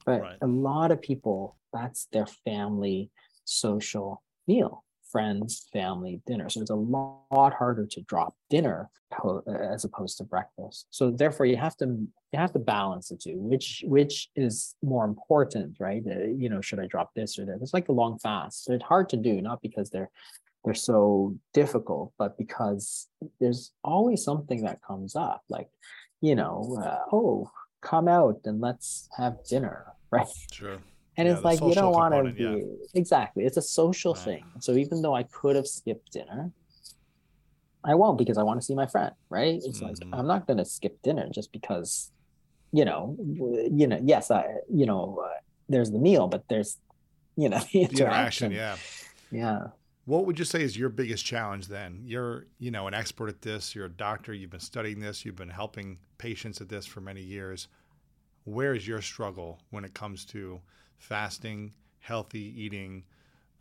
[0.05, 0.37] but right.
[0.41, 3.09] a lot of people that's their family
[3.45, 6.49] social meal friends, family dinner.
[6.49, 8.89] So it's a lot harder to drop dinner
[9.71, 10.87] as opposed to breakfast.
[10.89, 13.37] So therefore, you have to you have to balance the two.
[13.37, 16.03] Which which is more important, right?
[16.05, 17.59] Uh, you know, should I drop this or that?
[17.61, 18.65] It's like a long fast.
[18.67, 20.11] They're hard to do, not because they're
[20.65, 23.07] they're so difficult, but because
[23.39, 25.69] there's always something that comes up, like
[26.21, 27.49] you know, uh, oh,
[27.81, 30.27] come out and let's have dinner, right?
[30.51, 30.77] Sure
[31.17, 32.57] and yeah, it's like you don't want to be yeah.
[32.93, 34.23] exactly it's a social right.
[34.23, 36.51] thing so even though i could have skipped dinner
[37.83, 39.87] i won't because i want to see my friend right it's mm-hmm.
[39.87, 42.11] like i'm not going to skip dinner just because
[42.71, 43.15] you know
[43.71, 46.77] you know yes i you know uh, there's the meal but there's
[47.35, 48.75] you know the interaction, the interaction yeah
[49.31, 49.67] yeah
[50.07, 53.41] what would you say is your biggest challenge then you're you know an expert at
[53.43, 57.01] this you're a doctor you've been studying this you've been helping patients at this for
[57.01, 57.67] many years
[58.47, 60.61] where is your struggle when it comes to
[60.97, 63.03] fasting, healthy eating,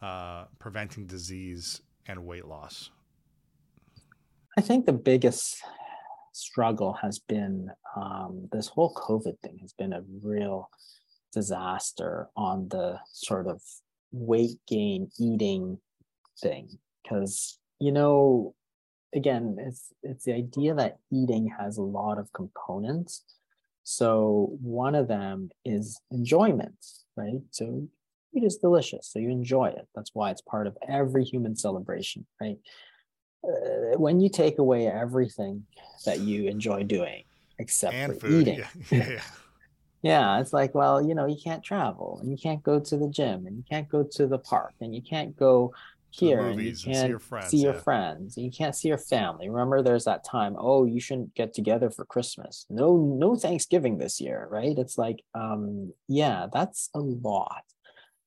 [0.00, 2.90] uh, preventing disease, and weight loss?
[4.56, 5.60] I think the biggest
[6.32, 10.70] struggle has been um, this whole COVID thing has been a real
[11.32, 13.60] disaster on the sort of
[14.12, 15.78] weight gain eating
[16.40, 18.54] thing because you know
[19.14, 23.24] again it's it's the idea that eating has a lot of components
[23.84, 26.74] so one of them is enjoyment
[27.16, 27.40] right?
[27.50, 27.88] So
[28.32, 29.08] it is delicious.
[29.08, 29.88] So you enjoy it.
[29.94, 32.58] That's why it's part of every human celebration, right?
[33.44, 35.64] Uh, when you take away everything
[36.04, 37.24] that you enjoy doing,
[37.58, 38.48] except and for food.
[38.48, 38.58] eating.
[38.58, 38.66] Yeah.
[38.90, 39.22] yeah.
[40.02, 43.08] yeah, it's like, well, you know, you can't travel and you can't go to the
[43.08, 45.72] gym and you can't go to the park and you can't go
[46.18, 47.80] here and you can't see your friends, see your yeah.
[47.80, 49.48] friends you can't see your family.
[49.48, 52.66] Remember there's that time oh you shouldn't get together for christmas.
[52.70, 54.76] No no thanksgiving this year right?
[54.76, 57.62] It's like um yeah that's a lot.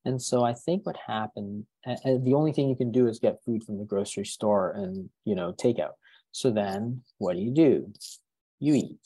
[0.06, 3.44] And so i think what happened and the only thing you can do is get
[3.44, 5.96] food from the grocery store and you know take out
[6.32, 7.92] so then what do you do?
[8.60, 9.00] You eat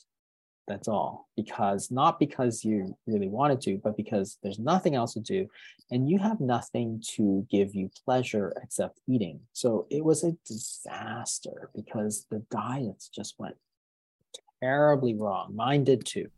[0.67, 1.29] that's all.
[1.35, 5.47] Because not because you really wanted to, but because there's nothing else to do
[5.91, 9.39] and you have nothing to give you pleasure except eating.
[9.51, 13.55] So it was a disaster because the diets just went
[14.61, 15.55] terribly wrong.
[15.55, 16.29] Mine did too.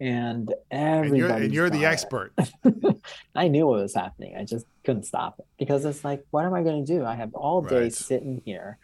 [0.00, 1.08] And everybody.
[1.08, 2.32] And you're, and you're the expert.
[3.34, 4.36] I knew what was happening.
[4.36, 7.04] I just couldn't stop it because it's like, what am I going to do?
[7.04, 7.92] I have all day right.
[7.92, 8.78] sitting here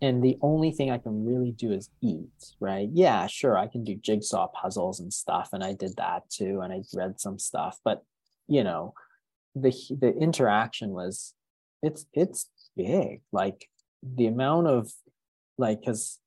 [0.00, 2.88] and the only thing I can really do is eat, right?
[2.92, 6.72] Yeah, sure, I can do jigsaw puzzles and stuff, and I did that too, and
[6.72, 8.02] I read some stuff, but
[8.48, 8.94] you know,
[9.54, 11.34] the the interaction was
[11.82, 13.68] it's it's big, like
[14.02, 14.90] the amount of
[15.58, 16.18] like because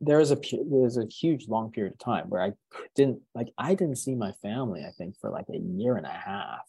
[0.00, 2.52] there was a there was a huge long period of time where I
[2.94, 6.10] didn't like I didn't see my family I think for like a year and a
[6.10, 6.62] half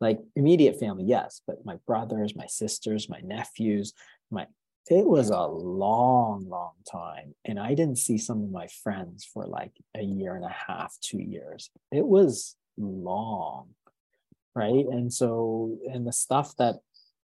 [0.00, 3.92] like immediate family yes but my brothers my sisters my nephews
[4.30, 4.46] my
[4.90, 7.34] it was a long, long time.
[7.44, 10.96] And I didn't see some of my friends for like a year and a half,
[11.00, 11.70] two years.
[11.90, 13.68] It was long.
[14.54, 16.76] right and so and the stuff that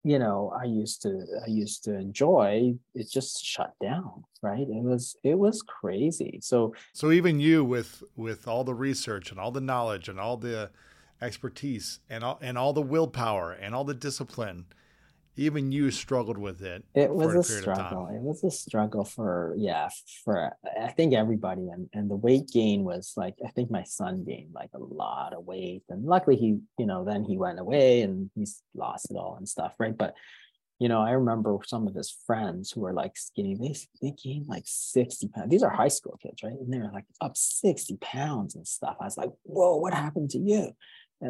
[0.04, 4.84] you know i used to i used to enjoy it just shut down right it
[4.84, 9.52] was it was crazy so so even you with with all the research and all
[9.52, 10.70] the knowledge and all the
[11.22, 14.66] expertise and all and all the willpower and all the discipline
[15.36, 16.84] even you struggled with it.
[16.94, 18.08] It was a, a struggle.
[18.08, 19.90] It was a struggle for yeah,
[20.24, 21.70] for I think everybody.
[21.70, 25.34] And and the weight gain was like I think my son gained like a lot
[25.34, 25.84] of weight.
[25.90, 29.50] And luckily he you know then he went away and he's lost it all and
[29.50, 29.98] stuff right?
[29.98, 30.14] But
[30.80, 33.56] you know I remember some of his friends who were like skinny.
[33.56, 35.50] They they gained like 60 pounds.
[35.50, 36.54] These are high school kids right?
[36.54, 38.98] And they were like up 60 pounds and stuff.
[39.02, 40.74] I was like whoa what happened to you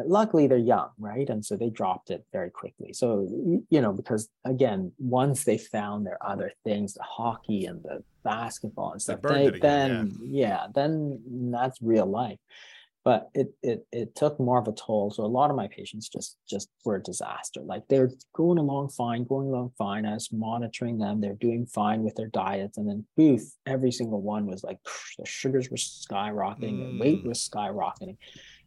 [0.06, 1.28] luckily they're young right?
[1.28, 2.92] And so they dropped it very quickly.
[2.92, 3.28] So
[3.70, 8.92] you know because again once they found their other things the hockey and the basketball
[8.92, 10.48] and stuff they, again, then yeah.
[10.48, 10.66] yeah.
[10.74, 12.38] then that's real life.
[13.04, 15.10] But it, it it took more of a toll.
[15.10, 17.60] So a lot of my patients just just were a disaster.
[17.60, 20.06] Like they're going along fine going along fine.
[20.06, 21.20] I was monitoring them.
[21.20, 22.78] They're doing fine with their diets.
[22.78, 24.78] And then booth every single one was like
[25.18, 26.78] the sugars were skyrocketing.
[26.94, 27.00] Mm.
[27.00, 28.16] weight was skyrocketing.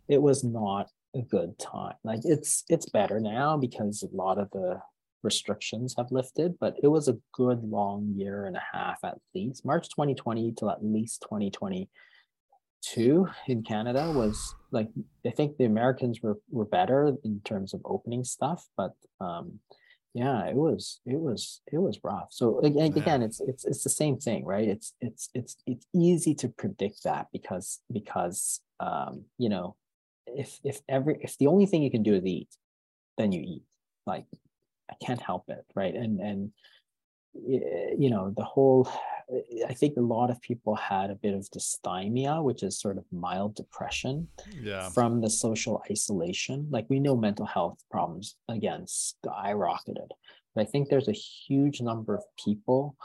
[0.07, 0.87] It was not
[1.17, 1.95] a good time.
[2.03, 4.79] Like it's it's better now because a lot of the
[5.23, 9.65] restrictions have lifted, but it was a good long year and a half at least.
[9.65, 14.89] March 2020 till at least 2022 in Canada was like
[15.25, 19.59] I think the Americans were were better in terms of opening stuff, but um
[20.13, 22.29] yeah, it was it was it was rough.
[22.31, 24.67] So again, again, it's it's it's the same thing, right?
[24.67, 29.75] It's it's it's it's easy to predict that because because um you know
[30.35, 32.49] if if every if the only thing you can do is eat,
[33.17, 33.63] then you eat.
[34.05, 34.25] Like
[34.89, 35.95] I can't help it, right?
[35.95, 36.51] And and
[37.33, 38.89] you know the whole.
[39.67, 43.03] I think a lot of people had a bit of dysthymia, which is sort of
[43.11, 44.29] mild depression
[44.61, 44.87] yeah.
[44.89, 46.67] from the social isolation.
[46.69, 50.11] Like we know mental health problems again skyrocketed.
[50.55, 52.95] But I think there's a huge number of people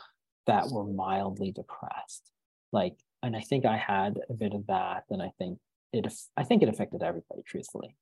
[0.46, 2.30] that were mildly depressed.
[2.72, 5.04] Like, and I think I had a bit of that.
[5.10, 5.58] And I think
[5.93, 7.97] it I think it affected everybody, truthfully.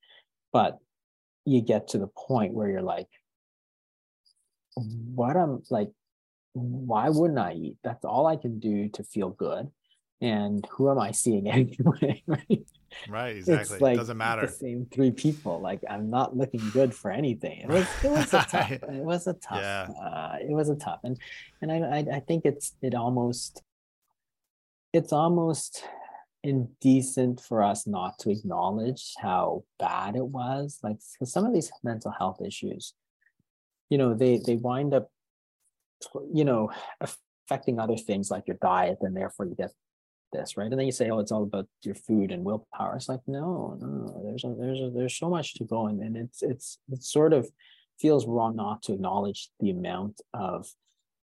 [0.52, 0.78] But
[1.44, 3.08] you get to the point where you're like,
[4.74, 5.90] what I'm like,
[6.52, 7.76] why wouldn't I eat?
[7.82, 9.70] That's all I can do to feel good.
[10.22, 12.22] And who am I seeing anyway?
[12.26, 12.66] right?
[13.08, 13.78] Right, exactly.
[13.78, 14.46] Like it doesn't matter.
[14.46, 15.60] The same three people.
[15.60, 17.60] Like I'm not looking good for anything.
[17.60, 18.72] It was it was a tough.
[18.72, 19.60] It was a tough.
[19.60, 19.88] Yeah.
[20.02, 21.16] Uh, it was a tough, and
[21.62, 23.62] and I, I I think it's it almost
[24.92, 25.84] it's almost
[26.42, 32.10] indecent for us not to acknowledge how bad it was like some of these mental
[32.10, 32.94] health issues
[33.90, 35.10] you know they they wind up
[36.32, 39.70] you know affecting other things like your diet and therefore you get
[40.32, 43.08] this right and then you say oh it's all about your food and willpower it's
[43.08, 46.42] like no no there's a, there's a, there's so much to go and, and it's
[46.42, 47.50] it's it sort of
[48.00, 50.66] feels wrong not to acknowledge the amount of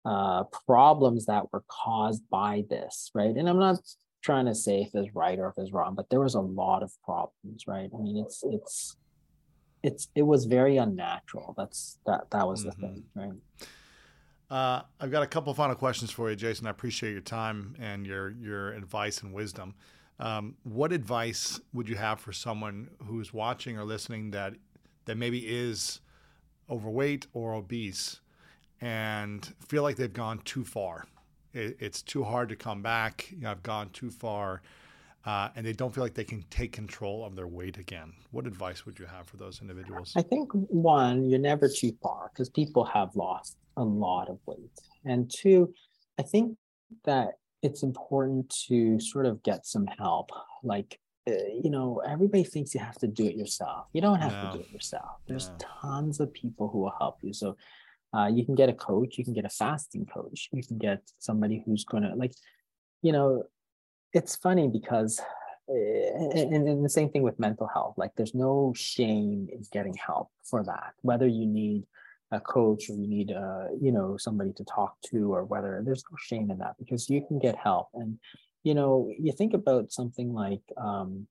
[0.04, 3.34] uh, problems that were caused by this, right?
[3.36, 3.80] And I'm not
[4.22, 6.82] trying to say if it's right or if it's wrong, but there was a lot
[6.82, 7.90] of problems, right?
[7.94, 8.96] I mean, it's it's
[9.82, 11.54] it's it was very unnatural.
[11.56, 12.80] That's that that was the mm-hmm.
[12.80, 13.32] thing, right?
[14.50, 16.66] Uh, I've got a couple final questions for you, Jason.
[16.66, 19.74] I appreciate your time and your your advice and wisdom.
[20.18, 24.54] Um, what advice would you have for someone who's watching or listening that
[25.06, 26.00] that maybe is
[26.68, 28.20] overweight or obese
[28.80, 31.06] and feel like they've gone too far?
[31.52, 33.30] It, it's too hard to come back.
[33.30, 34.62] You know, I've gone too far.
[35.26, 38.12] Uh, and they don't feel like they can take control of their weight again.
[38.30, 40.14] What advice would you have for those individuals?
[40.16, 44.70] I think one, you're never too far because people have lost a lot of weight.
[45.04, 45.74] And two,
[46.18, 46.56] I think
[47.04, 47.32] that
[47.62, 50.30] it's important to sort of get some help.
[50.62, 50.98] Like,
[51.28, 51.32] uh,
[51.62, 53.88] you know, everybody thinks you have to do it yourself.
[53.92, 54.52] You don't have no.
[54.52, 55.20] to do it yourself.
[55.28, 55.56] There's no.
[55.82, 57.34] tons of people who will help you.
[57.34, 57.56] So
[58.16, 61.02] uh, you can get a coach, you can get a fasting coach, you can get
[61.18, 62.32] somebody who's going to like,
[63.02, 63.44] you know,
[64.12, 65.20] it's funny because,
[65.68, 69.94] eh, and, and the same thing with mental health, like there's no shame in getting
[69.94, 71.84] help for that, whether you need
[72.32, 75.82] a coach or you need a, uh, you know, somebody to talk to or whether
[75.84, 77.88] there's no shame in that because you can get help.
[77.94, 78.18] And,
[78.62, 81.26] you know, you think about something like, um,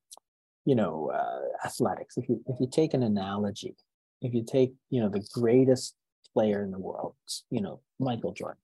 [0.64, 2.16] you know, uh, athletics.
[2.16, 3.76] If you if you take an analogy,
[4.20, 5.94] if you take you know the greatest
[6.34, 7.14] player in the world,
[7.50, 8.60] you know, Michael Jordan,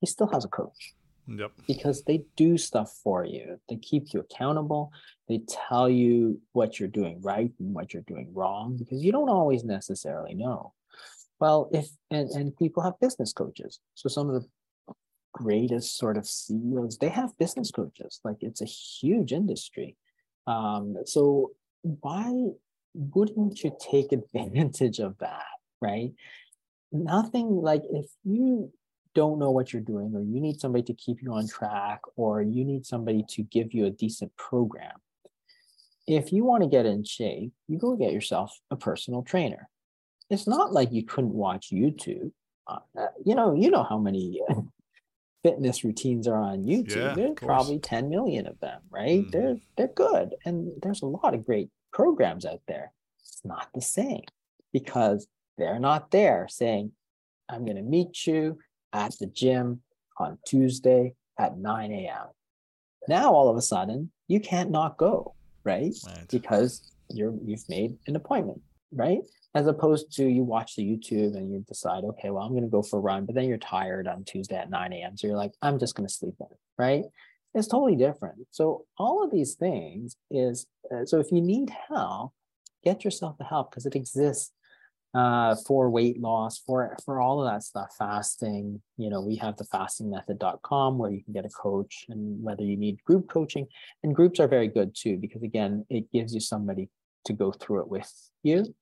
[0.00, 0.94] he still has a coach.
[1.26, 1.52] Yep.
[1.68, 3.60] Because they do stuff for you.
[3.68, 4.92] They keep you accountable.
[5.28, 9.28] They tell you what you're doing right and what you're doing wrong because you don't
[9.28, 10.72] always necessarily know.
[11.38, 13.78] Well, if and, and people have business coaches.
[13.94, 14.94] So some of the
[15.32, 18.20] greatest sort of CEOs, they have business coaches.
[18.24, 19.96] Like it's a huge industry.
[20.46, 21.52] Um, so
[21.82, 22.32] why
[22.94, 25.46] wouldn't you take advantage of that,
[25.80, 26.12] right?
[26.92, 28.72] Nothing like if you
[29.14, 32.42] don't know what you're doing, or you need somebody to keep you on track, or
[32.42, 34.96] you need somebody to give you a decent program.
[36.06, 39.68] If you want to get in shape, you go get yourself a personal trainer.
[40.28, 42.32] It's not like you couldn't watch YouTube.
[42.66, 42.78] Uh,
[43.24, 44.40] you know, you know how many
[45.42, 46.96] fitness routines are on YouTube.
[46.96, 49.20] Yeah, there's probably 10 million of them, right?
[49.22, 49.30] Mm-hmm.
[49.30, 50.34] They're they're good.
[50.44, 52.92] And there's a lot of great programs out there.
[53.20, 54.22] It's not the same
[54.72, 55.26] because
[55.60, 56.92] they're not there saying,
[57.48, 58.58] I'm going to meet you
[58.92, 59.82] at the gym
[60.16, 62.26] on Tuesday at 9 a.m.
[63.08, 65.34] Now all of a sudden you can't not go,
[65.64, 65.94] right?
[66.06, 66.26] right?
[66.30, 68.60] Because you're you've made an appointment,
[68.92, 69.20] right?
[69.54, 72.68] As opposed to you watch the YouTube and you decide, okay, well, I'm going to
[72.68, 75.16] go for a run, but then you're tired on Tuesday at 9 a.m.
[75.16, 76.46] So you're like, I'm just going to sleep in,
[76.78, 77.04] right?
[77.52, 78.46] It's totally different.
[78.52, 82.32] So all of these things is uh, so if you need help,
[82.84, 84.52] get yourself the help because it exists
[85.14, 88.80] uh, for weight loss, for for all of that stuff, fasting.
[88.96, 92.76] You know, we have the fastingmethod.com where you can get a coach and whether you
[92.76, 93.66] need group coaching.
[94.02, 96.88] And groups are very good too, because again, it gives you somebody
[97.24, 98.12] to go through it with
[98.42, 98.74] you.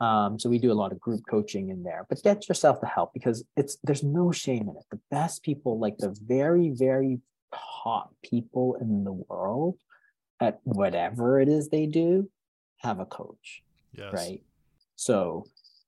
[0.00, 2.86] Um, so we do a lot of group coaching in there, but get yourself the
[2.86, 4.84] help because it's there's no shame in it.
[4.90, 7.20] The best people, like the very, very
[7.54, 9.78] top people in the world
[10.40, 12.28] at whatever it is they do,
[12.78, 13.62] have a coach.
[13.94, 14.12] Yes.
[14.12, 14.42] Right.
[14.96, 15.46] So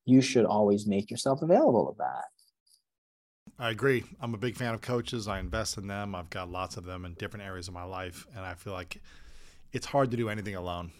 [0.09, 2.25] you should always make yourself available to that.
[3.59, 4.05] I agree.
[4.21, 5.29] I'm a big fan of coaches.
[5.29, 6.15] I invest in them.
[6.15, 9.03] I've got lots of them in different areas of my life, and I feel like
[9.73, 10.93] it's hard to do anything alone.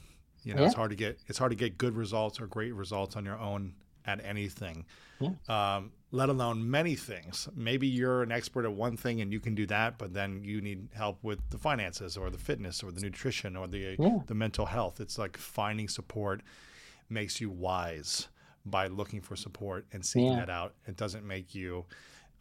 [0.43, 0.67] You know, yeah.
[0.67, 3.39] it's hard to get it's hard to get good results or great results on your
[3.39, 3.75] own
[4.05, 4.87] at anything,
[5.21, 5.31] yeah.
[5.49, 7.47] um, let alone many things.
[7.55, 10.63] Maybe you're an expert at one thing and you can do that, but then you
[10.63, 14.19] need help with the finances or the fitness or the nutrition or the yeah.
[14.27, 15.01] the mental health.
[15.01, 16.43] It's like finding support
[17.09, 18.29] makes you wise
[18.69, 20.41] by looking for support and seeking yeah.
[20.41, 20.75] that out.
[20.87, 21.85] It doesn't make you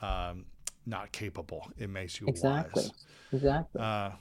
[0.02, 0.46] um,
[0.86, 1.68] not capable.
[1.78, 2.84] It makes you exactly.
[2.84, 2.92] wise.
[3.34, 3.82] Exactly.
[3.82, 4.12] Uh,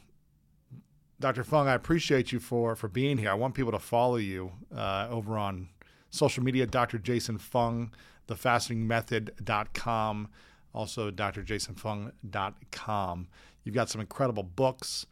[1.19, 1.45] Dr.
[1.45, 3.31] Fung, I appreciate you for for being here.
[3.31, 5.69] I want people to follow you uh, over on
[6.11, 6.99] social media, Dr.
[6.99, 7.95] Jason Fung,
[8.29, 10.29] thefastingmethod.com,
[10.75, 13.29] also drjasonfung.com.
[13.65, 15.07] You've got some incredible books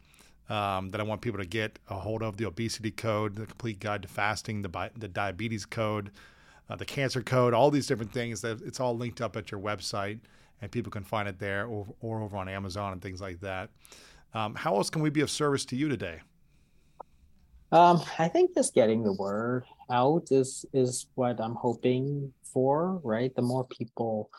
[0.49, 3.79] um, that I want people to get a hold of the obesity code, the complete
[3.79, 6.11] guide to fasting, the, the diabetes code,
[6.69, 8.41] uh, the cancer code, all these different things.
[8.41, 10.19] That it's all linked up at your website,
[10.61, 13.69] and people can find it there or, or over on Amazon and things like that.
[14.33, 16.19] Um, how else can we be of service to you today?
[17.71, 22.99] Um, I think just getting the word out is is what I'm hoping for.
[23.03, 24.29] Right, the more people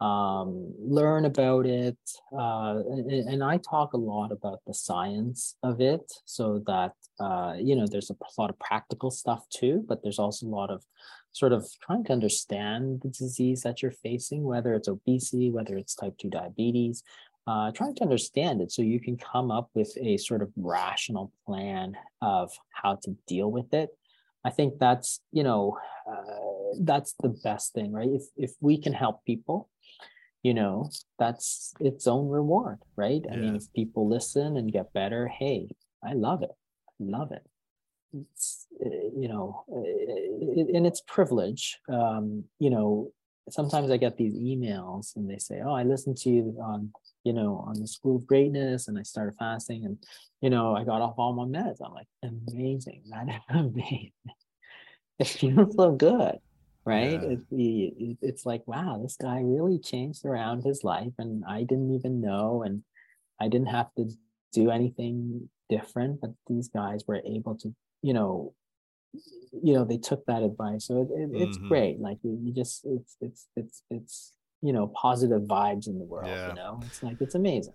[0.00, 1.96] um, learn about it,
[2.36, 7.54] uh, and, and, I talk a lot about the science of it, so that uh,
[7.56, 10.82] you know there's a lot of practical stuff too, but there's also a lot of
[11.32, 15.94] sort of trying to understand the disease that you're facing, whether it's obesity, whether it's
[15.94, 17.02] type 2 diabetes,
[17.46, 21.32] uh, trying to understand it so you can come up with a sort of rational
[21.46, 23.90] plan of how to deal with it.
[24.44, 25.78] I think that's, you know,
[26.08, 28.10] uh, that's the best thing, right?
[28.10, 29.68] If, if we can help people,
[30.42, 33.22] you know, that's its own reward, right?
[33.30, 35.68] I mean, if people listen and get better, hey,
[36.04, 36.50] I love it.
[37.00, 37.42] I love it
[38.14, 41.78] Eh, you know, eh, eh, and it's privilege.
[41.88, 43.10] Um, you know,
[43.48, 46.92] sometimes I get these emails and they say, "Oh, I listened to you on,
[47.24, 49.98] you know, on the School of Greatness, and I started fasting, and
[50.40, 53.40] you know, I got off all my meds." I'm like, "Amazing, man!
[53.48, 54.12] Amazing!
[55.18, 56.38] It feels so good."
[56.84, 57.36] right yeah.
[57.52, 62.20] it, it's like wow this guy really changed around his life and i didn't even
[62.20, 62.82] know and
[63.40, 64.10] i didn't have to
[64.52, 67.72] do anything different but these guys were able to
[68.02, 68.54] you know
[69.62, 71.68] you know they took that advice so it, it, it's mm-hmm.
[71.68, 76.04] great like you, you, just it's it's it's it's you know positive vibes in the
[76.04, 76.48] world yeah.
[76.48, 77.74] you know it's like it's amazing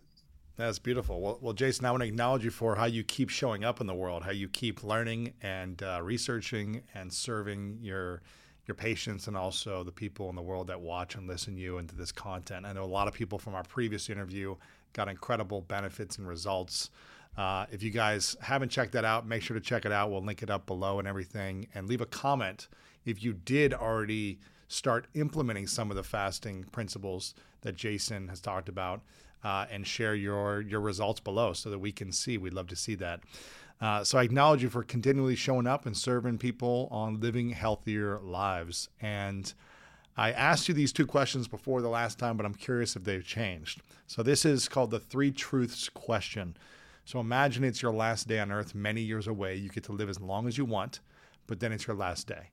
[0.58, 1.22] that's beautiful.
[1.22, 3.86] Well, well, Jason, I want to acknowledge you for how you keep showing up in
[3.86, 8.24] the world, how you keep learning and uh, researching and serving your
[8.66, 11.78] your patients and also the people in the world that watch and listen to you
[11.78, 12.66] and to this content.
[12.66, 14.56] I know a lot of people from our previous interview
[14.94, 16.90] got incredible benefits and results
[17.38, 20.09] uh, if you guys haven't checked that out, make sure to check it out.
[20.11, 21.68] We'll link it up below and everything.
[21.76, 22.68] And leave a comment
[23.05, 28.69] if you did already start implementing some of the fasting principles that Jason has talked
[28.69, 29.01] about.
[29.43, 32.39] Uh, and share your your results below so that we can see.
[32.39, 33.22] We'd love to see that.
[33.80, 38.19] Uh, so I acknowledge you for continually showing up and serving people on living healthier
[38.19, 38.89] lives.
[38.99, 39.53] And
[40.18, 43.23] I asked you these two questions before the last time, but I'm curious if they've
[43.23, 43.81] changed.
[44.07, 46.57] So this is called the three truths question.
[47.07, 49.55] So imagine it's your last day on earth many years away.
[49.55, 50.99] You get to live as long as you want,
[51.47, 52.49] but then it's your last day.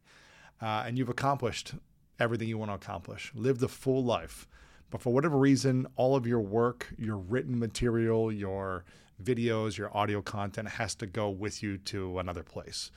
[0.63, 1.75] Uh, and you've accomplished
[2.21, 4.47] everything you want to accomplish, Live the full life.
[4.91, 8.85] But for whatever reason, all of your work, your written material, your
[9.21, 12.93] videos, your audio content has to go with you to another place.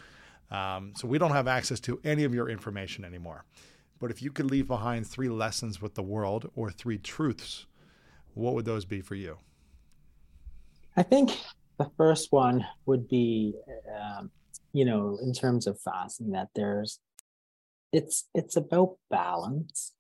[0.51, 3.45] Um, so we don't have access to any of your information anymore.
[3.99, 7.65] But if you could leave behind three lessons with the world or three truths,
[8.35, 9.39] what would those be for you?
[10.97, 11.37] I think
[11.77, 13.53] the first one would be,
[13.95, 14.31] um,
[14.73, 16.99] you know, in terms of fasting, that there's,
[17.93, 19.93] it's it's about balance.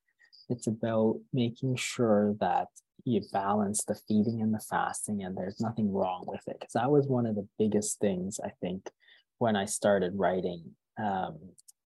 [0.49, 2.67] It's about making sure that
[3.05, 6.57] you balance the feeding and the fasting, and there's nothing wrong with it.
[6.59, 8.89] Because that was one of the biggest things I think
[9.37, 10.63] when I started writing
[10.97, 11.37] um,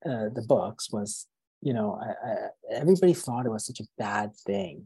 [0.04, 1.26] uh, the books was,
[1.62, 2.34] you know, I, I,
[2.70, 4.84] everybody thought it was such a bad thing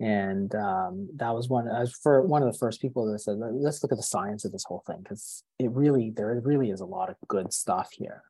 [0.00, 1.68] and um, that was one
[2.02, 4.64] for one of the first people that said let's look at the science of this
[4.64, 8.22] whole thing because it really there really is a lot of good stuff here.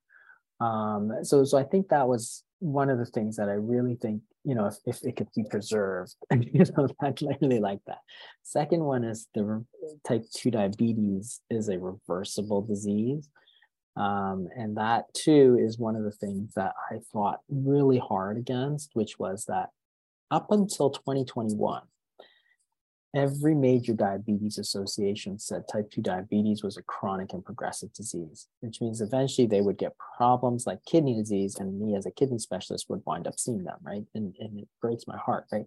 [0.61, 4.23] Um, so so I think that was one of the things that I really think
[4.45, 7.99] you know if, if it could be preserved you know I really like that.
[8.43, 9.65] Second one is the
[10.07, 13.29] type 2 diabetes is a reversible disease.
[13.97, 18.91] Um, and that too is one of the things that I fought really hard against
[18.95, 19.71] which was that
[20.31, 21.83] up until 2021,
[23.15, 28.81] every major diabetes association said type 2 diabetes was a chronic and progressive disease, which
[28.81, 32.87] means eventually they would get problems like kidney disease, and me as a kidney specialist
[32.89, 34.05] would wind up seeing them, right?
[34.15, 35.67] And, and it breaks my heart, right?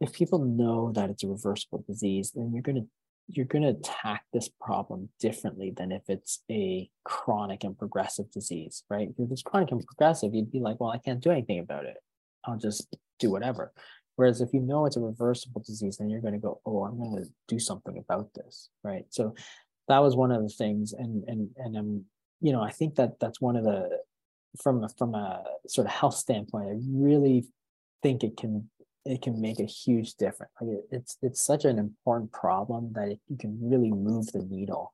[0.00, 2.88] If people know that it's a reversible disease, then you're going to
[3.32, 8.82] you're going to attack this problem differently than if it's a chronic and progressive disease,
[8.90, 9.08] right?
[9.16, 11.96] If it's chronic and progressive, you'd be like, well, I can't do anything about it.
[12.44, 13.72] I'll just do whatever.
[14.16, 16.98] Whereas if you know it's a reversible disease, then you're going to go, oh, I'm
[16.98, 19.04] going to do something about this, right?
[19.10, 19.34] So
[19.88, 22.04] that was one of the things, and and and I'm,
[22.40, 23.88] you know, I think that that's one of the
[24.60, 27.46] from a, from a sort of health standpoint, I really
[28.02, 28.68] think it can
[29.06, 30.52] it can make a huge difference.
[30.60, 34.44] Like it, it's it's such an important problem that it, you can really move the
[34.44, 34.92] needle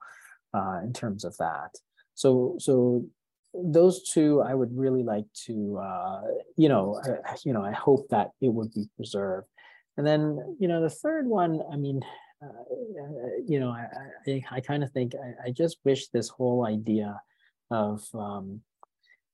[0.54, 1.70] uh, in terms of that.
[2.14, 3.06] So so
[3.64, 6.20] those two I would really like to, uh,
[6.56, 9.48] you know, I, you know, I hope that it would be preserved.
[9.96, 12.00] And then, you know, the third one, I mean,
[12.42, 12.48] uh,
[13.46, 13.86] you know, I,
[14.30, 17.18] I, I kind of think I, I, just wish this whole idea
[17.70, 18.60] of, um,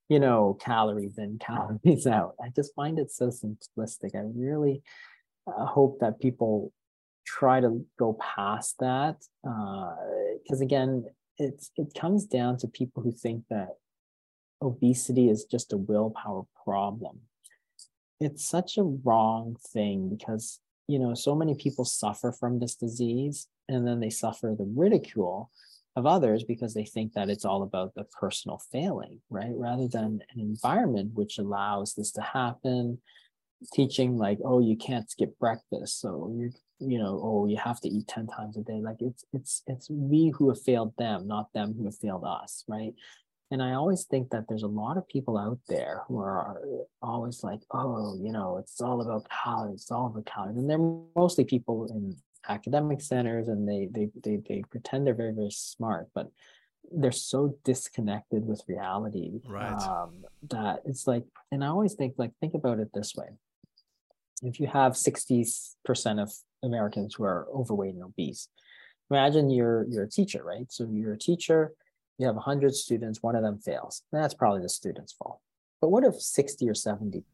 [0.09, 2.35] you know, calories in, calories out.
[2.41, 4.15] I just find it so simplistic.
[4.15, 4.83] I really
[5.49, 6.73] uh, hope that people
[7.27, 11.05] try to go past that, because uh, again,
[11.39, 13.71] it's it comes down to people who think that
[14.63, 17.21] obesity is just a willpower problem.
[18.21, 23.49] It's such a wrong thing because, you know, so many people suffer from this disease
[23.69, 25.51] and then they suffer the ridicule
[25.97, 29.53] of others because they think that it's all about the personal failing, right?
[29.55, 32.99] Rather than an environment which allows this to happen,
[33.75, 36.01] teaching like, oh, you can't skip breakfast.
[36.01, 36.53] So you
[36.85, 38.81] you know, oh, you have to eat 10 times a day.
[38.81, 42.65] Like it's it's it's we who have failed them, not them who have failed us,
[42.67, 42.93] right?
[43.53, 46.59] And I always think that there's a lot of people out there who are
[47.03, 50.57] always like, oh, you know, it's all about calories, it's all about calories.
[50.57, 50.79] And they're
[51.15, 52.17] mostly people in
[52.49, 56.31] academic centers and they they they, they pretend they're very, very smart, but
[56.91, 59.81] they're so disconnected with reality right.
[59.83, 63.29] um, that it's like, and I always think like, think about it this way.
[64.43, 68.49] If you have 60% of Americans who are overweight and obese,
[69.11, 70.73] imagine you're you're a teacher, right?
[70.73, 71.75] So you're a teacher,
[72.19, 74.03] you have 100 students, one of them fails.
[74.13, 75.41] That's probably the student's fault.
[75.81, 77.25] But what if 60 or 70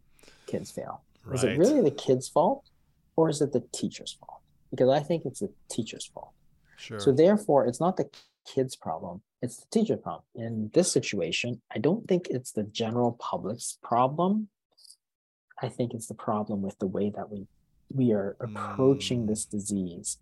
[0.47, 1.03] kids fail?
[1.25, 1.37] Right.
[1.37, 2.71] Is it really the kid's fault
[3.17, 4.41] or is it the teacher's fault?
[4.71, 6.33] Because I think it's the teacher's fault.
[6.77, 6.99] Sure.
[6.99, 8.09] So therefore, it's not the
[8.47, 10.25] kid's problem, it's the teacher's problem.
[10.35, 14.49] In this situation, I don't think it's the general public's problem.
[15.61, 17.47] I think it's the problem with the way that we
[17.93, 19.29] we are approaching mm.
[19.29, 20.19] this disease.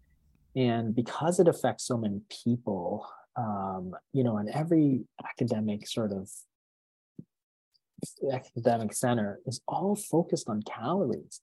[0.54, 3.06] And because it affects so many people,
[3.36, 6.30] um, you know, in every academic sort of
[8.32, 11.40] academic center is all focused on calories.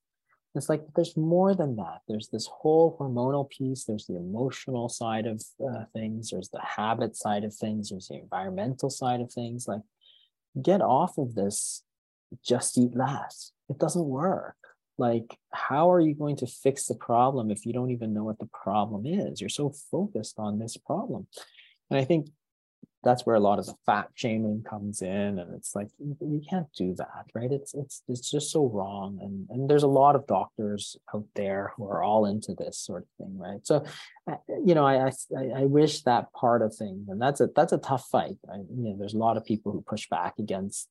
[0.55, 2.01] It's like there's more than that.
[2.07, 3.85] There's this whole hormonal piece.
[3.85, 6.29] There's the emotional side of uh, things.
[6.29, 7.89] There's the habit side of things.
[7.89, 9.67] There's the environmental side of things.
[9.67, 9.81] Like,
[10.61, 11.83] get off of this.
[12.45, 13.51] Just eat less.
[13.69, 14.55] It doesn't work.
[14.99, 18.37] Like, how are you going to fix the problem if you don't even know what
[18.37, 19.41] the problem is?
[19.41, 21.27] You're so focused on this problem.
[21.93, 22.27] And I think
[23.03, 26.71] that's where a lot of the fat shaming comes in and it's like you, can't
[26.75, 27.51] do that right?
[27.51, 31.73] It's it's it's just so wrong and and there's a lot of doctors out there
[31.75, 33.59] who are all into this sort of thing right?
[33.63, 33.85] So
[34.27, 35.11] uh, you know i i,
[35.55, 38.37] I wish that part of things and that's a that's a tough fight.
[38.51, 40.87] I, you know there's a lot of people who push back against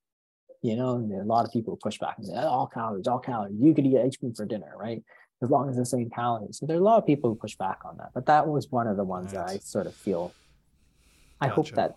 [0.60, 3.56] you know a lot of people who push back and say all calories all calories.
[3.58, 5.02] You could eat ice cream for dinner right?
[5.42, 6.58] As long as it's the same calories.
[6.58, 8.86] So there's a lot of people who push back on that but that was one
[8.86, 10.32] of the ones that i sort of feel
[11.42, 11.96] I hope that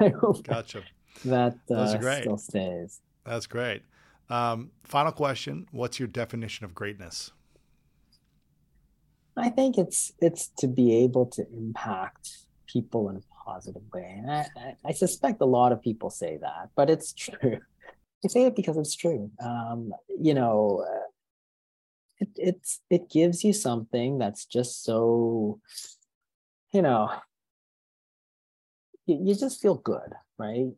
[0.00, 0.82] I hope gotcha.
[1.24, 3.00] that uh, still stays.
[3.24, 3.82] That's great.
[4.30, 7.32] Um, final question: What's your definition of greatness?
[9.36, 14.30] I think it's it's to be able to impact people in a positive way, and
[14.30, 17.58] I, I, I suspect a lot of people say that, but it's true.
[18.24, 19.30] I say it because it's true.
[19.42, 21.08] Um, you know, uh,
[22.18, 25.60] it, it's it gives you something that's just so,
[26.72, 27.10] you know,
[29.08, 30.70] you, you just feel good, right?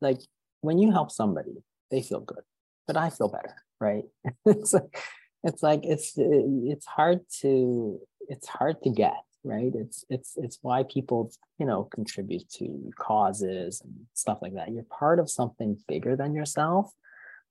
[0.00, 0.20] Like
[0.60, 2.42] when you help somebody, they feel good,
[2.86, 4.04] but I feel better, right?
[4.46, 4.98] it's like
[5.44, 10.82] it's like it's it's hard to it's hard to get right it's it's it's why
[10.82, 16.16] people you know contribute to causes and stuff like that you're part of something bigger
[16.16, 16.90] than yourself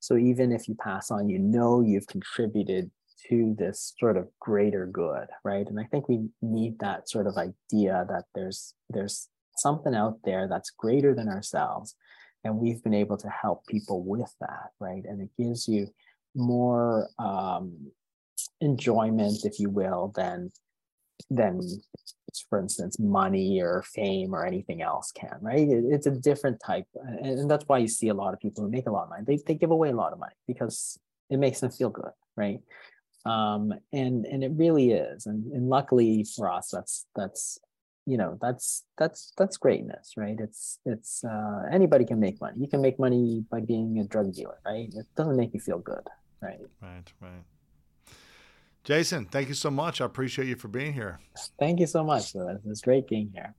[0.01, 2.91] so even if you pass on you know you've contributed
[3.29, 7.37] to this sort of greater good right and i think we need that sort of
[7.37, 11.95] idea that there's there's something out there that's greater than ourselves.
[12.43, 15.03] And we've been able to help people with that, right?
[15.03, 15.87] And it gives you
[16.35, 17.91] more um,
[18.61, 20.51] enjoyment, if you will, than
[21.29, 21.61] than
[22.49, 26.85] for instance money or fame or anything else can right it, it's a different type
[27.21, 29.23] and that's why you see a lot of people who make a lot of money
[29.25, 30.99] they, they give away a lot of money because
[31.29, 32.59] it makes them feel good right
[33.25, 37.59] um, and and it really is and, and luckily for us that's that's
[38.05, 40.37] you know that's that's that's greatness right?
[40.39, 42.57] It's it's uh, anybody can make money.
[42.59, 44.89] You can make money by being a drug dealer right?
[44.93, 46.07] It doesn't make you feel good
[46.41, 46.59] right?
[46.81, 47.43] Right right.
[48.83, 50.01] Jason thank you so much.
[50.01, 51.19] I appreciate you for being here.
[51.59, 53.55] Thank you so much it's great being here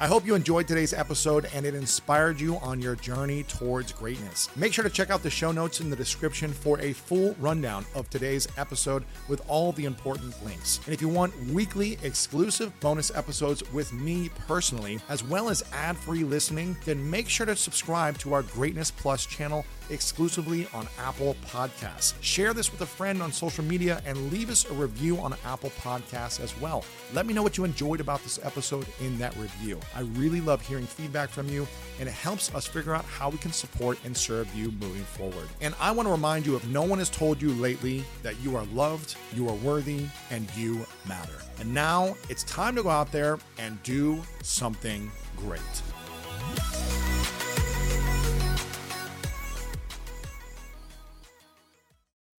[0.00, 4.48] I hope you enjoyed today's episode and it inspired you on your journey towards greatness.
[4.56, 7.84] Make sure to check out the show notes in the description for a full rundown
[7.94, 10.80] of today's episode with all the important links.
[10.86, 15.96] And if you want weekly exclusive bonus episodes with me personally, as well as ad
[15.96, 21.36] free listening, then make sure to subscribe to our Greatness Plus channel exclusively on Apple
[21.46, 22.14] Podcasts.
[22.20, 25.70] Share this with a friend on social media and leave us a review on Apple
[25.80, 26.84] Podcasts as well.
[27.12, 29.78] Let me know what you enjoyed about this episode in that review.
[29.94, 31.66] I really love hearing feedback from you,
[32.00, 35.48] and it helps us figure out how we can support and serve you moving forward.
[35.60, 38.56] And I want to remind you if no one has told you lately that you
[38.56, 41.38] are loved, you are worthy, and you matter.
[41.58, 45.60] And now it's time to go out there and do something great.